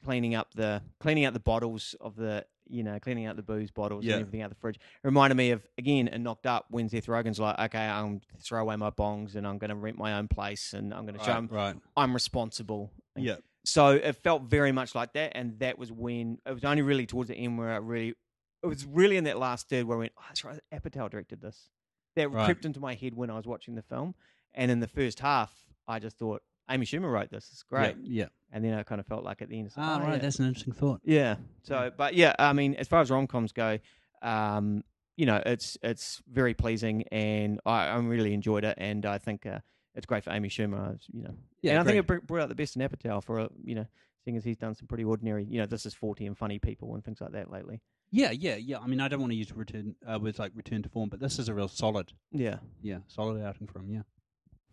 cleaning 0.04 0.34
up 0.34 0.52
the 0.54 0.82
cleaning 1.00 1.24
out 1.24 1.32
the 1.32 1.40
bottles 1.40 1.94
of 2.00 2.14
the 2.16 2.44
you 2.70 2.82
know 2.82 2.98
cleaning 3.00 3.26
out 3.26 3.37
the 3.37 3.42
booze 3.42 3.70
bottles 3.70 4.04
Yeah. 4.04 4.14
and 4.14 4.20
everything 4.22 4.42
out 4.42 4.50
the 4.50 4.56
fridge. 4.56 4.76
It 4.76 4.80
reminded 5.06 5.37
me 5.37 5.50
of 5.52 5.66
again 5.78 6.08
and 6.08 6.22
knocked 6.22 6.46
up 6.46 6.66
when 6.70 6.88
Seth 6.88 7.06
Rogen's 7.06 7.40
like, 7.40 7.58
okay, 7.58 7.87
I'm 7.87 8.20
throw 8.42 8.61
away 8.61 8.76
my 8.76 8.90
bongs 8.90 9.34
and 9.37 9.46
I'm 9.46 9.58
going 9.58 9.70
to 9.70 9.76
rent 9.76 9.96
my 9.98 10.14
own 10.18 10.28
place 10.28 10.72
and 10.74 10.92
I'm 10.94 11.04
going 11.06 11.18
to 11.18 11.24
show 11.24 11.32
him 11.32 11.48
right. 11.50 11.76
I'm 11.96 12.12
responsible. 12.14 12.90
Yeah. 13.16 13.37
So 13.64 13.90
it 13.90 14.16
felt 14.16 14.42
very 14.44 14.72
much 14.72 14.94
like 14.94 15.12
that, 15.14 15.32
and 15.34 15.58
that 15.58 15.78
was 15.78 15.92
when 15.92 16.38
it 16.46 16.52
was 16.54 16.64
only 16.64 16.80
really 16.82 17.04
towards 17.06 17.28
the 17.28 17.34
end 17.34 17.58
where 17.58 17.70
I 17.72 17.76
really, 17.76 18.14
it 18.62 18.66
was 18.66 18.87
really 18.87 19.16
in 19.18 19.24
that 19.24 19.38
last 19.38 19.68
third 19.68 19.84
where 19.84 19.96
I 19.96 20.00
went, 20.00 20.12
oh, 20.18 20.22
that's 20.28 20.42
right, 20.44 20.58
Apatow 20.72 21.11
directed 21.11 21.42
this. 21.42 21.68
That 22.16 22.30
Right. 22.30 22.46
crept 22.46 22.64
into 22.64 22.80
my 22.80 22.94
head 22.94 23.14
when 23.14 23.28
I 23.30 23.34
was 23.37 23.46
watching 23.46 23.74
the 23.74 23.82
film, 23.82 24.14
and 24.54 24.70
in 24.70 24.80
the 24.80 24.87
first 24.88 25.20
half, 25.20 25.52
I 25.87 25.98
just 25.98 26.16
thought 26.18 26.42
Amy 26.70 26.87
Schumer 26.87 27.11
wrote 27.11 27.31
this. 27.31 27.48
It's 27.52 27.62
great, 27.62 27.96
Yeah. 28.02 28.24
yeah. 28.24 28.28
and 28.52 28.64
then 28.64 28.74
I 28.74 28.83
kind 28.83 29.00
of 29.00 29.07
felt 29.07 29.24
like 29.24 29.42
at 29.42 29.48
the 29.48 29.59
end, 29.59 29.66
it's 29.68 29.76
like, 29.76 29.87
Ah, 29.87 29.96
oh, 29.98 30.04
right. 30.04 30.12
yeah. 30.14 30.18
That's 30.18 30.38
an 30.38 30.46
interesting 30.46 30.72
thought. 30.74 31.00
Yeah. 31.04 31.37
So, 31.62 31.90
but 31.96 32.14
yeah, 32.14 32.35
I 32.38 32.52
mean, 32.52 32.74
as 32.74 32.88
far 32.88 33.00
as 33.00 33.11
rom 33.11 33.26
coms 33.26 33.52
go, 33.52 33.78
um, 34.22 34.85
you 35.16 35.26
know, 35.26 35.42
it's 35.44 35.76
it's 35.83 36.22
very 36.31 36.54
pleasing, 36.54 37.02
and 37.11 37.61
I, 37.66 37.87
I 37.88 37.96
really 37.98 38.35
enjoyed 38.35 38.64
it, 38.64 38.74
and 38.78 39.04
I 39.04 39.18
think 39.18 39.46
uh, 39.46 39.59
it's 39.94 40.07
great 40.07 40.22
for 40.24 40.31
Amy 40.31 40.48
Schumer. 40.48 40.94
It's, 40.94 41.07
You 41.12 41.22
know, 41.24 41.35
Yeah, 41.62 41.72
and 41.72 41.81
I 41.81 41.85
think 41.85 41.96
it 41.98 42.07
br- 42.07 42.18
brought 42.18 42.42
out 42.42 42.48
the 42.48 42.54
best 42.54 42.76
in 42.76 42.83
Apatow 42.83 43.22
for 43.22 43.40
uh, 43.40 43.48
you 43.64 43.74
know, 43.74 43.87
seeing 44.24 44.37
as 44.37 44.44
he's 44.44 44.57
done 44.57 44.74
some 44.74 44.87
pretty 44.87 45.04
ordinary, 45.04 45.44
you 45.44 45.59
know, 45.59 45.66
this 45.66 45.87
is 45.87 45.94
forty 45.94 46.26
and 46.26 46.38
funny 46.38 46.59
people 46.59 46.94
and 46.94 47.04
things 47.04 47.20
like 47.20 47.33
that 47.33 47.50
lately. 47.50 47.81
Yeah, 48.11 48.31
yeah, 48.31 48.57
yeah. 48.57 48.78
I 48.78 48.87
mean, 48.87 49.00
I 49.00 49.09
don't 49.09 49.20
want 49.20 49.33
to 49.33 49.37
use 49.37 49.52
return 49.52 49.94
uh, 50.07 50.18
words 50.20 50.38
like 50.38 50.52
return 50.54 50.83
to 50.83 50.88
form, 50.88 51.09
but 51.09 51.20
this 51.20 51.38
is 51.38 51.48
a 51.48 51.54
real 51.54 51.68
solid, 51.68 52.12
Yeah. 52.33 52.57
yeah, 52.81 52.98
solid 53.09 53.42
outing 53.42 53.66
from 53.66 53.90
yeah. 53.90 54.02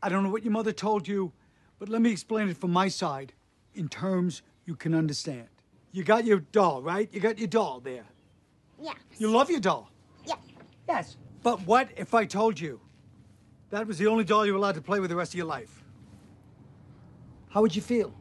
I 0.01 0.10
don't 0.10 0.23
know 0.23 0.29
what 0.29 0.43
your 0.43 0.53
mother 0.53 0.71
told 0.71 1.08
you, 1.08 1.34
but 1.79 1.89
let 1.89 2.01
me 2.01 2.11
explain 2.11 2.49
it 2.49 2.57
from 2.57 2.71
my 2.71 2.88
side 2.88 3.33
in 3.73 3.89
terms 3.89 4.41
you 4.65 4.75
can 4.75 4.93
understand. 4.93 5.47
You 5.91 6.03
got 6.03 6.25
your 6.25 6.39
doll, 6.39 6.81
right? 6.81 7.09
You 7.11 7.19
got 7.19 7.38
your 7.38 7.47
doll 7.47 7.79
there. 7.79 8.05
Yeah. 8.81 8.93
You 9.17 9.29
love 9.31 9.49
your 9.49 9.59
doll. 9.59 9.89
Yeah. 10.25 10.35
Yes. 10.88 11.17
But 11.43 11.65
what 11.65 11.89
if 11.95 12.13
I 12.13 12.25
told 12.25 12.59
you 12.59 12.79
that 13.69 13.88
was 13.88 13.97
the 13.97 14.07
only 14.07 14.23
doll 14.23 14.45
you 14.45 14.53
were 14.53 14.57
allowed 14.57 14.75
to 14.75 14.81
play 14.81 14.99
with 14.99 15.09
the 15.09 15.15
rest 15.15 15.33
of 15.33 15.38
your 15.38 15.45
life? 15.45 15.83
How 17.49 17.61
would 17.61 17.75
you 17.75 17.81
feel? 17.81 18.13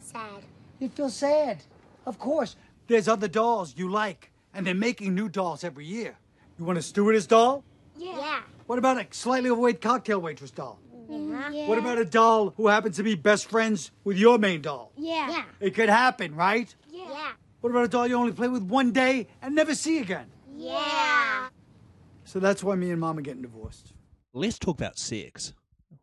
Sad. 0.00 0.42
You'd 0.78 0.92
feel 0.92 1.10
sad. 1.10 1.62
Of 2.06 2.18
course. 2.18 2.56
There's 2.86 3.08
other 3.08 3.28
dolls 3.28 3.74
you 3.76 3.90
like, 3.90 4.30
and 4.54 4.66
they're 4.66 4.74
making 4.74 5.14
new 5.14 5.28
dolls 5.28 5.64
every 5.64 5.84
year. 5.84 6.16
You 6.58 6.64
want 6.64 6.78
a 6.78 6.82
stewardess 6.82 7.26
doll? 7.26 7.64
Yeah. 7.96 8.16
Yeah. 8.16 8.40
What 8.66 8.78
about 8.78 8.98
a 8.98 9.06
slightly 9.10 9.50
overweight 9.50 9.80
cocktail 9.80 10.20
waitress 10.20 10.50
doll? 10.50 10.78
Mm, 11.10 11.54
yeah. 11.54 11.66
What 11.66 11.78
about 11.78 11.98
a 11.98 12.04
doll 12.04 12.50
who 12.56 12.66
happens 12.68 12.96
to 12.96 13.02
be 13.02 13.14
best 13.14 13.48
friends 13.48 13.90
with 14.04 14.18
your 14.18 14.38
main 14.38 14.60
doll? 14.60 14.92
Yeah. 14.96 15.30
Yeah. 15.30 15.44
It 15.60 15.74
could 15.74 15.88
happen, 15.88 16.34
right? 16.34 16.74
Yeah. 16.90 17.32
What 17.60 17.70
about 17.70 17.84
a 17.84 17.88
doll 17.88 18.06
you 18.06 18.14
only 18.14 18.32
play 18.32 18.48
with 18.48 18.62
one 18.62 18.92
day 18.92 19.26
and 19.42 19.54
never 19.54 19.74
see 19.74 19.98
again? 19.98 20.26
Yeah. 20.56 21.48
So 22.24 22.38
that's 22.38 22.62
why 22.62 22.74
me 22.76 22.90
and 22.90 23.00
mom 23.00 23.18
are 23.18 23.22
getting 23.22 23.42
divorced. 23.42 23.94
Let's 24.34 24.58
talk 24.58 24.78
about 24.78 24.98
sex. 24.98 25.54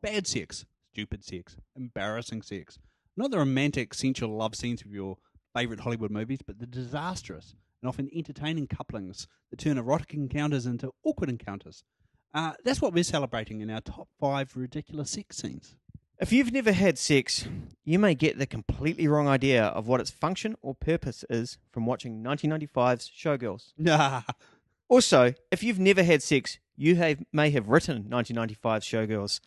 Bad 0.02 0.26
sex, 0.28 0.66
stupid 0.92 1.24
sex, 1.24 1.56
embarrassing 1.76 2.42
sex. 2.42 2.80
Not 3.16 3.32
the 3.32 3.38
romantic, 3.38 3.94
sensual 3.94 4.36
love 4.36 4.56
scenes 4.56 4.82
of 4.82 4.92
your 4.92 5.18
favourite 5.56 5.82
Hollywood 5.82 6.12
movies, 6.12 6.40
but 6.46 6.60
the 6.60 6.66
disastrous 6.66 7.56
and 7.82 7.88
often 7.88 8.10
entertaining 8.14 8.68
couplings 8.68 9.28
that 9.52 9.60
turn 9.60 9.78
erotic 9.78 10.14
encounters 10.14 10.66
into 10.66 10.92
awkward 11.04 11.30
encounters. 11.30 11.84
Uh, 12.36 12.52
that's 12.66 12.82
what 12.82 12.94
we're 12.94 13.02
celebrating 13.02 13.62
in 13.62 13.72
our 13.72 13.80
top 13.80 14.10
five 14.20 14.52
ridiculous 14.58 15.10
sex 15.10 15.38
scenes. 15.38 15.74
If 16.20 16.34
you've 16.34 16.52
never 16.52 16.74
had 16.74 16.98
sex, 16.98 17.48
you 17.86 17.98
may 17.98 18.14
get 18.14 18.38
the 18.38 18.46
completely 18.46 19.08
wrong 19.08 19.30
idea 19.30 19.64
of 19.64 19.88
what 19.88 20.02
its 20.02 20.12
function 20.12 20.58
or 20.62 20.76
purpose 20.76 21.24
is 21.30 21.58
from 21.72 21.86
watching 21.86 22.22
1995's 22.22 23.10
Showgirls. 23.10 23.72
Nah. 23.78 24.22
Also, 24.90 25.34
if 25.50 25.64
you've 25.64 25.80
never 25.80 26.04
had 26.04 26.22
sex, 26.22 26.60
you 26.76 26.98
have, 26.98 27.24
may 27.32 27.50
have 27.52 27.70
written 27.70 28.04
1995's 28.04 28.86
Showgirls. 28.86 29.40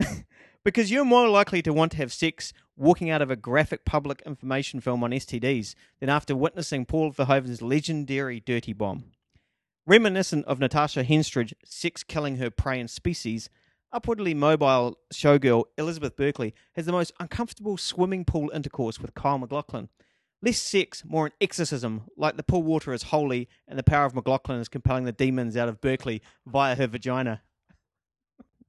because 0.64 0.90
you're 0.90 1.04
more 1.04 1.28
likely 1.28 1.60
to 1.60 1.74
want 1.74 1.92
to 1.92 1.98
have 1.98 2.12
sex 2.12 2.54
walking 2.74 3.10
out 3.10 3.20
of 3.20 3.30
a 3.30 3.36
graphic 3.36 3.84
public 3.84 4.22
information 4.24 4.80
film 4.80 5.04
on 5.04 5.10
STDs 5.10 5.74
than 6.00 6.08
after 6.08 6.34
witnessing 6.34 6.86
Paul 6.86 7.12
Verhoeven's 7.12 7.60
legendary 7.60 8.40
Dirty 8.40 8.72
Bomb. 8.72 9.04
Reminiscent 9.90 10.46
of 10.46 10.60
Natasha 10.60 11.02
Henstridge 11.02 11.52
sex 11.64 12.04
killing 12.04 12.36
her 12.36 12.48
prey 12.48 12.78
and 12.78 12.88
species, 12.88 13.50
upwardly 13.92 14.34
mobile 14.34 15.00
showgirl 15.12 15.64
Elizabeth 15.76 16.14
Berkley 16.14 16.54
has 16.74 16.86
the 16.86 16.92
most 16.92 17.12
uncomfortable 17.18 17.76
swimming 17.76 18.24
pool 18.24 18.52
intercourse 18.54 19.00
with 19.00 19.14
Kyle 19.14 19.36
MacLachlan. 19.36 19.88
Less 20.42 20.58
sex, 20.58 21.02
more 21.04 21.26
an 21.26 21.32
exorcism, 21.40 22.02
like 22.16 22.36
the 22.36 22.44
pool 22.44 22.62
water 22.62 22.92
is 22.92 23.02
holy 23.02 23.48
and 23.66 23.76
the 23.76 23.82
power 23.82 24.04
of 24.04 24.14
MacLachlan 24.14 24.60
is 24.60 24.68
compelling 24.68 25.06
the 25.06 25.12
demons 25.12 25.56
out 25.56 25.68
of 25.68 25.80
Berkley 25.80 26.22
via 26.46 26.76
her 26.76 26.86
vagina. 26.86 27.42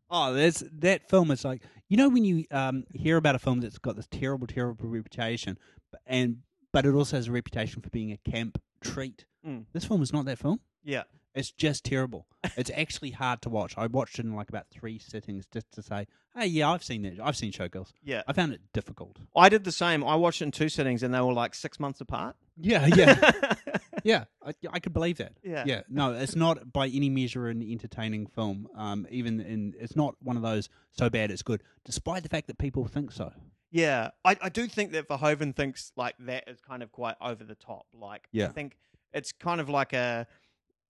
Oh, 0.10 0.34
there's 0.34 0.63
that 0.79 1.07
film 1.07 1.29
is 1.29 1.45
like 1.45 1.62
you 1.88 1.97
know 1.97 2.10
when 2.10 2.25
you 2.25 2.45
um, 2.49 2.86
hear 2.95 3.17
about 3.17 3.36
a 3.36 3.39
film 3.39 3.62
that's 3.62 3.77
got 3.77 3.95
this 3.95 4.07
terrible, 4.10 4.47
terrible 4.47 4.88
reputation, 4.89 5.60
but- 5.91 6.01
and 6.07 6.38
but 6.73 6.88
it 6.88 6.95
also 6.95 7.17
has 7.17 7.27
a 7.27 7.31
reputation 7.31 7.84
for 7.84 7.91
being 7.91 8.12
a 8.12 8.17
camp 8.31 8.60
treat. 8.81 9.25
Mm. 9.45 9.65
This 9.71 9.86
film 9.86 10.01
is 10.01 10.12
not 10.12 10.25
that 10.25 10.39
film. 10.39 10.62
Yeah. 10.84 11.04
It's 11.34 11.52
just 11.52 11.86
terrible. 11.86 12.28
it's 12.58 12.72
actually 12.76 13.12
hard 13.12 13.41
to 13.44 13.50
watch. 13.50 13.74
I 13.78 13.88
watched 13.88 14.20
it 14.20 14.26
in 14.26 14.36
like 14.36 14.50
about 14.50 14.67
three 14.70 15.00
sittings 15.00 15.46
just 15.48 15.72
to 15.74 15.82
say, 15.82 16.06
"Hey, 16.36 16.48
yeah, 16.48 16.70
I've 16.70 16.84
seen 16.84 17.04
that. 17.04 17.20
I've 17.24 17.38
seen 17.38 17.54
Showgirls." 17.54 17.94
Yeah. 18.04 18.24
I 18.28 18.34
found 18.34 18.52
it 18.52 18.60
difficult. 18.74 19.17
I 19.34 19.48
did 19.48 19.63
the 19.63 19.72
same. 19.72 20.04
I 20.04 20.15
watched 20.15 20.41
it 20.41 20.46
in 20.46 20.52
two 20.52 20.67
sittings 20.67 21.04
and 21.04 21.13
they 21.13 21.22
were 21.22 21.32
like 21.32 21.56
six 21.56 21.80
months 21.80 22.02
apart. 22.02 22.36
Yeah, 22.58 22.86
yeah, 22.94 23.54
yeah. 24.04 24.26
I, 24.46 24.54
I 24.74 24.80
could 24.80 24.91
believe 24.94 25.17
that. 25.20 25.34
Yeah. 25.41 25.63
yeah. 25.65 25.82
No, 25.89 26.12
it's 26.13 26.36
not 26.36 26.74
by 26.74 26.88
any 26.88 27.10
measure 27.10 27.48
an 27.48 27.62
entertaining 27.62 28.28
film. 28.28 28.67
Um, 28.76 29.08
even 29.10 29.39
in 29.39 29.74
it's 29.80 29.96
not 29.96 30.15
one 30.22 30.36
of 30.36 30.44
those 30.44 30.67
so 30.91 31.10
bad 31.10 31.32
it's 31.32 31.44
good, 31.44 31.63
despite 31.86 32.24
the 32.24 32.30
fact 32.30 32.48
that 32.48 32.58
people 32.58 32.86
think 32.88 33.12
so. 33.13 33.32
Yeah, 33.72 34.10
I, 34.26 34.36
I 34.41 34.50
do 34.50 34.67
think 34.67 34.91
that 34.91 35.08
Verhoeven 35.08 35.56
thinks 35.56 35.94
like 35.96 36.15
that 36.20 36.50
is 36.50 36.60
kind 36.60 36.84
of 36.84 36.91
quite 36.91 37.15
over 37.22 37.46
the 37.46 37.56
top. 37.56 37.86
Like, 37.94 38.28
Yeah. 38.34 38.48
I 38.48 38.50
think 38.50 38.76
it's 39.13 39.32
kind 39.32 39.62
of 39.62 39.70
like 39.70 39.94
a, 39.94 40.28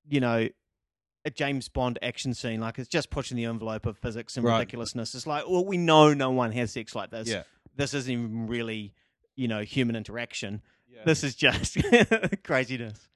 you 0.08 0.20
know, 0.20 0.48
a 1.24 1.30
James 1.30 1.68
Bond 1.68 1.98
action 2.02 2.32
scene. 2.34 2.60
Like, 2.60 2.78
it's 2.78 2.88
just 2.88 3.10
pushing 3.10 3.36
the 3.36 3.44
envelope 3.44 3.86
of 3.86 3.98
physics 3.98 4.36
and 4.36 4.44
Right. 4.44 4.58
ridiculousness. 4.58 5.14
It's 5.14 5.26
like, 5.26 5.48
well, 5.48 5.64
we 5.64 5.76
know 5.76 6.14
no 6.14 6.30
one 6.30 6.52
has 6.52 6.72
sex 6.72 6.94
like 6.94 7.10
this. 7.10 7.28
Yeah. 7.28 7.42
This 7.76 7.92
isn't 7.94 8.10
even 8.12 8.46
really, 8.46 8.94
you 9.36 9.46
know, 9.48 9.60
human 9.62 9.96
interaction. 9.96 10.62
Yeah. 10.88 11.00
This 11.04 11.22
is 11.22 11.34
just 11.34 11.76
craziness. 12.44 13.08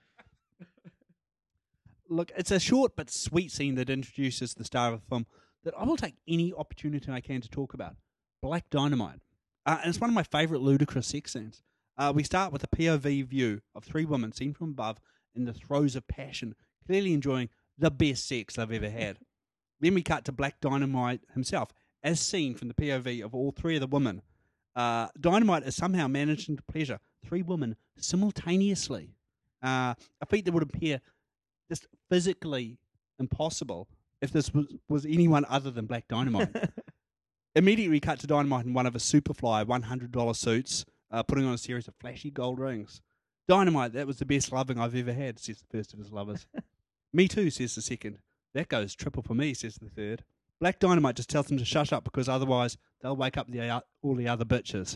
Look, 2.08 2.30
it's 2.36 2.50
a 2.50 2.60
short 2.60 2.96
but 2.96 3.10
sweet 3.10 3.50
scene 3.50 3.74
that 3.76 3.88
introduces 3.88 4.54
the 4.54 4.64
star 4.64 4.92
of 4.92 5.00
the 5.00 5.06
film 5.06 5.26
that 5.64 5.74
I 5.76 5.84
will 5.84 5.96
take 5.96 6.14
any 6.28 6.52
opportunity 6.52 7.10
I 7.10 7.20
can 7.20 7.40
to 7.40 7.48
talk 7.48 7.72
about. 7.72 7.96
Black 8.42 8.68
Dynamite. 8.68 9.20
Uh, 9.64 9.78
and 9.80 9.88
it's 9.88 10.00
one 10.00 10.10
of 10.10 10.14
my 10.14 10.22
favourite 10.22 10.62
ludicrous 10.62 11.06
sex 11.06 11.32
scenes. 11.32 11.62
Uh, 11.96 12.12
we 12.14 12.22
start 12.22 12.52
with 12.52 12.62
a 12.62 12.66
POV 12.68 13.24
view 13.26 13.62
of 13.74 13.84
three 13.84 14.04
women 14.04 14.32
seen 14.32 14.52
from 14.52 14.70
above 14.70 14.98
in 15.34 15.46
the 15.46 15.54
throes 15.54 15.96
of 15.96 16.06
passion, 16.06 16.54
clearly 16.86 17.12
enjoying 17.12 17.48
the 17.78 17.90
best 17.90 18.26
sex 18.26 18.56
they've 18.56 18.72
ever 18.72 18.90
had. 18.90 19.18
then 19.80 19.94
we 19.94 20.02
cut 20.02 20.24
to 20.24 20.32
Black 20.32 20.60
Dynamite 20.60 21.20
himself, 21.32 21.72
as 22.02 22.20
seen 22.20 22.54
from 22.54 22.68
the 22.68 22.74
POV 22.74 23.24
of 23.24 23.34
all 23.34 23.52
three 23.52 23.76
of 23.76 23.80
the 23.80 23.86
women. 23.86 24.22
Uh, 24.76 25.08
Dynamite 25.18 25.64
is 25.64 25.76
somehow 25.76 26.08
managing 26.08 26.56
to 26.56 26.62
pleasure 26.64 27.00
three 27.24 27.42
women 27.42 27.76
simultaneously. 27.96 29.14
Uh, 29.62 29.94
a 30.20 30.26
feat 30.28 30.44
that 30.44 30.52
would 30.52 30.62
appear 30.62 31.00
just 31.68 31.86
physically 32.10 32.78
impossible 33.18 33.88
if 34.20 34.30
this 34.32 34.52
was, 34.52 34.66
was 34.88 35.06
anyone 35.06 35.44
other 35.48 35.70
than 35.70 35.86
Black 35.86 36.08
Dynamite. 36.08 36.48
Immediately 37.54 37.90
we 37.90 38.00
cut 38.00 38.18
to 38.20 38.26
Dynamite 38.26 38.66
in 38.66 38.74
one 38.74 38.86
of 38.86 38.94
his 38.94 39.04
Superfly 39.04 39.64
$100 39.64 40.36
suits, 40.36 40.84
uh, 41.10 41.22
putting 41.22 41.44
on 41.44 41.54
a 41.54 41.58
series 41.58 41.86
of 41.86 41.94
flashy 42.00 42.30
gold 42.30 42.58
rings. 42.58 43.00
Dynamite, 43.46 43.92
that 43.92 44.06
was 44.06 44.18
the 44.18 44.24
best 44.24 44.50
loving 44.50 44.78
I've 44.78 44.96
ever 44.96 45.12
had, 45.12 45.38
says 45.38 45.58
the 45.58 45.76
first 45.76 45.92
of 45.92 45.98
his 45.98 46.10
lovers. 46.10 46.46
me 47.14 47.28
too, 47.28 47.50
says 47.50 47.74
the 47.74 47.82
second. 47.82 48.18
That 48.54 48.68
goes 48.68 48.94
triple 48.94 49.22
for 49.22 49.34
me, 49.34 49.54
says 49.54 49.76
the 49.76 49.88
third. 49.88 50.24
Black 50.60 50.78
Dynamite 50.78 51.16
just 51.16 51.30
tells 51.30 51.46
them 51.46 51.58
to 51.58 51.64
shush 51.64 51.92
up 51.92 52.04
because 52.04 52.28
otherwise 52.28 52.76
they'll 53.00 53.16
wake 53.16 53.36
up 53.36 53.50
the, 53.50 53.82
all 54.02 54.14
the 54.14 54.28
other 54.28 54.44
bitches. 54.44 54.94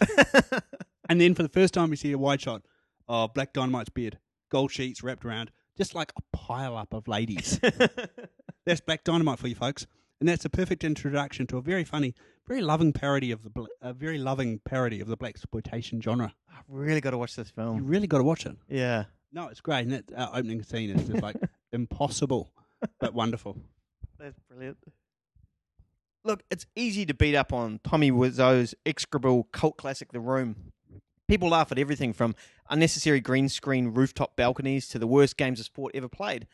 and 1.09 1.21
then 1.21 1.35
for 1.35 1.43
the 1.43 1.49
first 1.49 1.75
time 1.75 1.91
we 1.91 1.97
see 1.97 2.13
a 2.13 2.19
wide 2.19 2.41
shot 2.41 2.63
of 3.09 3.35
Black 3.35 3.53
Dynamite's 3.53 3.91
bed, 3.91 4.19
gold 4.51 4.71
sheets 4.71 5.03
wrapped 5.03 5.25
around, 5.25 5.51
just 5.77 5.95
like 5.95 6.13
a 6.17 6.37
pile 6.37 6.77
up 6.77 6.93
of 6.93 7.09
ladies. 7.09 7.61
that's 8.67 8.81
Black 8.81 9.05
Dynamite 9.05 9.39
for 9.39 9.49
you 9.49 9.55
folks, 9.55 9.87
and 10.21 10.29
that's 10.29 10.45
a 10.45 10.51
perfect 10.51 10.85
introduction 10.85 11.47
to 11.49 11.59
a 11.59 11.63
very 11.63 11.85
funny, 11.85 12.15
very 12.47 12.63
loving 12.63 12.93
parody 12.93 13.31
of 13.31 13.43
the 13.43 13.67
a 13.83 13.93
very 13.93 14.19
loving 14.19 14.61
parody 14.65 15.01
of 15.01 15.09
the 15.09 15.17
blaxploitation 15.17 16.03
genre. 16.03 16.35
I've 16.51 16.65
really 16.69 17.01
got 17.01 17.11
to 17.11 17.19
watch 17.19 17.37
this 17.37 17.51
film. 17.51 17.77
You 17.79 17.83
really 17.85 18.07
got 18.07 18.19
to 18.19 18.25
watch 18.25 18.47
it. 18.47 18.57
Yeah. 18.69 19.05
No, 19.33 19.49
it's 19.49 19.61
great, 19.61 19.83
and 19.83 19.93
that 19.93 20.13
uh, 20.17 20.31
opening 20.33 20.63
scene 20.63 20.91
is 20.91 21.07
just 21.07 21.23
like 21.23 21.37
impossible 21.73 22.53
but 23.01 23.15
wonderful. 23.15 23.57
That's 24.19 24.39
brilliant. 24.49 24.79
Look, 26.25 26.43
it's 26.51 26.67
easy 26.75 27.07
to 27.07 27.15
beat 27.15 27.35
up 27.35 27.53
on 27.53 27.81
Tommy 27.85 28.11
Wiseau's 28.11 28.75
execrable 28.85 29.45
cult 29.53 29.77
classic, 29.77 30.13
The 30.13 30.21
Room. 30.21 30.73
People 31.27 31.51
laugh 31.51 31.71
at 31.71 31.79
everything 31.79 32.13
from 32.13 32.35
unnecessary 32.71 33.21
green 33.21 33.49
screen 33.49 33.89
rooftop 33.89 34.35
balconies 34.37 34.89
to 34.89 34.99
the 34.99 35.07
worst 35.07 35.37
games 35.37 35.61
of 35.61 35.67
sport 35.67 35.95
ever 35.95 36.09
played. 36.09 36.47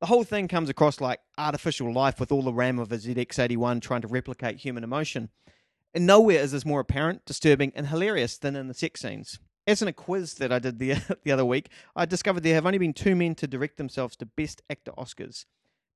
The 0.00 0.06
whole 0.06 0.24
thing 0.24 0.48
comes 0.48 0.68
across 0.68 1.00
like 1.00 1.20
artificial 1.38 1.92
life 1.92 2.18
with 2.18 2.32
all 2.32 2.42
the 2.42 2.52
RAM 2.52 2.78
of 2.78 2.90
a 2.90 2.96
ZX81 2.96 3.80
trying 3.80 4.00
to 4.00 4.08
replicate 4.08 4.58
human 4.58 4.82
emotion. 4.82 5.28
And 5.94 6.06
nowhere 6.06 6.40
is 6.40 6.52
this 6.52 6.64
more 6.64 6.80
apparent, 6.80 7.24
disturbing, 7.24 7.72
and 7.76 7.86
hilarious 7.86 8.38
than 8.38 8.56
in 8.56 8.66
the 8.66 8.74
sex 8.74 9.00
scenes. 9.00 9.38
As 9.64 9.80
in 9.80 9.86
a 9.86 9.92
quiz 9.92 10.34
that 10.34 10.52
I 10.52 10.58
did 10.58 10.78
the, 10.78 10.94
the 11.22 11.30
other 11.30 11.44
week, 11.44 11.70
I 11.94 12.04
discovered 12.04 12.42
there 12.42 12.54
have 12.54 12.66
only 12.66 12.78
been 12.78 12.92
two 12.92 13.14
men 13.14 13.34
to 13.36 13.46
direct 13.46 13.76
themselves 13.76 14.16
to 14.16 14.26
Best 14.26 14.62
Actor 14.68 14.92
Oscars. 14.98 15.44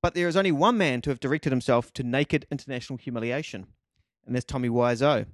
But 0.02 0.14
there 0.14 0.28
is 0.28 0.36
only 0.36 0.52
one 0.52 0.78
man 0.78 1.00
to 1.02 1.10
have 1.10 1.18
directed 1.18 1.50
himself 1.50 1.92
to 1.94 2.04
naked 2.04 2.46
international 2.50 2.98
humiliation, 2.98 3.66
and 4.24 4.36
that's 4.36 4.44
Tommy 4.44 4.68
Wiseau, 4.68 5.26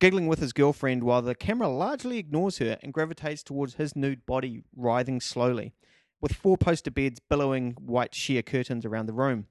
giggling 0.00 0.28
with 0.28 0.38
his 0.38 0.54
girlfriend 0.54 1.04
while 1.04 1.20
the 1.20 1.34
camera 1.34 1.68
largely 1.68 2.16
ignores 2.16 2.56
her 2.58 2.78
and 2.82 2.94
gravitates 2.94 3.42
towards 3.42 3.74
his 3.74 3.94
nude 3.94 4.24
body 4.24 4.62
writhing 4.74 5.20
slowly, 5.20 5.74
with 6.22 6.32
four 6.32 6.56
poster 6.56 6.90
beds 6.90 7.20
billowing 7.20 7.72
white 7.72 8.14
sheer 8.14 8.40
curtains 8.40 8.86
around 8.86 9.06
the 9.06 9.12
room. 9.12 9.46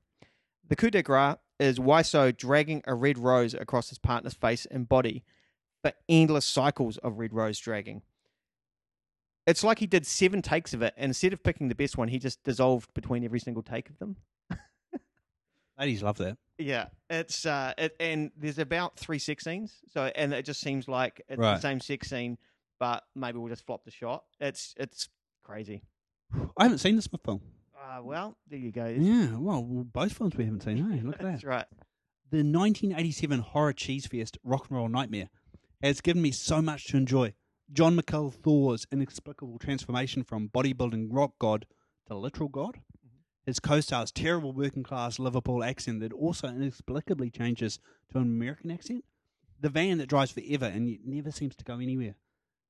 The 0.67 0.75
coup 0.75 0.89
de 0.89 1.03
grace 1.03 1.35
is 1.59 1.77
Wiseau 1.77 2.35
dragging 2.35 2.81
a 2.87 2.95
red 2.95 3.19
rose 3.19 3.53
across 3.53 3.89
his 3.89 3.99
partner's 3.99 4.33
face 4.33 4.65
and 4.71 4.89
body 4.89 5.23
for 5.83 5.91
endless 6.09 6.45
cycles 6.45 6.97
of 6.97 7.19
red 7.19 7.33
rose 7.33 7.59
dragging. 7.59 8.01
It's 9.45 9.63
like 9.63 9.79
he 9.79 9.87
did 9.87 10.05
seven 10.07 10.41
takes 10.41 10.73
of 10.73 10.81
it, 10.81 10.93
and 10.95 11.09
instead 11.09 11.33
of 11.33 11.43
picking 11.43 11.67
the 11.67 11.75
best 11.75 11.97
one, 11.97 12.07
he 12.07 12.17
just 12.19 12.41
dissolved 12.43 12.93
between 12.93 13.23
every 13.25 13.39
single 13.39 13.61
take 13.63 13.89
of 13.89 13.99
them. 13.99 14.15
Ladies 15.79 16.03
love 16.03 16.17
that. 16.19 16.37
Yeah, 16.57 16.85
it's 17.09 17.45
uh, 17.45 17.73
it, 17.77 17.95
and 17.99 18.31
there's 18.37 18.59
about 18.59 18.97
three 18.97 19.17
sex 19.19 19.43
scenes. 19.43 19.77
So, 19.91 20.03
and 20.15 20.31
it 20.33 20.45
just 20.45 20.61
seems 20.61 20.87
like 20.87 21.21
it's 21.27 21.39
Right. 21.39 21.55
the 21.55 21.61
same 21.61 21.79
sex 21.79 22.09
scene, 22.09 22.37
but 22.79 23.03
maybe 23.15 23.39
we'll 23.39 23.49
just 23.49 23.65
flop 23.65 23.83
the 23.83 23.91
shot. 23.91 24.23
It's 24.39 24.75
it's 24.77 25.09
crazy. 25.43 25.81
I 26.57 26.63
haven't 26.63 26.77
seen 26.77 26.95
this 26.95 27.07
film. 27.25 27.41
Uh, 27.75 28.01
well, 28.03 28.37
there 28.49 28.59
you 28.59 28.71
go. 28.71 28.85
Yeah, 28.85 29.35
well, 29.37 29.63
well, 29.63 29.83
both 29.83 30.13
films 30.13 30.37
we 30.37 30.45
haven't 30.45 30.61
seen. 30.63 30.77
Hey, 30.77 31.01
look 31.01 31.15
at 31.15 31.21
that. 31.21 31.31
That's 31.31 31.43
right. 31.43 31.65
The 32.31 32.37
1987 32.37 33.39
horror 33.39 33.73
cheese 33.73 34.05
fest 34.07 34.37
Rock 34.43 34.67
and 34.69 34.77
Roll 34.77 34.87
Nightmare 34.89 35.29
has 35.81 36.01
given 36.01 36.21
me 36.21 36.31
so 36.31 36.61
much 36.61 36.85
to 36.87 36.97
enjoy. 36.97 37.33
Jon 37.73 37.97
Mikl 37.97 38.31
Thor's 38.31 38.85
inexplicable 38.91 39.57
transformation 39.57 40.23
from 40.23 40.49
bodybuilding 40.49 41.07
rock 41.09 41.31
god 41.39 41.65
to 42.07 42.15
literal 42.15 42.47
god. 42.47 42.81
His 43.47 43.59
co-star's 43.59 44.11
terrible 44.11 44.53
working 44.53 44.83
class 44.83 45.17
Liverpool 45.17 45.63
accent 45.63 45.99
that 46.01 46.13
also 46.13 46.47
inexplicably 46.49 47.31
changes 47.31 47.79
to 48.11 48.19
an 48.19 48.25
American 48.25 48.69
accent. 48.69 49.03
The 49.59 49.69
van 49.69 49.97
that 49.97 50.07
drives 50.07 50.31
forever 50.31 50.65
and 50.65 50.87
yet 50.87 50.99
never 51.03 51.31
seems 51.31 51.55
to 51.55 51.63
go 51.63 51.79
anywhere. 51.79 52.15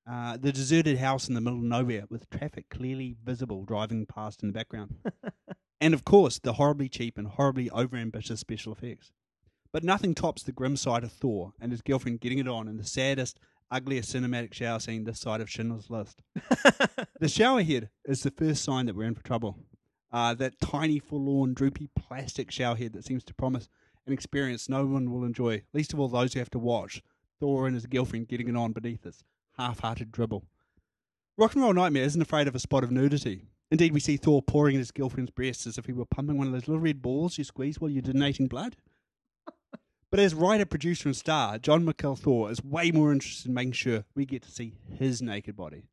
Uh, 0.09 0.37
the 0.37 0.53
deserted 0.53 0.99
house 0.99 1.27
in 1.27 1.33
the 1.33 1.41
middle 1.41 1.59
of 1.59 1.65
nowhere 1.65 2.05
with 2.09 2.29
traffic 2.29 2.69
clearly 2.69 3.17
visible 3.25 3.65
driving 3.65 4.05
past 4.05 4.41
in 4.41 4.47
the 4.47 4.53
background. 4.53 4.95
and 5.81 5.93
of 5.93 6.05
course, 6.05 6.39
the 6.39 6.53
horribly 6.53 6.87
cheap 6.87 7.17
and 7.17 7.27
horribly 7.27 7.69
overambitious 7.71 8.37
special 8.37 8.71
effects. 8.71 9.11
But 9.73 9.83
nothing 9.83 10.15
tops 10.15 10.43
the 10.43 10.53
grim 10.53 10.77
side 10.77 11.03
of 11.03 11.11
Thor 11.11 11.51
and 11.59 11.73
his 11.73 11.81
girlfriend 11.81 12.21
getting 12.21 12.39
it 12.39 12.47
on 12.47 12.69
in 12.69 12.77
the 12.77 12.85
saddest, 12.85 13.37
ugliest 13.73 14.13
cinematic 14.13 14.53
shower 14.53 14.79
scene 14.79 15.03
this 15.03 15.19
side 15.19 15.41
of 15.41 15.49
Schindler's 15.49 15.89
List. 15.89 16.21
the 17.19 17.27
shower 17.27 17.63
head 17.63 17.89
is 18.05 18.21
the 18.21 18.31
first 18.31 18.63
sign 18.63 18.85
that 18.85 18.95
we're 18.95 19.07
in 19.07 19.15
for 19.15 19.23
trouble. 19.23 19.57
Uh, 20.11 20.35
that 20.35 20.59
tiny, 20.61 20.99
forlorn, 20.99 21.55
droopy 21.55 21.89
plastic 21.95 22.51
shower 22.51 22.75
head 22.75 22.93
that 22.93 23.03
seems 23.03 23.23
to 23.23 23.33
promise 23.33 23.67
an 24.05 24.13
experience 24.13 24.69
no 24.69 24.85
one 24.85 25.11
will 25.11 25.23
enjoy, 25.23 25.63
least 25.73 25.91
of 25.91 25.99
all 25.99 26.07
those 26.07 26.33
who 26.33 26.39
have 26.39 26.51
to 26.51 26.59
watch 26.59 27.01
Thor 27.39 27.65
and 27.65 27.75
his 27.75 27.87
girlfriend 27.87 28.27
getting 28.27 28.47
it 28.47 28.55
on 28.55 28.73
beneath 28.73 29.01
this 29.01 29.23
half-hearted 29.57 30.11
dribble. 30.11 30.45
Rock 31.35 31.55
and 31.55 31.63
Roll 31.63 31.73
Nightmare 31.73 32.03
isn't 32.03 32.21
afraid 32.21 32.47
of 32.47 32.53
a 32.53 32.59
spot 32.59 32.83
of 32.83 32.91
nudity. 32.91 33.47
Indeed, 33.71 33.91
we 33.91 33.99
see 33.99 34.17
Thor 34.17 34.43
pouring 34.43 34.75
at 34.75 34.79
his 34.79 34.91
girlfriend's 34.91 35.31
breasts 35.31 35.65
as 35.65 35.79
if 35.79 35.87
he 35.87 35.93
were 35.93 36.05
pumping 36.05 36.37
one 36.37 36.45
of 36.45 36.53
those 36.53 36.67
little 36.67 36.79
red 36.79 37.01
balls 37.01 37.39
you 37.39 37.43
squeeze 37.43 37.81
while 37.81 37.89
you're 37.89 38.03
donating 38.03 38.45
blood. 38.47 38.75
But 40.13 40.19
as 40.19 40.35
writer, 40.35 40.67
producer, 40.67 41.09
and 41.09 41.15
star, 41.15 41.57
Jon 41.57 41.87
Mikl 41.87 42.15
Thor 42.15 42.51
is 42.51 42.63
way 42.63 42.91
more 42.91 43.11
interested 43.11 43.47
in 43.47 43.55
making 43.55 43.71
sure 43.71 44.05
we 44.13 44.27
get 44.27 44.43
to 44.43 44.51
see 44.51 44.75
his 44.99 45.23
naked 45.23 45.55
body. 45.55 45.85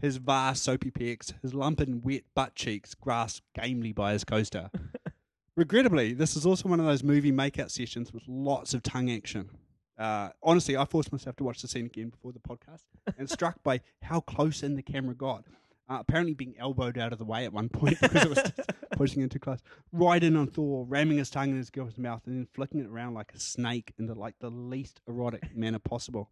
His 0.00 0.18
vast 0.18 0.62
soapy 0.62 0.92
pecs, 0.92 1.32
his 1.42 1.52
lumped 1.52 1.80
and 1.80 2.04
wet 2.04 2.22
butt 2.32 2.54
cheeks 2.54 2.94
grasped 2.94 3.44
gamely 3.60 3.90
by 3.90 4.12
his 4.12 4.22
co 4.22 4.44
star. 4.44 4.70
Regrettably, 5.56 6.12
this 6.12 6.36
is 6.36 6.46
also 6.46 6.68
one 6.68 6.78
of 6.78 6.86
those 6.86 7.02
movie 7.02 7.32
makeout 7.32 7.72
sessions 7.72 8.12
with 8.12 8.22
lots 8.28 8.72
of 8.72 8.84
tongue 8.84 9.10
action. 9.10 9.50
Uh, 9.98 10.28
honestly, 10.44 10.76
I 10.76 10.84
forced 10.84 11.10
myself 11.10 11.34
to 11.38 11.42
watch 11.42 11.60
the 11.60 11.66
scene 11.66 11.86
again 11.86 12.10
before 12.10 12.30
the 12.30 12.38
podcast 12.38 12.84
and 13.18 13.28
struck 13.28 13.60
by 13.64 13.80
how 14.02 14.20
close 14.20 14.62
in 14.62 14.76
the 14.76 14.82
camera 14.82 15.16
got. 15.16 15.42
Uh, 15.90 15.98
apparently, 15.98 16.34
being 16.34 16.54
elbowed 16.56 16.96
out 16.96 17.12
of 17.12 17.18
the 17.18 17.24
way 17.24 17.44
at 17.44 17.52
one 17.52 17.68
point 17.68 18.00
because 18.00 18.24
it 18.24 18.28
was 18.30 18.52
pushing 18.96 19.22
into 19.22 19.40
class. 19.40 19.60
Right 19.92 20.22
in 20.22 20.36
on 20.36 20.46
Thor, 20.46 20.84
ramming 20.88 21.18
his 21.18 21.30
tongue 21.30 21.50
in 21.50 21.56
his 21.56 21.68
girlfriend's 21.68 21.98
mouth 21.98 22.22
and 22.26 22.36
then 22.36 22.48
flicking 22.54 22.78
it 22.78 22.86
around 22.86 23.14
like 23.14 23.32
a 23.34 23.40
snake 23.40 23.92
in 23.98 24.06
the 24.06 24.14
like 24.14 24.36
the 24.38 24.50
least 24.50 25.00
erotic 25.08 25.56
manner 25.56 25.80
possible. 25.80 26.30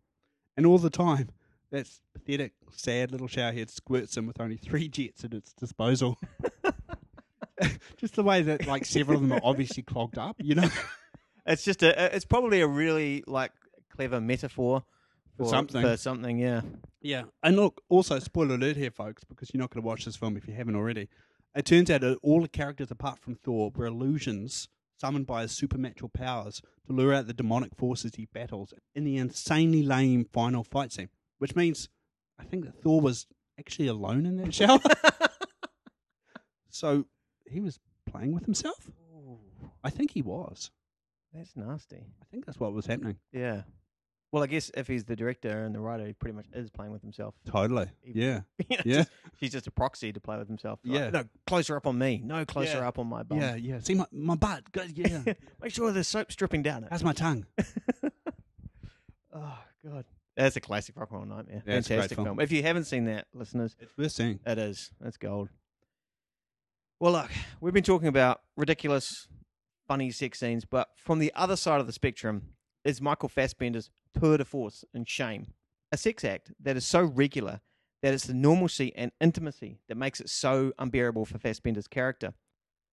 And 0.57 0.65
all 0.65 0.79
the 0.79 0.91
time, 0.91 1.31
that 1.73 1.89
pathetic, 2.15 2.53
sad 2.71 3.11
little 3.11 3.27
showerhead 3.27 3.69
squirts 3.69 4.17
him 4.17 4.29
with 4.29 4.41
only 4.41 4.59
three 4.59 4.89
jets 4.89 5.25
at 5.25 5.35
its 5.35 5.53
disposal. 5.55 6.19
just 7.97 8.15
the 8.15 8.23
way 8.23 8.43
that 8.43 8.69
like 8.69 8.85
several 8.85 9.17
of 9.17 9.23
them 9.23 9.33
are 9.33 9.41
obviously 9.43 9.83
clogged 9.83 10.19
up, 10.19 10.37
you 10.39 10.55
know. 10.55 10.71
It's 11.47 11.65
just 11.65 11.83
a. 11.83 12.15
It's 12.15 12.27
probably 12.27 12.61
a 12.61 12.67
really 12.67 13.25
like 13.27 13.53
clever 13.97 14.21
metaphor 14.21 14.85
For 15.39 15.49
something. 15.49 15.83
For 15.83 15.97
something, 15.97 16.39
yeah. 16.39 16.63
Yeah, 17.01 17.25
and 17.43 17.57
look, 17.57 17.81
also 17.89 18.19
spoiler 18.19 18.57
alert 18.57 18.77
here, 18.77 18.91
folks, 18.91 19.25
because 19.25 19.51
you're 19.53 19.61
not 19.61 19.71
going 19.71 19.83
to 19.83 19.87
watch 19.87 20.05
this 20.05 20.17
film 20.17 20.37
if 20.37 20.49
you 20.49 20.55
haven't 20.55 20.75
already. 20.77 21.09
It 21.55 21.65
turns 21.65 21.91
out 21.91 22.03
that 22.03 22.19
all 22.23 22.43
the 22.43 22.49
characters 22.49 22.91
apart 22.91 23.21
from 23.21 23.35
Thor 23.35 23.71
were 23.75 23.87
illusions 23.87 24.69
summoned 25.01 25.27
by 25.27 25.43
his 25.43 25.53
supernatural 25.53 26.11
powers 26.13 26.61
to 26.87 26.93
lure 26.93 27.15
out 27.15 27.27
the 27.27 27.33
demonic 27.33 27.77
forces 27.77 28.13
he 28.17 28.27
battles 28.27 28.75
in 28.95 29.05
the 29.05 29.17
insanely 29.17 29.83
lame 29.83 30.25
final 30.25 30.65
fight 30.65 30.93
scene. 30.93 31.09
Which 31.39 31.55
means, 31.55 31.89
I 32.39 32.45
think 32.45 32.65
that 32.65 32.83
Thor 32.83 33.01
was 33.01 33.27
actually 33.59 33.87
alone 33.87 34.27
in 34.27 34.37
that 34.39 34.53
shower. 34.53 34.81
so 36.71 37.07
he 37.49 37.61
was 37.61 37.79
playing 38.11 38.33
with 38.33 38.45
himself. 38.45 38.91
I 39.85 39.91
think 39.91 40.11
he 40.13 40.23
was. 40.23 40.71
That's 41.33 41.55
nasty. 41.55 42.05
I 42.21 42.25
think 42.31 42.47
that's 42.47 42.59
what 42.59 42.73
was 42.73 42.87
happening. 42.87 43.19
Yeah. 43.33 43.63
Well, 44.31 44.43
I 44.43 44.47
guess 44.47 44.71
if 44.77 44.87
he's 44.87 45.05
the 45.05 45.17
director 45.17 45.65
and 45.65 45.75
the 45.75 45.81
writer, 45.81 46.07
he 46.07 46.13
pretty 46.13 46.37
much 46.37 46.45
is 46.53 46.69
playing 46.69 46.93
with 46.93 47.01
himself. 47.01 47.35
Totally. 47.47 47.87
Even- 48.05 48.21
Yeah. 48.23 48.41
You 48.69 48.77
know, 48.77 48.83
Yeah. 48.85 48.95
just- 48.99 49.11
she's 49.41 49.53
just 49.53 49.67
a 49.67 49.71
proxy 49.71 50.13
to 50.13 50.21
play 50.21 50.37
with 50.37 50.49
himself. 50.49 50.81
Like, 50.85 51.01
Yeah. 51.01 51.11
no, 51.11 51.25
closer 51.47 51.77
up 51.77 51.87
on 51.87 51.97
me. 51.99 52.21
No, 52.23 52.45
closer 52.45 52.79
Yeah. 52.79 52.89
up 52.89 52.99
on 52.99 53.07
my 53.07 53.23
bum. 53.23 53.39
Yeah, 53.41 53.55
yeah. 53.55 53.81
See 53.81 53.95
my 53.95 54.07
my 54.13 54.35
butt. 54.35 54.71
Go- 54.73 54.83
Yeah. 54.83 55.23
Make 55.63 55.73
sure 55.73 55.91
the 55.93 56.05
soap's 56.05 56.37
dripping 56.37 56.63
down 56.63 56.85
it. 56.85 56.89
How's 56.91 57.03
my 57.05 57.13
tongue? 57.15 57.47
Oh 59.33 59.59
God, 59.85 60.05
that's 60.37 60.57
a 60.57 60.61
classic 60.61 60.97
rock 60.97 61.11
and 61.11 61.19
roll 61.21 61.29
nightmare. 61.29 61.63
Yeah, 61.67 61.75
it's 61.75 61.87
a 61.87 61.91
great 61.91 61.97
Fantastic 61.97 62.17
film. 62.17 62.27
film. 62.29 62.41
If 62.41 62.51
you 62.51 62.63
haven't 62.63 62.85
seen 62.85 63.05
that, 63.05 63.27
listeners, 63.35 63.77
It's 63.79 63.97
worth 63.97 64.13
seeing. 64.13 64.41
it 64.47 64.59
is. 64.59 64.91
It's 65.05 65.17
gold. 65.17 65.51
Well, 66.99 67.13
look, 67.13 67.31
we've 67.61 67.75
been 67.75 67.85
talking 67.85 68.09
about 68.09 68.41
ridiculous, 68.57 69.29
funny 69.87 70.11
sex 70.11 70.41
scenes, 70.41 70.65
but 70.65 70.89
from 70.97 71.19
the 71.19 71.31
other 71.35 71.57
side 71.57 71.81
of 71.81 71.87
the 71.87 71.93
spectrum 71.93 72.55
is 72.85 73.01
Michael 73.01 73.29
Fassbender's 73.29 73.91
tour 74.19 74.39
de 74.39 74.45
force 74.45 74.85
and 74.95 75.09
shame, 75.09 75.49
a 75.93 75.97
sex 75.97 76.25
act 76.25 76.53
that 76.61 76.77
is 76.77 76.85
so 76.85 77.03
regular 77.03 77.61
that 78.03 78.15
it's 78.15 78.27
the 78.27 78.35
normalcy 78.35 78.93
and 78.95 79.13
intimacy 79.21 79.81
that 79.89 79.97
makes 79.97 80.21
it 80.21 80.29
so 80.29 80.73
unbearable 80.79 81.25
for 81.25 81.39
Fassbender's 81.39 81.89
character. 81.89 82.35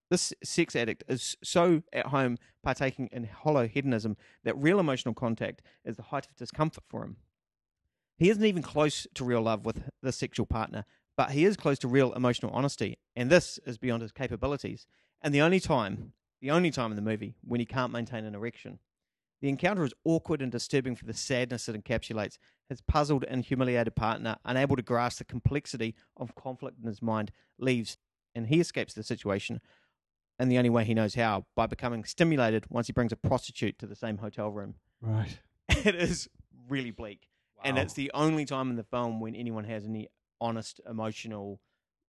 This 0.09 0.33
sex 0.43 0.75
addict 0.75 1.03
is 1.07 1.35
so 1.43 1.81
at 1.91 2.07
home 2.07 2.37
partaking 2.63 3.09
in 3.11 3.25
hollow 3.25 3.67
hedonism 3.67 4.17
that 4.43 4.57
real 4.57 4.79
emotional 4.79 5.13
contact 5.13 5.61
is 5.83 5.95
the 5.95 6.03
height 6.03 6.27
of 6.27 6.35
discomfort 6.35 6.83
for 6.87 7.03
him. 7.03 7.17
He 8.17 8.29
isn't 8.29 8.45
even 8.45 8.63
close 8.63 9.07
to 9.13 9.25
real 9.25 9.41
love 9.41 9.65
with 9.65 9.83
the 10.01 10.11
sexual 10.11 10.45
partner, 10.45 10.85
but 11.17 11.31
he 11.31 11.45
is 11.45 11.57
close 11.57 11.79
to 11.79 11.87
real 11.87 12.13
emotional 12.13 12.51
honesty, 12.53 12.97
and 13.15 13.29
this 13.29 13.59
is 13.65 13.77
beyond 13.77 14.01
his 14.01 14.11
capabilities. 14.11 14.85
And 15.21 15.33
the 15.33 15.41
only 15.41 15.59
time, 15.59 16.13
the 16.39 16.51
only 16.51 16.71
time 16.71 16.91
in 16.91 16.95
the 16.95 17.01
movie 17.01 17.35
when 17.43 17.59
he 17.59 17.65
can't 17.65 17.91
maintain 17.91 18.25
an 18.25 18.35
erection. 18.35 18.79
The 19.45 19.49
encounter 19.49 19.83
is 19.83 19.93
awkward 20.03 20.41
and 20.41 20.51
disturbing 20.51 20.95
for 20.95 21.05
the 21.05 21.13
sadness 21.13 21.69
it 21.69 21.75
encapsulates. 21.75 22.39
His 22.67 22.81
puzzled 22.81 23.23
and 23.25 23.45
humiliated 23.45 23.93
partner, 23.93 24.37
unable 24.43 24.75
to 24.75 24.81
grasp 24.81 25.19
the 25.19 25.23
complexity 25.23 25.93
of 26.17 26.33
conflict 26.33 26.79
in 26.81 26.87
his 26.87 26.99
mind, 26.99 27.31
leaves, 27.59 27.99
and 28.33 28.47
he 28.47 28.59
escapes 28.59 28.95
the 28.95 29.03
situation 29.03 29.61
And 30.39 30.51
the 30.51 30.57
only 30.57 30.71
way 30.71 30.83
he 30.83 30.95
knows 30.95 31.13
how 31.13 31.45
by 31.55 31.67
becoming 31.67 32.05
stimulated 32.05 32.65
once 32.71 32.87
he 32.87 32.93
brings 32.93 33.11
a 33.11 33.15
prostitute 33.15 33.77
to 33.77 33.85
the 33.85 33.95
same 33.95 34.17
hotel 34.17 34.49
room. 34.49 34.77
Right. 34.99 35.37
It 35.69 35.93
is 35.93 36.27
really 36.67 36.89
bleak. 36.89 37.29
And 37.63 37.77
it's 37.77 37.93
the 37.93 38.09
only 38.15 38.45
time 38.45 38.71
in 38.71 38.77
the 38.77 38.83
film 38.83 39.19
when 39.19 39.35
anyone 39.35 39.65
has 39.65 39.85
any 39.85 40.07
honest, 40.41 40.81
emotional, 40.89 41.61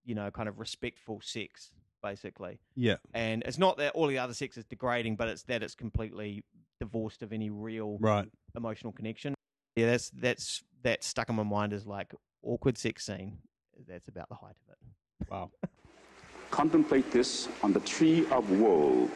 you 0.07 0.14
know, 0.14 0.30
kind 0.30 0.49
of 0.49 0.59
respectful 0.59 1.20
sex, 1.22 1.72
basically. 2.03 2.61
Yeah. 2.74 2.97
And 3.12 3.43
it's 3.43 3.59
not 3.59 3.76
that 3.76 3.93
all 3.93 4.07
the 4.07 4.16
other 4.16 4.32
sex 4.32 4.57
is 4.57 4.64
degrading, 4.64 5.16
but 5.16 5.28
it's 5.28 5.43
that 5.45 5.62
it's 5.62 5.74
completely 5.74 6.43
divorced 6.81 7.22
of 7.22 7.33
any 7.33 7.51
real 7.51 7.99
Right. 8.01 8.29
emotional 8.57 8.93
connection. 8.93 9.35
Yeah, 9.77 9.87
that's 9.87 10.11
that's 10.11 10.64
that 10.83 11.05
stuck 11.05 11.29
in 11.29 11.35
my 11.37 11.43
mind 11.43 11.72
as 11.72 11.87
like 11.87 12.14
awkward 12.43 12.79
sex 12.79 13.05
scene. 13.05 13.39
That's 13.87 14.09
about 14.09 14.29
the 14.29 14.37
height 14.37 14.57
of 14.66 14.72
it. 14.72 15.31
Wow. 15.31 15.51
Contemplate 16.51 17.11
this 17.11 17.49
on 17.62 17.72
the 17.72 17.81
tree 17.81 18.27
of 18.31 18.51
woe. 18.51 19.11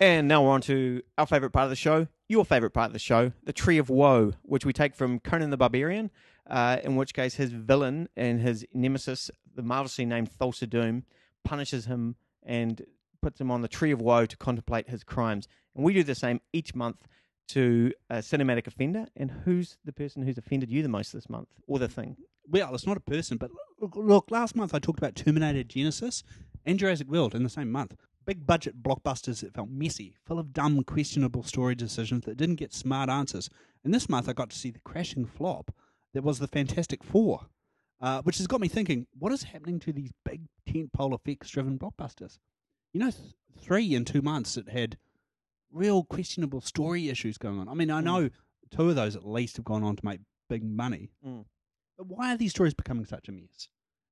And 0.00 0.28
now 0.28 0.42
we're 0.44 0.50
on 0.50 0.60
to 0.62 1.02
our 1.18 1.26
favourite 1.26 1.52
part 1.52 1.64
of 1.64 1.70
the 1.70 1.76
show, 1.76 2.08
your 2.28 2.44
favourite 2.44 2.72
part 2.72 2.86
of 2.88 2.92
the 2.94 2.98
show, 2.98 3.32
the 3.44 3.52
Tree 3.52 3.76
of 3.76 3.90
Woe, 3.90 4.32
which 4.42 4.64
we 4.64 4.72
take 4.72 4.94
from 4.94 5.20
Conan 5.20 5.50
the 5.50 5.58
Barbarian, 5.58 6.10
uh, 6.48 6.78
in 6.82 6.96
which 6.96 7.12
case 7.12 7.34
his 7.34 7.52
villain 7.52 8.08
and 8.16 8.40
his 8.40 8.64
nemesis, 8.72 9.30
the 9.54 9.62
marvelously 9.62 10.06
named 10.06 10.30
Thulsa 10.30 10.68
Doom, 10.68 11.04
punishes 11.44 11.84
him 11.84 12.16
and 12.42 12.82
puts 13.20 13.40
him 13.40 13.50
on 13.50 13.62
the 13.62 13.68
Tree 13.68 13.90
of 13.90 14.00
Woe 14.00 14.26
to 14.26 14.36
contemplate 14.36 14.88
his 14.88 15.04
crimes. 15.04 15.46
And 15.74 15.84
we 15.84 15.94
do 15.94 16.02
the 16.02 16.14
same 16.14 16.40
each 16.52 16.74
month 16.74 17.06
to 17.48 17.92
a 18.08 18.16
cinematic 18.16 18.66
offender. 18.66 19.06
And 19.16 19.30
who's 19.44 19.78
the 19.84 19.92
person 19.92 20.22
who's 20.22 20.38
offended 20.38 20.70
you 20.70 20.82
the 20.82 20.88
most 20.88 21.12
this 21.12 21.28
month, 21.28 21.48
or 21.66 21.78
the 21.78 21.88
thing? 21.88 22.16
Well, 22.48 22.74
it's 22.74 22.86
not 22.86 22.96
a 22.96 23.00
person, 23.00 23.36
but 23.36 23.50
look, 23.80 23.96
look, 23.96 24.30
last 24.30 24.56
month 24.56 24.74
I 24.74 24.78
talked 24.78 24.98
about 24.98 25.14
Terminator 25.14 25.62
Genisys 25.62 26.22
and 26.64 26.78
Jurassic 26.78 27.08
World 27.08 27.34
in 27.34 27.42
the 27.42 27.48
same 27.48 27.70
month. 27.70 27.94
Big 28.26 28.46
budget 28.46 28.82
blockbusters 28.82 29.40
that 29.40 29.54
felt 29.54 29.70
messy, 29.70 30.14
full 30.24 30.38
of 30.38 30.52
dumb, 30.52 30.82
questionable 30.84 31.42
story 31.42 31.74
decisions 31.74 32.24
that 32.24 32.36
didn't 32.36 32.56
get 32.56 32.72
smart 32.72 33.08
answers. 33.08 33.48
And 33.84 33.94
this 33.94 34.08
month 34.08 34.28
I 34.28 34.32
got 34.32 34.50
to 34.50 34.58
see 34.58 34.70
the 34.70 34.80
crashing 34.80 35.24
flop 35.24 35.72
that 36.12 36.22
was 36.22 36.38
the 36.38 36.48
Fantastic 36.48 37.02
Four, 37.02 37.46
uh, 38.00 38.22
which 38.22 38.38
has 38.38 38.46
got 38.46 38.60
me 38.60 38.68
thinking 38.68 39.06
what 39.18 39.32
is 39.32 39.44
happening 39.44 39.80
to 39.80 39.92
these 39.92 40.12
big 40.24 40.42
tentpole 40.68 41.14
effects 41.14 41.50
driven 41.50 41.78
blockbusters? 41.78 42.38
You 42.92 43.00
know, 43.00 43.10
Th- 43.10 43.34
three 43.60 43.94
in 43.94 44.04
two 44.04 44.22
months 44.22 44.54
that 44.54 44.68
had 44.68 44.98
real 45.72 46.04
questionable 46.04 46.60
story 46.60 47.08
issues 47.08 47.38
going 47.38 47.58
on. 47.58 47.68
I 47.68 47.74
mean, 47.74 47.90
I 47.90 48.00
know 48.00 48.30
two 48.70 48.88
of 48.88 48.96
those 48.96 49.16
at 49.16 49.26
least 49.26 49.56
have 49.56 49.64
gone 49.64 49.84
on 49.84 49.96
to 49.96 50.04
make 50.04 50.20
big 50.48 50.64
money. 50.64 51.10
Mm. 51.26 51.44
But 51.96 52.06
why 52.08 52.34
are 52.34 52.36
these 52.36 52.50
stories 52.50 52.74
becoming 52.74 53.04
such 53.04 53.28
a 53.28 53.32
mess? 53.32 53.68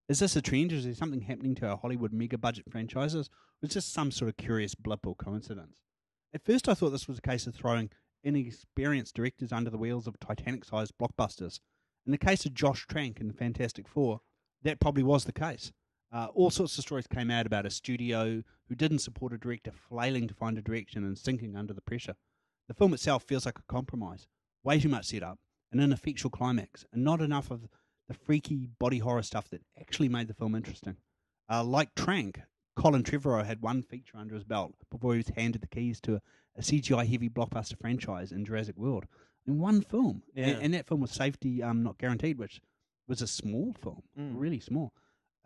Is 0.09 0.21
this 0.21 0.37
a 0.37 0.43
trend? 0.43 0.73
Is 0.73 0.85
there 0.85 0.95
something 0.95 1.23
happening 1.23 1.55
to 1.57 1.69
our 1.69 1.77
Hollywood 1.77 2.13
mega 2.13 2.39
budget 2.39 2.65
franchises? 2.71 3.29
Or 3.63 3.67
is 3.67 3.75
this 3.75 3.85
some 3.85 4.11
sort 4.11 4.31
of 4.31 4.37
curious 4.37 4.75
blip 4.75 5.07
or 5.07 5.15
coincidence? 5.17 5.79
At 6.33 6.45
first, 6.45 6.69
I 6.69 6.75
thought 6.75 6.91
this 6.91 7.09
was 7.09 7.19
a 7.19 7.23
case 7.23 7.47
of 7.47 7.55
throwing 7.55 7.91
inexperienced 8.23 9.15
directors 9.15 9.53
under 9.53 9.71
the 9.71 9.79
wheels 9.79 10.07
of 10.07 10.19
Titanic 10.21 10.65
sized 10.65 10.95
blockbusters. 11.01 11.61
In 12.07 12.13
the 12.13 12.19
case 12.19 12.47
of 12.47 12.55
Josh 12.55 12.87
Trank 12.87 13.21
in 13.21 13.29
the 13.29 13.35
Fantastic 13.35 13.89
Four, 13.89 14.21
that 14.63 14.81
probably 14.81 15.03
was 15.03 15.25
the 15.25 15.33
case. 15.33 15.73
Uh, 16.13 16.29
all 16.35 16.51
sorts 16.51 16.77
of 16.79 16.85
stories 16.85 17.07
came 17.07 17.31
out 17.31 17.47
about 17.47 17.67
a 17.67 17.71
studio 17.71 18.43
who 18.69 18.75
didn't 18.75 19.01
support 19.01 19.33
a 19.33 19.39
director 19.39 19.71
flailing 19.73 20.27
to 20.27 20.35
find 20.35 20.57
a 20.59 20.63
direction 20.63 21.05
and 21.05 21.19
sinking 21.19 21.55
under 21.57 21.75
the 21.75 21.81
pressure. 21.83 22.15
The 22.69 22.75
film 22.75 22.95
itself 22.95 23.25
feels 23.25 23.45
like 23.47 23.59
a 23.59 23.63
compromise. 23.73 24.27
Way 24.65 24.81
too 24.81 24.89
much 24.89 25.07
setup, 25.07 25.39
an 25.73 25.81
ineffectual 25.81 26.31
climax, 26.31 26.85
and 26.93 27.05
not 27.05 27.21
enough 27.21 27.51
of 27.51 27.69
the 28.09 28.15
freaky 28.15 28.69
body 28.79 28.99
horror 28.99 29.23
stuff 29.23 29.49
that 29.51 29.63
actually 29.79 30.09
made 30.09 30.29
the 30.29 30.35
film 30.35 30.55
interesting. 30.55 30.97
Uh, 31.51 31.63
like 31.65 31.95
Trank, 31.95 32.41
Colin 32.77 33.03
Trevorrow 33.03 33.45
had 33.45 33.61
one 33.63 33.83
feature 33.83 34.17
under 34.17 34.35
his 34.35 34.45
belt 34.45 34.75
before 34.91 35.13
he 35.13 35.19
was 35.19 35.29
handed 35.37 35.61
the 35.63 35.67
keys 35.69 36.01
to 36.03 36.15
a, 36.17 36.21
a 36.57 36.63
CGI 36.63 37.07
heavy 37.11 37.29
blockbuster 37.29 37.79
franchise 37.79 38.33
in 38.33 38.45
Jurassic 38.45 38.77
World. 38.77 39.05
In 39.47 39.59
one 39.59 39.81
film. 39.83 40.23
Yeah. 40.35 40.47
And, 40.49 40.63
and 40.63 40.75
that 40.75 40.87
film 40.87 41.01
was 41.01 41.11
Safety 41.11 41.63
um, 41.63 41.83
Not 41.83 41.99
Guaranteed, 41.99 42.39
which 42.39 42.61
was 43.07 43.23
a 43.23 43.27
small 43.27 43.75
film, 43.83 44.03
Mm. 44.19 44.33
really 44.37 44.61
small. 44.61 44.93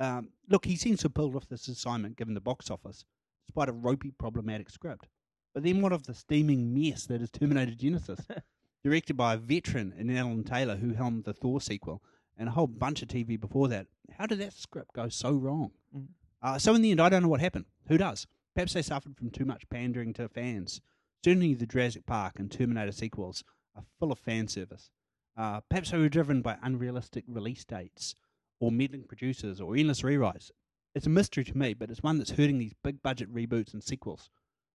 Um, 0.03 0.31
look, 0.49 0.65
he 0.65 0.75
seems 0.75 0.99
to 1.01 1.05
have 1.05 1.15
pulled 1.15 1.37
off 1.37 1.49
this 1.49 1.69
assignment 1.69 2.17
given 2.17 2.35
the 2.35 2.41
box 2.41 2.73
office, 2.73 3.05
despite 3.47 3.69
a 3.69 3.73
ropey, 3.73 4.11
problematic 4.11 4.69
script. 4.69 5.07
But 5.55 5.63
then 5.63 5.81
what 5.81 5.93
of 5.93 6.05
the 6.05 6.15
steaming 6.15 6.75
mess 6.75 7.07
that 7.07 7.23
is 7.23 7.31
Terminator 7.31 7.71
Genisys? 7.71 8.27
Directed 8.85 9.17
by 9.17 9.35
a 9.35 9.37
veteran 9.37 9.95
in 9.97 10.11
Alan 10.17 10.43
Taylor, 10.43 10.75
who 10.75 10.95
helmed 10.95 11.23
the 11.23 11.33
Thor 11.33 11.61
sequel, 11.61 12.03
and 12.37 12.49
a 12.49 12.53
whole 12.53 12.67
bunch 12.67 13.01
of 13.03 13.09
TV 13.09 13.41
before 13.41 13.69
that. 13.69 13.87
How 14.19 14.27
did 14.27 14.41
that 14.41 14.55
script 14.55 14.93
go 14.93 15.09
so 15.09 15.31
wrong? 15.31 15.71
Mm. 15.97 16.07
Uh, 16.43 16.59
so 16.59 16.75
in 16.75 16.83
the 16.83 16.91
end, 16.91 17.01
I 17.01 17.09
don't 17.09 17.23
know 17.23 17.29
what 17.29 17.41
happened. 17.41 17.67
Who 17.87 17.97
does? 17.97 18.27
Perhaps 18.57 18.73
they 18.73 18.83
suffered 18.83 19.17
from 19.17 19.31
too 19.31 19.45
much 19.45 19.69
pandering 19.71 20.13
to 20.15 20.29
fans. 20.29 20.81
Certainly, 21.25 21.55
the 21.55 21.67
Jurassic 21.67 22.07
Park 22.07 22.41
and 22.41 22.51
Terminator 22.51 22.91
sequels 22.91 23.45
are 23.77 23.85
full 24.01 24.11
of 24.11 24.19
fan 24.19 24.49
service. 24.49 24.91
Uh, 25.37 25.61
perhaps 25.61 25.93
they 25.93 25.99
were 25.99 26.09
driven 26.09 26.43
by 26.43 26.59
unrealistic 26.61 27.25
release 27.29 27.65
dates, 27.65 28.17
or 28.63 28.71
meddling 28.71 29.03
producers, 29.03 29.61
or 29.61 29.75
endless 29.75 30.03
rewrites. 30.03 30.51
It's 30.95 31.07
a 31.07 31.11
mystery 31.11 31.43
to 31.45 31.59
me, 31.59 31.75
but 31.75 31.91
it's 31.91 32.03
one 32.03 32.19
that's 32.19 32.31
hurting 32.31 32.59
these 32.59 32.75
big 32.85 33.03
budget 33.03 33.35
reboots 33.35 33.75
and 33.75 33.83
sequels. 33.83 34.31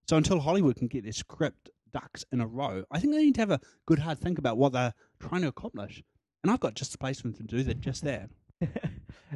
So 0.06 0.18
until 0.18 0.40
Hollywood 0.40 0.76
can 0.76 0.88
get 0.88 1.04
their 1.04 1.12
script 1.12 1.70
ducks 1.90 2.22
in 2.30 2.42
a 2.42 2.46
row, 2.46 2.84
I 2.90 3.00
think 3.00 3.14
they 3.14 3.24
need 3.24 3.36
to 3.36 3.40
have 3.40 3.50
a 3.50 3.60
good 3.86 4.00
hard 4.00 4.18
think 4.18 4.38
about 4.38 4.58
what 4.58 4.72
they're 4.72 4.92
trying 5.20 5.40
to 5.40 5.48
accomplish. 5.48 6.02
And 6.42 6.52
I've 6.52 6.60
got 6.60 6.74
just 6.74 6.92
the 6.92 6.98
place 6.98 7.20
for 7.20 7.28
them 7.28 7.36
to 7.38 7.42
do 7.42 7.62
that, 7.62 7.80
just 7.80 8.04
there. 8.04 8.28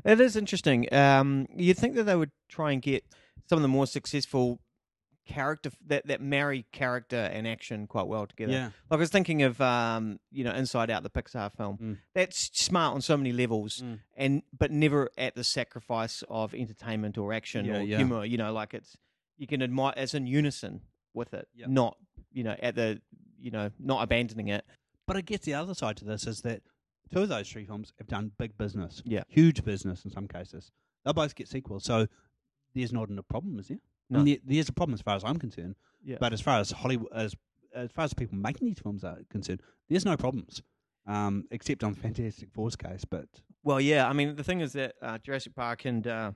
It 0.05 0.21
is 0.21 0.37
interesting. 0.37 0.93
Um, 0.93 1.47
you'd 1.55 1.77
think 1.77 1.97
that 1.97 2.05
they 2.05 2.17
would 2.17 2.31
try 2.49 2.73
and 2.73 2.81
get 2.81 3.05
some 3.49 3.59
of 3.59 3.63
the 3.63 3.69
more 3.69 3.87
successful 3.87 4.59
character 5.27 5.71
that 5.87 6.07
that 6.07 6.21
marry 6.21 6.67
character 6.73 7.17
and 7.17 7.47
action 7.47 7.87
quite 7.87 8.07
well 8.07 8.27
together. 8.27 8.53
Yeah. 8.53 8.65
Like 8.91 8.99
I 8.99 9.01
was 9.01 9.11
thinking 9.11 9.43
of 9.43 9.61
um, 9.61 10.19
you 10.31 10.43
know, 10.45 10.53
Inside 10.53 10.91
Out, 10.91 11.03
the 11.03 11.11
Pixar 11.11 11.53
film. 11.57 11.79
Mm. 11.81 11.99
That's 12.15 12.51
smart 12.59 12.95
on 12.95 13.01
so 13.03 13.17
many 13.17 13.33
levels, 13.33 13.81
Mm. 13.83 13.99
and 14.17 14.43
but 14.57 14.71
never 14.71 15.11
at 15.17 15.35
the 15.35 15.45
sacrifice 15.45 16.23
of 16.29 16.55
entertainment 16.55 17.17
or 17.19 17.33
action 17.33 17.65
Yeah, 17.67 17.79
or 17.79 17.83
yeah. 17.83 17.97
humor. 17.99 18.25
You 18.25 18.37
know, 18.39 18.53
like 18.53 18.75
it's 18.75 18.97
you 19.39 19.47
can 19.47 19.63
admire 19.63 19.95
as 19.97 20.15
in 20.15 20.27
unison 20.27 20.83
with 21.15 21.33
it, 21.35 21.49
Yep. 21.55 21.69
not 21.69 21.97
you 22.33 22.43
know 22.45 22.57
at 22.61 22.75
the 22.75 23.01
you 23.39 23.51
know 23.51 23.71
not 23.79 24.03
abandoning 24.03 24.49
it. 24.49 24.65
But 25.07 25.17
I 25.17 25.21
guess 25.21 25.41
the 25.41 25.55
other 25.55 25.75
side 25.75 25.97
to 25.99 26.05
this 26.05 26.27
is 26.27 26.43
that 26.43 26.63
two 27.13 27.21
of 27.23 27.29
those 27.29 27.49
three 27.49 27.65
films 27.67 27.93
have 27.99 28.07
done 28.07 28.33
big 28.39 28.57
business. 28.57 29.03
Yeah. 29.05 29.23
Huge 29.29 29.65
business 29.65 30.05
in 30.05 30.11
some 30.11 30.27
cases. 30.29 30.71
They'll 31.05 31.13
both 31.15 31.35
get 31.35 31.49
sequels. 31.49 31.85
So 31.85 32.07
there's 32.75 32.93
not 32.93 33.11
a 33.11 33.23
problem, 33.23 33.59
is 33.59 33.69
there? 33.69 33.79
No. 34.13 34.19
mean, 34.23 34.27
there- 34.35 34.41
there's 34.57 34.69
a 34.69 34.73
problem 34.73 34.95
as 34.95 35.03
far 35.03 35.17
as 35.17 35.25
I'm 35.25 35.39
concerned. 35.39 35.75
Yeah. 36.05 36.17
But 36.21 36.33
as 36.33 36.41
far 36.41 36.59
as 36.61 36.71
Hollywood, 36.71 37.13
as 37.13 37.35
as 37.75 37.91
far 37.91 38.05
as 38.05 38.13
people 38.13 38.37
making 38.37 38.67
these 38.69 38.79
films 38.79 39.03
are 39.03 39.19
concerned, 39.31 39.63
there's 39.89 40.05
no 40.05 40.17
problems, 40.17 40.61
um, 41.07 41.47
except 41.51 41.83
on 41.83 41.95
Fantastic 42.07 42.51
Four's 42.53 42.77
case. 42.77 43.05
But 43.05 43.29
Well, 43.63 43.81
yeah. 43.81 44.09
I 44.09 44.13
mean, 44.13 44.37
the 44.37 44.45
thing 44.45 44.61
is 44.61 44.73
that 44.75 44.95
uh, 45.01 45.17
Jurassic 45.19 45.55
Park 45.55 45.85
and 45.87 46.07
uh, 46.07 46.33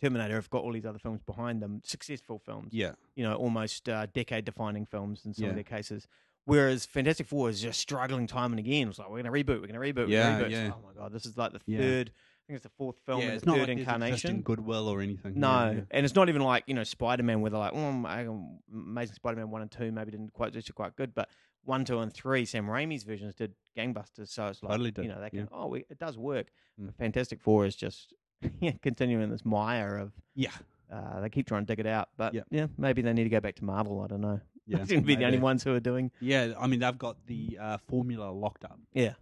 Terminator 0.00 0.34
have 0.34 0.50
got 0.50 0.64
all 0.64 0.72
these 0.72 0.84
other 0.84 0.98
films 0.98 1.20
behind 1.22 1.62
them, 1.62 1.80
successful 1.84 2.40
films. 2.40 2.70
yeah, 2.72 2.92
You 3.14 3.22
know, 3.22 3.36
almost 3.36 3.88
uh, 3.88 4.06
decade-defining 4.06 4.86
films 4.86 5.24
in 5.24 5.32
some 5.32 5.44
Yeah. 5.44 5.50
of 5.50 5.54
their 5.54 5.62
cases. 5.64 6.08
Whereas 6.44 6.84
Fantastic 6.86 7.28
Four 7.28 7.48
is 7.50 7.62
just 7.62 7.78
struggling 7.78 8.26
time 8.26 8.50
and 8.52 8.58
again. 8.58 8.88
It's 8.88 8.98
like 8.98 9.08
we're 9.08 9.22
going 9.22 9.32
to 9.32 9.44
reboot, 9.44 9.60
we're 9.60 9.68
going 9.68 9.74
to 9.74 9.78
reboot, 9.78 10.06
we're 10.08 10.14
Yeah, 10.18 10.38
going 10.40 10.50
to 10.50 10.56
reboot. 10.56 10.60
Yeah. 10.60 10.64
like, 10.64 10.74
oh 10.76 10.86
my 10.88 11.00
god, 11.00 11.12
this 11.12 11.24
is 11.24 11.36
like 11.36 11.52
the 11.52 11.60
Yeah. 11.66 11.78
third. 11.78 12.12
I 12.42 12.52
think 12.52 12.56
it's 12.56 12.64
the 12.64 12.70
fourth 12.76 12.96
film 13.06 13.20
yeah, 13.20 13.28
in 13.28 13.34
it's 13.34 13.46
not 13.46 13.56
third 13.58 13.68
like 13.68 13.78
incarnation. 13.78 14.42
goodwill 14.42 14.88
or 14.88 15.00
anything. 15.00 15.34
No, 15.38 15.48
Yeah, 15.48 15.70
yeah. 15.72 15.80
and 15.92 16.04
it's 16.04 16.14
not 16.14 16.28
even 16.28 16.42
like 16.42 16.64
you 16.66 16.74
know 16.74 16.82
Spider 16.84 17.22
Man, 17.22 17.40
where 17.40 17.50
they're 17.50 17.60
like, 17.60 17.72
oh, 17.74 18.02
I- 18.04 18.26
Amazing 18.74 19.14
Spider 19.14 19.36
Man 19.36 19.50
one 19.50 19.62
and 19.62 19.70
two 19.70 19.92
maybe 19.92 20.10
didn't 20.10 20.32
quite 20.32 20.52
do 20.52 20.60
quite 20.74 20.96
good, 20.96 21.14
but 21.14 21.28
one, 21.64 21.84
two, 21.84 22.00
and 22.00 22.12
three, 22.12 22.44
Sam 22.44 22.66
Raimi's 22.66 23.04
versions 23.04 23.36
did 23.36 23.54
gangbusters. 23.78 24.28
So 24.28 24.46
it's 24.48 24.62
like 24.62 24.72
Totally 24.72 24.92
you 24.96 25.08
know 25.08 25.20
they 25.20 25.30
can 25.30 25.48
oh 25.52 25.68
we, 25.68 25.84
it 25.88 25.98
does 25.98 26.18
work. 26.18 26.48
Mm. 26.80 26.92
Fantastic 26.98 27.40
Four 27.40 27.64
is 27.66 27.76
just 27.76 28.12
yeah, 28.60 28.72
continuing 28.82 29.30
this 29.30 29.44
mire 29.44 29.96
of 29.98 30.12
yeah, 30.34 30.50
uh, 30.92 31.20
they 31.20 31.28
keep 31.30 31.46
trying 31.46 31.62
to 31.64 31.66
dig 31.66 31.78
it 31.78 31.86
out, 31.86 32.08
but 32.16 32.34
Yeah. 32.34 32.42
yeah, 32.50 32.66
maybe 32.76 33.02
they 33.02 33.12
need 33.12 33.24
to 33.24 33.30
go 33.30 33.38
back 33.40 33.54
to 33.56 33.64
Marvel. 33.64 34.00
I 34.00 34.08
don't 34.08 34.20
know. 34.20 34.40
yeah. 34.66 34.78
they 34.80 34.86
seem 34.86 35.00
to 35.02 35.06
be 35.06 35.14
the 35.14 35.26
only 35.26 35.38
ones 35.38 35.62
who 35.62 35.72
are 35.74 35.80
doing 35.80 36.10
Yeah, 36.20 36.54
I 36.58 36.66
mean 36.66 36.80
they've 36.80 36.98
got 36.98 37.24
the 37.26 37.56
uh, 37.60 37.78
formula 37.88 38.32
locked 38.32 38.64
up. 38.64 38.80
yeah. 38.92 39.12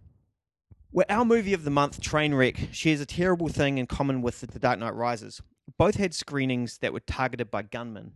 Well, 0.93 1.05
our 1.07 1.23
movie 1.23 1.53
of 1.53 1.63
the 1.63 1.69
month, 1.69 2.01
Trainwreck, 2.01 2.73
shares 2.73 2.99
a 2.99 3.05
terrible 3.05 3.47
thing 3.47 3.77
in 3.77 3.87
common 3.87 4.21
with 4.21 4.41
The 4.41 4.59
Dark 4.59 4.77
Knight 4.77 4.93
Rises. 4.93 5.41
Both 5.77 5.95
had 5.95 6.13
screenings 6.13 6.79
that 6.79 6.91
were 6.91 6.99
targeted 6.99 7.49
by 7.49 7.61
gunmen. 7.61 8.15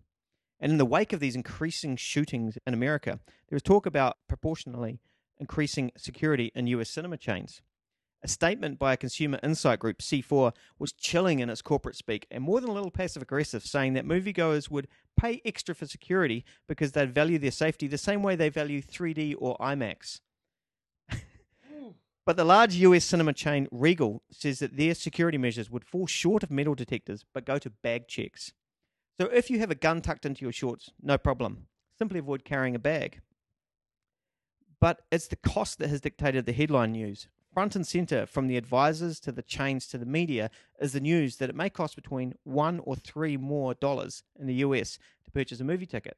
And 0.59 0.73
in 0.73 0.78
the 0.78 0.86
wake 0.86 1.13
of 1.13 1.21
these 1.21 1.38
increasing 1.38 1.95
shootings 1.95 2.57
in 2.67 2.73
America, 2.73 3.21
there 3.47 3.55
was 3.55 3.61
talk 3.61 3.86
about 3.86 4.17
proportionally 4.28 4.99
increasing 5.38 5.93
security 5.95 6.51
in 6.53 6.67
US 6.67 6.89
cinema 6.89 7.15
chains. 7.15 7.61
A 8.21 8.28
statement 8.28 8.78
by 8.78 8.91
a 8.91 8.97
consumer 8.97 9.39
insight 9.41 9.80
group, 9.80 9.99
C4, 9.99 10.51
was 10.78 10.91
chilling 10.91 11.39
in 11.39 11.49
its 11.49 11.61
corporate 11.61 11.95
speak 11.95 12.28
and 12.30 12.43
more 12.43 12.59
than 12.59 12.69
a 12.69 12.73
little 12.73 12.91
passive 12.91 13.21
aggressive, 13.21 13.63
saying 13.63 13.93
that 13.93 14.05
moviegoers 14.05 14.69
would 14.69 14.89
pay 15.17 15.41
extra 15.45 15.73
for 15.73 15.86
security 15.86 16.43
because 16.67 16.91
they'd 16.91 17.15
value 17.15 17.39
their 17.39 17.51
safety 17.51 17.88
the 17.88 17.97
same 17.97 18.21
way 18.21 18.36
they 18.36 18.49
value 18.49 18.82
3D 18.82 19.34
or 19.39 19.55
IMAX. 19.59 20.19
But 22.26 22.38
the 22.38 22.43
large 22.43 22.76
US 22.76 23.05
cinema 23.05 23.34
chain 23.34 23.67
Regal 23.71 24.23
says 24.32 24.59
that 24.59 24.78
their 24.78 24.95
security 24.95 25.38
measures 25.38 25.69
would 25.69 25.86
fall 25.86 26.07
short 26.07 26.41
of 26.41 26.49
metal 26.49 26.73
detectors 26.73 27.23
but 27.34 27.45
go 27.45 27.59
to 27.59 27.69
bag 27.69 28.07
checks. 28.07 28.51
So 29.19 29.28
if 29.28 29.49
you 29.49 29.59
have 29.59 29.69
a 29.69 29.76
gun 29.76 30.01
tucked 30.01 30.26
into 30.26 30.43
your 30.43 30.51
shorts, 30.51 30.91
no 31.01 31.17
problem. 31.17 31.67
Simply 31.97 32.19
avoid 32.19 32.43
carrying 32.43 32.76
a 32.76 32.80
bag. 32.80 33.21
But 34.82 35.01
it's 35.11 35.28
the 35.28 35.36
cost 35.36 35.78
that 35.80 35.89
has 35.89 36.01
dictated 36.01 36.45
the 36.45 36.51
headline 36.51 36.91
news. 36.91 37.28
Front 37.53 37.76
and 37.76 37.88
center, 37.88 38.26
from 38.26 38.47
the 38.47 38.57
advisors 38.57 39.19
to 39.21 39.32
the 39.32 39.41
chains 39.41 39.88
to 39.88 39.97
the 39.97 40.05
media, 40.05 40.49
is 40.82 40.91
the 40.91 40.99
news 40.99 41.38
that 41.38 41.49
it 41.49 41.55
may 41.55 41.69
cost 41.69 41.95
between 41.95 42.34
one 42.43 42.82
or 42.84 42.95
three 42.97 43.38
more 43.38 43.76
dollars 43.76 44.23
in 44.38 44.47
the 44.47 44.55
US 44.55 44.97
to 45.23 45.32
purchase 45.32 45.61
a 45.61 45.63
movie 45.63 45.86
ticket 45.86 46.17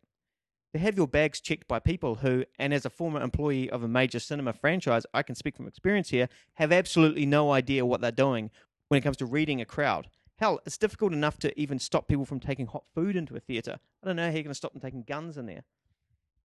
to 0.78 0.84
have 0.84 0.98
your 0.98 1.08
bags 1.08 1.42
checked 1.42 1.68
by 1.68 1.80
people 1.80 2.16
who, 2.16 2.46
and 2.60 2.74
as 2.74 2.86
a 2.86 2.90
former 2.90 3.22
employee 3.22 3.70
of 3.70 3.84
a 3.84 3.88
major 3.88 4.20
cinema 4.20 4.54
franchise, 4.54 5.06
I 5.14 5.24
can 5.24 5.34
speak 5.34 5.58
from 5.58 5.68
experience 5.68 6.10
here, 6.10 6.30
have 6.56 6.72
absolutely 6.72 7.26
no 7.26 7.52
idea 7.52 7.86
what 7.86 8.00
they're 8.00 8.12
doing 8.12 8.52
when 8.88 9.00
it 9.00 9.02
comes 9.02 9.18
to 9.18 9.26
reading 9.26 9.60
a 9.60 9.66
crowd. 9.66 10.08
Hell, 10.38 10.60
it's 10.68 10.78
difficult 10.78 11.14
enough 11.14 11.40
to 11.40 11.60
even 11.60 11.80
stop 11.80 12.08
people 12.08 12.26
from 12.26 12.40
taking 12.40 12.68
hot 12.68 12.84
food 12.94 13.16
into 13.16 13.36
a 13.36 13.40
theatre. 13.40 13.80
I 14.04 14.08
don't 14.08 14.16
know 14.18 14.28
how 14.28 14.34
you're 14.34 14.44
going 14.44 14.50
to 14.50 14.54
stop 14.54 14.74
them 14.74 14.82
taking 14.82 15.02
guns 15.02 15.36
in 15.36 15.48
there. 15.48 15.64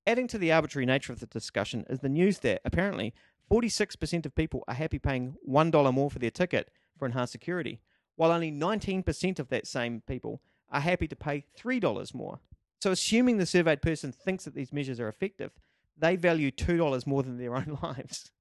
Adding 0.06 0.28
to 0.28 0.38
the 0.38 0.50
arbitrary 0.50 0.86
nature 0.86 1.12
of 1.12 1.20
the 1.20 1.26
discussion 1.26 1.84
is 1.90 2.00
the 2.00 2.08
news 2.08 2.38
that 2.38 2.62
apparently 2.64 3.12
46% 3.50 4.24
of 4.24 4.34
people 4.34 4.64
are 4.66 4.74
happy 4.74 4.98
paying 4.98 5.36
$1 5.46 5.94
more 5.94 6.10
for 6.10 6.18
their 6.18 6.30
ticket 6.30 6.70
for 6.98 7.04
enhanced 7.04 7.32
security, 7.32 7.80
while 8.16 8.32
only 8.32 8.50
19% 8.50 9.38
of 9.38 9.48
that 9.50 9.66
same 9.66 10.02
people 10.06 10.40
are 10.70 10.80
happy 10.80 11.06
to 11.06 11.16
pay 11.16 11.44
$3 11.58 12.14
more. 12.14 12.40
So, 12.82 12.90
assuming 12.90 13.36
the 13.36 13.46
surveyed 13.46 13.80
person 13.80 14.10
thinks 14.10 14.42
that 14.42 14.56
these 14.56 14.72
measures 14.72 14.98
are 14.98 15.06
effective, 15.06 15.52
they 15.96 16.16
value 16.16 16.50
$2 16.50 17.06
more 17.06 17.22
than 17.22 17.38
their 17.38 17.54
own 17.60 17.78
lives. 17.80 18.32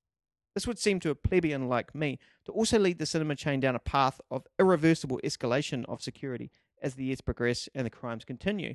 This 0.56 0.66
would 0.66 0.80
seem 0.80 1.00
to 1.02 1.12
a 1.12 1.16
plebeian 1.16 1.70
like 1.70 1.94
me 1.94 2.18
to 2.46 2.52
also 2.52 2.80
lead 2.80 2.98
the 2.98 3.06
cinema 3.06 3.36
chain 3.36 3.60
down 3.60 3.76
a 3.76 3.80
path 3.80 4.20
of 4.32 4.48
irreversible 4.58 5.20
escalation 5.24 5.86
of 5.88 6.02
security 6.02 6.50
as 6.82 6.96
the 6.96 7.04
years 7.04 7.22
progress 7.22 7.70
and 7.76 7.86
the 7.86 7.92
crimes 7.92 8.26
continue, 8.26 8.74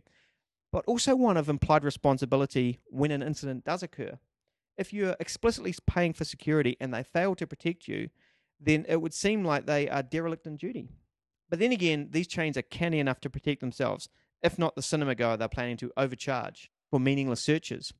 but 0.70 0.84
also 0.86 1.16
one 1.16 1.36
of 1.36 1.48
implied 1.48 1.82
responsibility 1.82 2.78
when 2.86 3.10
an 3.10 3.24
incident 3.24 3.64
does 3.64 3.82
occur. 3.82 4.20
If 4.78 4.92
you're 4.92 5.16
explicitly 5.18 5.74
paying 5.84 6.12
for 6.12 6.24
security 6.24 6.76
and 6.80 6.94
they 6.94 7.02
fail 7.02 7.34
to 7.34 7.46
protect 7.48 7.88
you, 7.88 8.10
then 8.60 8.86
it 8.88 9.02
would 9.02 9.14
seem 9.14 9.44
like 9.44 9.66
they 9.66 9.88
are 9.88 10.04
derelict 10.04 10.46
in 10.46 10.58
duty. 10.58 10.90
But 11.50 11.58
then 11.58 11.72
again, 11.72 12.10
these 12.12 12.28
chains 12.28 12.56
are 12.56 12.62
canny 12.62 13.00
enough 13.00 13.18
to 13.22 13.30
protect 13.30 13.60
themselves. 13.60 14.08
If 14.42 14.58
not 14.58 14.76
the 14.76 14.82
cinema 14.82 15.14
goer, 15.14 15.36
they're 15.36 15.48
planning 15.48 15.76
to 15.78 15.92
overcharge 15.96 16.70
for 16.90 17.00
meaningless 17.00 17.42
searches. 17.42 17.92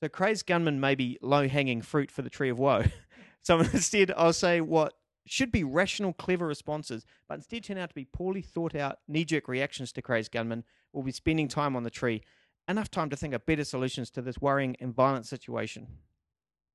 So 0.00 0.08
crazed 0.08 0.46
gunman 0.46 0.80
may 0.80 0.94
be 0.94 1.18
low 1.22 1.46
hanging 1.48 1.82
fruit 1.82 2.10
for 2.10 2.22
the 2.22 2.30
tree 2.30 2.48
of 2.48 2.58
woe. 2.58 2.84
so 3.42 3.60
instead, 3.60 4.12
I'll 4.16 4.32
say 4.32 4.60
what 4.60 4.94
should 5.26 5.52
be 5.52 5.62
rational, 5.62 6.12
clever 6.12 6.46
responses, 6.46 7.04
but 7.28 7.34
instead 7.34 7.64
turn 7.64 7.78
out 7.78 7.90
to 7.90 7.94
be 7.94 8.04
poorly 8.04 8.42
thought 8.42 8.74
out, 8.74 8.98
knee 9.06 9.24
jerk 9.24 9.46
reactions 9.46 9.92
to 9.92 10.02
crazed 10.02 10.32
gunmen. 10.32 10.64
We'll 10.92 11.04
be 11.04 11.12
spending 11.12 11.48
time 11.48 11.76
on 11.76 11.84
the 11.84 11.90
tree. 11.90 12.22
Enough 12.68 12.90
time 12.90 13.10
to 13.10 13.16
think 13.16 13.34
of 13.34 13.46
better 13.46 13.64
solutions 13.64 14.10
to 14.10 14.22
this 14.22 14.40
worrying 14.40 14.76
and 14.80 14.94
violent 14.94 15.26
situation. 15.26 15.86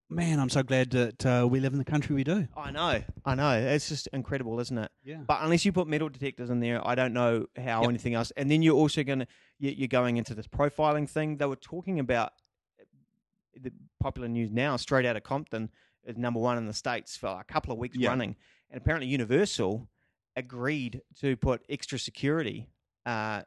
Man, 0.10 0.40
I'm 0.40 0.50
so 0.50 0.64
glad 0.64 0.92
that 0.92 1.26
uh, 1.26 1.46
we 1.50 1.60
live 1.60 1.74
in 1.74 1.80
the 1.80 1.86
country 1.86 2.16
we 2.16 2.24
do. 2.24 2.48
I 2.56 2.72
know, 2.72 3.04
I 3.26 3.36
know. 3.36 3.52
It's 3.52 3.90
just 3.90 4.08
incredible, 4.14 4.58
isn't 4.62 4.78
it? 4.78 4.90
Yeah. 5.04 5.18
But 5.28 5.40
unless 5.42 5.66
you 5.66 5.74
put 5.74 5.86
metal 5.88 6.08
detectors 6.08 6.50
in 6.50 6.62
there, 6.62 6.86
I 6.88 6.96
don't 6.96 7.12
know 7.12 7.48
how 7.58 7.82
Yep. 7.82 7.90
anything 7.90 8.14
else. 8.14 8.32
And 8.38 8.50
then 8.50 8.62
you're 8.62 8.76
also 8.76 9.04
going 9.04 9.20
to 9.20 9.28
you're 9.60 9.88
going 9.90 10.16
into 10.16 10.34
this 10.34 10.48
profiling 10.48 11.10
thing. 11.10 11.38
They 11.38 11.46
were 11.46 11.58
talking 11.58 12.00
about 12.00 12.32
uh, 12.80 12.84
the 13.62 13.74
popular 14.00 14.30
news 14.30 14.50
now, 14.50 14.78
straight 14.78 15.06
out 15.06 15.18
of 15.18 15.24
Compton, 15.24 15.70
is 16.06 16.16
number 16.16 16.40
one 16.40 16.58
in 16.58 16.68
the 16.68 16.74
states 16.74 17.18
for 17.18 17.28
a 17.28 17.44
couple 17.44 17.74
of 17.74 17.78
weeks 17.80 17.98
Yeah. 17.98 18.10
running, 18.10 18.38
and 18.72 18.80
apparently 18.82 19.08
Universal 19.08 19.90
agreed 20.38 21.02
to 21.20 21.36
put 21.36 21.64
extra 21.68 22.00
security 22.00 22.70
uh, 23.06 23.42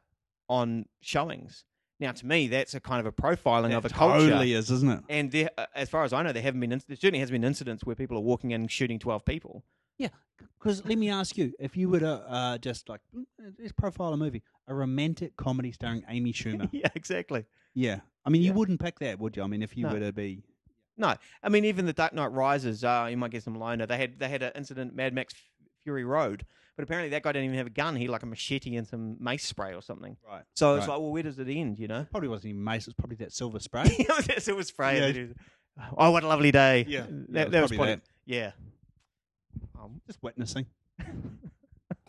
on 0.47 0.85
showings. 0.99 1.65
Now, 2.01 2.11
to 2.11 2.25
me, 2.25 2.47
that's 2.47 2.73
a 2.73 2.79
kind 2.79 2.99
of 2.99 3.05
a 3.05 3.11
profiling 3.11 3.77
of 3.77 3.85
a 3.85 3.89
culture. 3.89 4.27
totally 4.29 4.53
is, 4.53 4.71
isn't 4.71 4.89
it? 4.89 5.03
And 5.07 5.31
there, 5.31 5.49
uh, 5.57 5.67
as 5.75 5.87
far 5.87 6.03
as 6.03 6.11
I 6.11 6.23
know, 6.23 6.33
there 6.33 6.41
haven't 6.41 6.59
been. 6.59 6.71
There 6.71 6.97
certainly 6.97 7.19
has 7.19 7.29
been 7.29 7.43
incidents 7.43 7.85
where 7.85 7.95
people 7.95 8.17
are 8.17 8.21
walking 8.21 8.51
in 8.51 8.61
and 8.61 8.71
shooting 8.71 8.97
twelve 8.99 9.23
people. 9.23 9.63
Yeah, 9.99 10.07
because 10.59 10.83
let 10.83 10.97
me 10.97 11.09
ask 11.11 11.37
you, 11.37 11.53
if 11.59 11.77
you 11.77 11.87
were 11.87 11.99
to 11.99 12.11
uh, 12.27 12.57
just 12.57 12.89
like 12.89 13.01
mm, 13.15 13.23
let's 13.59 13.71
profile 13.71 14.13
a 14.13 14.17
movie, 14.17 14.41
a 14.67 14.73
romantic 14.73 15.37
comedy 15.37 15.71
starring 15.71 16.03
Amy 16.09 16.33
Schumer. 16.39 16.67
yeah, 16.71 16.87
exactly. 16.95 17.45
yeah, 17.75 17.99
I 18.25 18.31
mean, 18.31 18.41
you 18.41 18.51
wouldn't 18.53 18.79
pick 18.81 18.97
that, 18.99 19.19
would 19.19 19.37
you? 19.37 19.43
I 19.43 19.47
mean, 19.47 19.61
if 19.61 19.77
you 19.77 19.85
No. 19.85 19.93
were 19.93 19.99
to 19.99 20.11
be, 20.11 20.43
No, 20.97 21.13
I 21.43 21.49
mean 21.49 21.65
even 21.65 21.85
the 21.85 21.93
Dark 21.93 22.13
Knight 22.13 22.31
Rises. 22.31 22.83
Uh, 22.83 23.07
you 23.11 23.17
might 23.17 23.29
get 23.31 23.43
some 23.43 23.53
loner. 23.55 23.85
They 23.85 23.97
had 23.99 24.17
they 24.17 24.27
had 24.29 24.41
an 24.41 24.53
incident, 24.55 24.95
Mad 24.95 25.13
Max 25.13 25.35
Fury 25.83 26.03
Road, 26.03 26.45
but 26.75 26.83
apparently 26.83 27.09
that 27.09 27.23
guy 27.23 27.31
didn't 27.31 27.45
even 27.45 27.57
have 27.57 27.67
a 27.67 27.71
gun. 27.71 27.95
He 27.95 28.03
had 28.03 28.11
like 28.11 28.23
a 28.23 28.25
machete 28.27 28.75
and 28.75 28.87
some 28.87 29.17
mace 29.19 29.43
spray 29.45 29.73
or 29.73 29.81
something. 29.81 30.17
Right. 30.27 30.43
So 30.55 30.75
it's 30.75 30.81
Right. 30.87 30.93
like, 30.93 31.01
well, 31.01 31.11
where 31.11 31.23
does 31.23 31.39
it 31.39 31.47
end? 31.47 31.79
You 31.79 31.87
know? 31.87 32.05
probably 32.11 32.29
wasn't 32.29 32.51
even 32.51 32.63
mace. 32.63 32.83
It 32.83 32.87
was 32.89 32.93
probably 32.95 33.17
that 33.17 33.31
silver 33.33 33.59
spray. 33.59 33.83
Yes, 34.09 34.47
it 34.47 34.55
was 34.55 34.67
spray. 34.67 34.99
Yeah. 34.99 35.21
and 35.21 35.35
Oh, 35.97 36.11
what 36.11 36.23
a 36.23 36.27
lovely 36.27 36.51
day. 36.51 36.85
Yeah. 36.87 36.99
Yeah, 36.99 37.05
that, 37.05 37.07
it 37.07 37.45
was 37.45 37.51
that 37.51 37.61
was 37.61 37.71
probably 37.71 37.77
probably 37.77 37.95
that. 37.95 38.01
yeah. 38.25 38.51
Um, 39.81 40.01
just 40.05 40.21
witnessing. 40.21 40.65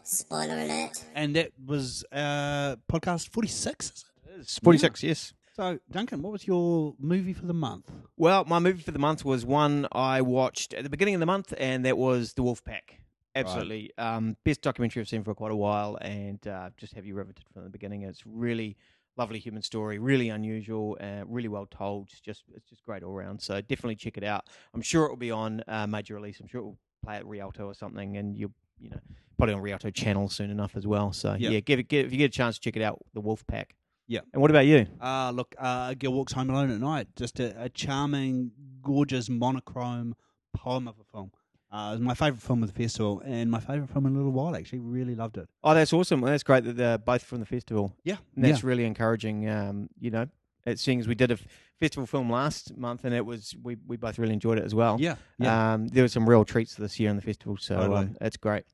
Spoiler 0.05 0.59
alert. 0.59 1.05
And 1.15 1.37
that 1.37 1.53
was 1.65 2.05
uh, 2.13 2.77
podcast 2.91 3.29
forty 3.29 3.49
six. 3.49 4.05
It's 4.39 4.59
46, 4.59 5.03
yes. 5.03 5.33
So, 5.55 5.79
Duncan, 5.91 6.23
what 6.23 6.33
was 6.33 6.47
your 6.47 6.95
movie 6.99 7.35
for 7.35 7.45
the 7.47 7.53
month? 7.55 7.91
Well, 8.17 8.45
my 8.47 8.59
movie 8.59 8.83
for 8.83 8.91
the 8.91 8.99
month 8.99 9.25
was 9.25 9.45
one 9.45 9.87
I 9.93 10.23
watched 10.23 10.73
at 10.75 10.83
the 10.83 10.89
beginning 10.91 11.15
of 11.15 11.21
the 11.21 11.27
month, 11.27 11.53
and 11.59 11.85
that 11.85 11.99
was 11.99 12.33
The 12.33 12.43
Wolf 12.43 12.65
Pack. 12.65 12.99
Absolutely. 13.35 13.91
Um, 13.99 14.37
best 14.45 14.61
documentary 14.63 15.01
I've 15.01 15.09
seen 15.09 15.25
for 15.25 15.35
quite 15.35 15.53
a 15.53 15.57
while, 15.57 15.97
and 16.01 16.47
uh, 16.47 16.71
just 16.77 16.95
have 16.95 17.07
you 17.07 17.15
riveted 17.15 17.45
from 17.53 17.65
the 17.65 17.71
beginning. 17.71 18.03
It's 18.03 18.23
really 18.27 18.77
lovely 19.17 19.39
human 19.39 19.63
story, 19.63 19.99
really 19.99 20.29
unusual, 20.31 20.97
uh, 21.01 21.23
really 21.27 21.49
well 21.49 21.67
told. 21.67 22.09
It's 22.13 22.21
just 22.21 22.45
it's 22.55 22.69
just 22.69 22.83
great 22.85 23.03
all 23.03 23.13
around. 23.13 23.41
So 23.41 23.61
definitely 23.61 23.97
check 23.97 24.17
it 24.17 24.25
out. 24.25 24.47
I'm 24.75 24.83
sure 24.83 25.07
it 25.07 25.11
will 25.11 25.17
be 25.17 25.31
on 25.31 25.63
uh, 25.69 25.87
major 25.87 26.15
release. 26.15 26.41
I'm 26.41 26.47
sure 26.47 26.61
it 26.61 26.65
will 26.65 26.79
play 27.05 27.17
at 27.17 27.27
Rialto 27.27 27.67
or 27.67 27.75
something, 27.75 28.17
and 28.17 28.37
you'll 28.37 28.53
you 28.79 28.91
know 28.91 28.99
probably 29.39 29.55
on 29.55 29.61
Rialto 29.63 29.91
channel 29.91 30.29
soon 30.29 30.51
enough 30.51 30.77
as 30.77 30.87
well. 30.87 31.13
So 31.13 31.35
Yeah. 31.39 31.51
yeah, 31.51 31.61
give 31.61 31.79
it 31.79 31.89
give, 31.89 32.07
if 32.07 32.13
you 32.13 32.19
get 32.19 32.27
a 32.27 32.29
chance, 32.37 32.57
to 32.57 32.61
check 32.61 32.77
it 32.77 32.83
out. 32.83 32.99
The 33.15 33.21
Wolf 33.21 33.47
Pack. 33.47 33.75
Yeah. 34.09 34.21
And 34.33 34.43
what 34.43 34.51
about 34.51 34.67
you? 34.67 34.87
Uh, 35.01 35.31
look, 35.31 35.55
uh, 35.59 35.89
A 35.91 35.95
Girl 35.95 36.13
Walks 36.13 36.33
Home 36.35 36.51
Alone 36.51 36.71
at 36.71 36.81
Night. 36.81 37.07
Just 37.17 37.41
a, 37.41 37.55
a 37.63 37.69
charming, 37.71 38.51
gorgeous, 38.83 39.31
monochrome 39.31 40.15
poem 40.55 40.87
of 40.87 40.97
a 41.01 41.05
film. 41.05 41.31
Uh, 41.73 41.89
it 41.89 41.93
was 41.93 42.01
my 42.01 42.13
favourite 42.15 42.43
film 42.43 42.63
of 42.63 42.73
the 42.73 42.83
festival, 42.83 43.23
and 43.25 43.51
my 43.51 43.59
favourite 43.59 43.89
film 43.89 44.05
in 44.05 44.13
a 44.13 44.17
little 44.17 44.31
while, 44.33 44.55
actually. 44.55 44.81
Really 44.81 45.15
loved 45.15 45.39
it. 45.39 45.49
Oh, 45.65 45.73
that's 45.73 45.93
awesome. 45.95 46.21
Well, 46.21 46.31
that's 46.31 46.43
great 46.43 46.65
that 46.65 46.77
they're 46.77 46.99
both 46.99 47.23
from 47.23 47.41
the 47.41 47.47
festival. 47.47 47.95
Yeah. 48.05 48.17
And 48.37 48.45
that's 48.45 48.63
yeah. 48.63 48.69
really 48.69 48.85
encouraging. 48.85 49.49
Um, 49.49 49.89
you 49.99 50.11
know, 50.11 50.27
it 50.67 50.79
seeing 50.79 51.01
as 51.01 51.09
we 51.09 51.15
did 51.15 51.31
a 51.31 51.35
f- 51.35 51.47
festival 51.81 52.07
film 52.07 52.31
last 52.31 52.77
month, 52.77 53.05
and 53.05 53.15
it 53.15 53.25
was 53.25 53.57
we, 53.63 53.77
we 53.87 53.97
both 53.97 54.19
really 54.19 54.35
enjoyed 54.35 54.59
it 54.59 54.65
as 54.65 54.75
well. 54.75 54.99
Yeah, 55.01 55.15
yeah. 55.39 55.73
Um, 55.73 55.89
there 55.89 56.05
were 56.05 56.09
some 56.09 56.29
real 56.29 56.45
treats 56.45 56.75
this 56.75 57.01
year 57.01 57.09
in 57.09 57.17
the 57.17 57.23
festival, 57.23 57.57
so 57.57 57.77
Totally. 57.77 57.97
um, 58.01 58.17
it's 58.21 58.37
great. 58.37 58.65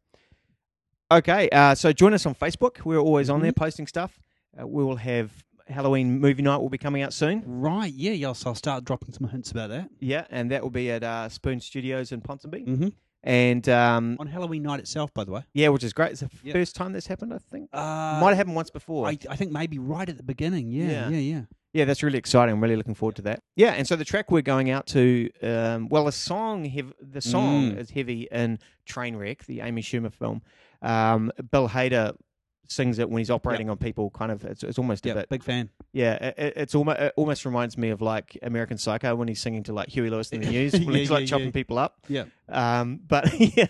Okay, 1.11 1.49
uh, 1.51 1.75
so 1.75 1.93
join 1.93 2.13
us 2.13 2.27
on 2.27 2.35
Facebook. 2.35 2.85
We're 2.85 2.99
always 2.99 3.31
on 3.31 3.41
there 3.41 3.53
Mm-hmm. 3.53 3.63
posting 3.65 3.87
stuff. 3.87 4.21
Uh, 4.61 4.67
we 4.67 4.85
will 4.85 4.97
have 4.97 5.31
Halloween 5.69 6.19
movie 6.21 6.43
night 6.43 6.59
will 6.59 6.69
be 6.71 6.79
coming 6.79 7.03
out 7.03 7.13
soon. 7.13 7.43
Right, 7.47 7.93
yeah. 7.93 8.33
So 8.33 8.51
I'll 8.51 8.55
start 8.55 8.85
dropping 8.85 9.13
some 9.13 9.29
hints 9.29 9.51
about 9.51 9.71
that. 9.71 9.89
Yeah, 10.01 10.27
and 10.31 10.51
that 10.51 10.63
will 10.63 10.71
be 10.71 10.91
at 10.91 11.03
uh, 11.05 11.29
Spoon 11.29 11.61
Studios 11.61 12.13
in 12.13 12.21
Ponsonby. 12.21 12.67
Mm-hmm. 12.67 12.89
And 13.25 13.69
um, 13.69 14.17
On 14.21 14.27
Halloween 14.29 14.63
night 14.63 14.79
itself, 14.81 15.13
by 15.13 15.25
the 15.25 15.33
way. 15.33 15.43
yeah, 15.53 15.69
which 15.69 15.83
is 15.85 15.93
great. 15.93 16.13
It's 16.13 16.21
the 16.21 16.31
Yeah. 16.45 16.53
first 16.53 16.77
time 16.77 16.93
that's 16.93 17.09
happened, 17.09 17.35
I 17.35 17.39
think. 17.39 17.69
Uh, 17.73 18.19
Might 18.21 18.29
have 18.31 18.37
happened 18.39 18.57
once 18.57 18.71
before. 18.71 19.09
I, 19.09 19.19
I 19.29 19.37
think 19.37 19.51
maybe 19.53 19.79
right 19.79 20.09
at 20.09 20.17
the 20.17 20.23
beginning. 20.23 20.71
Yeah, 20.71 20.87
Yeah. 20.91 21.09
yeah, 21.11 21.19
yeah. 21.19 21.41
Yeah, 21.75 21.85
that's 21.85 22.03
really 22.03 22.17
exciting. 22.19 22.55
I'm 22.55 22.63
really 22.63 22.77
looking 22.77 22.95
forward 22.95 23.17
to 23.17 23.23
that. 23.23 23.41
Yeah, 23.55 23.73
and 23.73 23.87
so 23.87 23.95
the 23.97 24.05
track 24.05 24.31
we're 24.31 24.41
going 24.41 24.71
out 24.71 24.87
to, 24.89 25.29
um, 25.43 25.89
well, 25.91 26.05
the 26.07 26.13
song, 26.13 26.65
hev- 26.65 26.95
the 27.01 27.21
song 27.21 27.73
Mm. 27.73 27.79
is 27.79 27.91
heavy 27.91 28.27
in 28.33 28.59
Trainwreck, 28.89 29.45
the 29.45 29.61
Amy 29.61 29.83
Schumer 29.83 30.13
film. 30.13 30.41
Um, 30.81 31.31
Bill 31.51 31.69
Hader 31.69 32.15
sings 32.69 32.99
it 32.99 33.09
when 33.11 33.19
he's 33.19 33.31
operating 33.31 33.69
on 33.71 33.77
people. 33.79 34.11
Kind 34.11 34.31
of, 34.31 34.45
it's, 34.45 34.63
it's 34.63 34.79
almost 34.79 35.05
a 35.07 35.15
bit. 35.15 35.29
big 35.29 35.43
fan. 35.43 35.71
Yeah, 35.93 36.15
it, 36.15 36.35
it- 36.39 36.53
it's 36.57 36.75
almost 36.75 36.99
it 37.01 37.13
almost 37.17 37.45
reminds 37.45 37.77
me 37.79 37.91
of 37.91 38.01
like 38.01 38.39
American 38.43 38.79
Psycho 38.79 39.15
when 39.17 39.27
he's 39.29 39.41
singing 39.41 39.63
to 39.65 39.73
like 39.73 39.89
Huey 39.89 40.11
Lewis 40.11 40.31
in 40.31 40.41
the 40.43 40.51
news 40.51 40.73
when 40.73 40.83
Yeah, 40.93 40.99
he's 40.99 41.11
like 41.11 41.21
yeah, 41.23 41.27
chopping 41.27 41.47
yeah. 41.47 41.53
people 41.53 41.79
up. 41.79 41.99
Yeah. 42.09 42.25
Um, 42.49 43.01
but 43.07 43.33
yeah, 43.57 43.67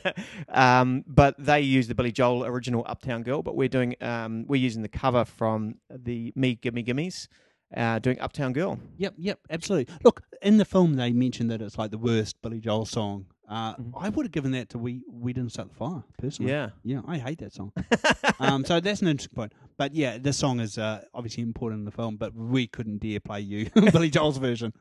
um, 0.49 1.05
but 1.07 1.35
they 1.39 1.61
use 1.61 1.89
the 1.89 1.95
Billy 1.95 2.13
Joel 2.13 2.45
original 2.45 2.85
Uptown 2.87 3.23
Girl, 3.23 3.43
but 3.43 3.57
we're 3.57 3.69
doing 3.69 3.95
um, 4.01 4.47
we're 4.47 4.61
using 4.61 4.83
the 4.83 4.89
cover 4.89 5.25
from 5.25 5.77
the 5.91 6.33
Me 6.37 6.55
Gimme 6.55 6.83
Gimmes, 6.83 7.29
uh, 7.77 7.99
doing 7.99 8.21
Uptown 8.21 8.53
Girl. 8.53 8.79
Yep, 8.99 9.15
yep, 9.19 9.41
absolutely. 9.51 9.95
Look, 10.05 10.23
in 10.43 10.57
the 10.59 10.65
film, 10.65 10.95
they 10.95 11.13
mentioned 11.13 11.51
that 11.51 11.61
it's 11.63 11.77
like 11.79 11.91
the 11.91 11.99
worst 11.99 12.41
Billy 12.43 12.61
Joel 12.61 12.85
song. 12.87 13.27
Uh, 13.49 13.75
I 13.99 14.11
would 14.11 14.27
have 14.27 14.33
given 14.33 14.51
that 14.53 14.69
to 14.71 14.79
"We 14.79 15.03
We 15.11 15.33
Didn't 15.33 15.53
Start 15.53 15.71
the 15.71 15.75
Fire" 15.75 16.03
personally. 16.19 16.53
Yeah. 16.53 16.71
yeah, 16.85 17.01
I 17.07 17.17
hate 17.17 17.39
that 17.39 17.55
song. 17.55 17.73
um, 18.41 18.65
so 18.65 18.79
that's 18.79 19.01
an 19.01 19.09
interesting 19.09 19.35
point. 19.35 19.53
But 19.79 19.95
yeah, 19.95 20.19
this 20.19 20.37
song 20.37 20.61
is 20.61 20.77
uh, 20.77 21.03
obviously 21.15 21.43
important 21.43 21.81
in 21.81 21.85
the 21.87 21.91
film, 21.91 22.17
but 22.17 22.35
we 22.35 22.67
couldn't 22.67 22.99
dare 22.99 23.21
play 23.21 23.41
you 23.41 23.71
Billy 23.93 24.11
Joel's 24.11 24.37
version. 24.39 24.73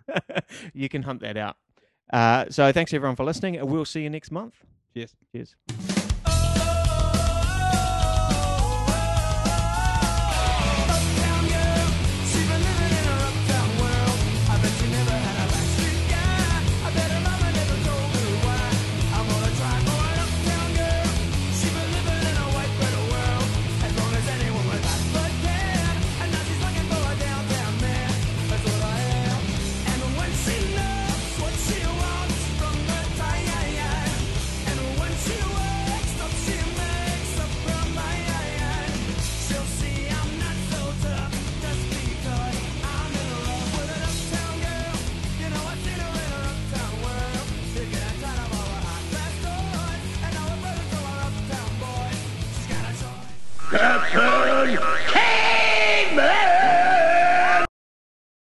you 0.73 0.89
can 0.89 1.03
hunt 1.03 1.21
that 1.21 1.37
out. 1.37 1.55
Uh, 2.11 2.45
so 2.49 2.71
thanks 2.73 2.93
everyone 2.93 3.15
for 3.15 3.23
listening. 3.23 3.55
and 3.55 3.69
We'll 3.69 3.85
see 3.85 4.01
you 4.01 4.09
next 4.09 4.31
month. 4.31 4.55
Cheers. 4.93 5.15
Cheers. 5.31 5.55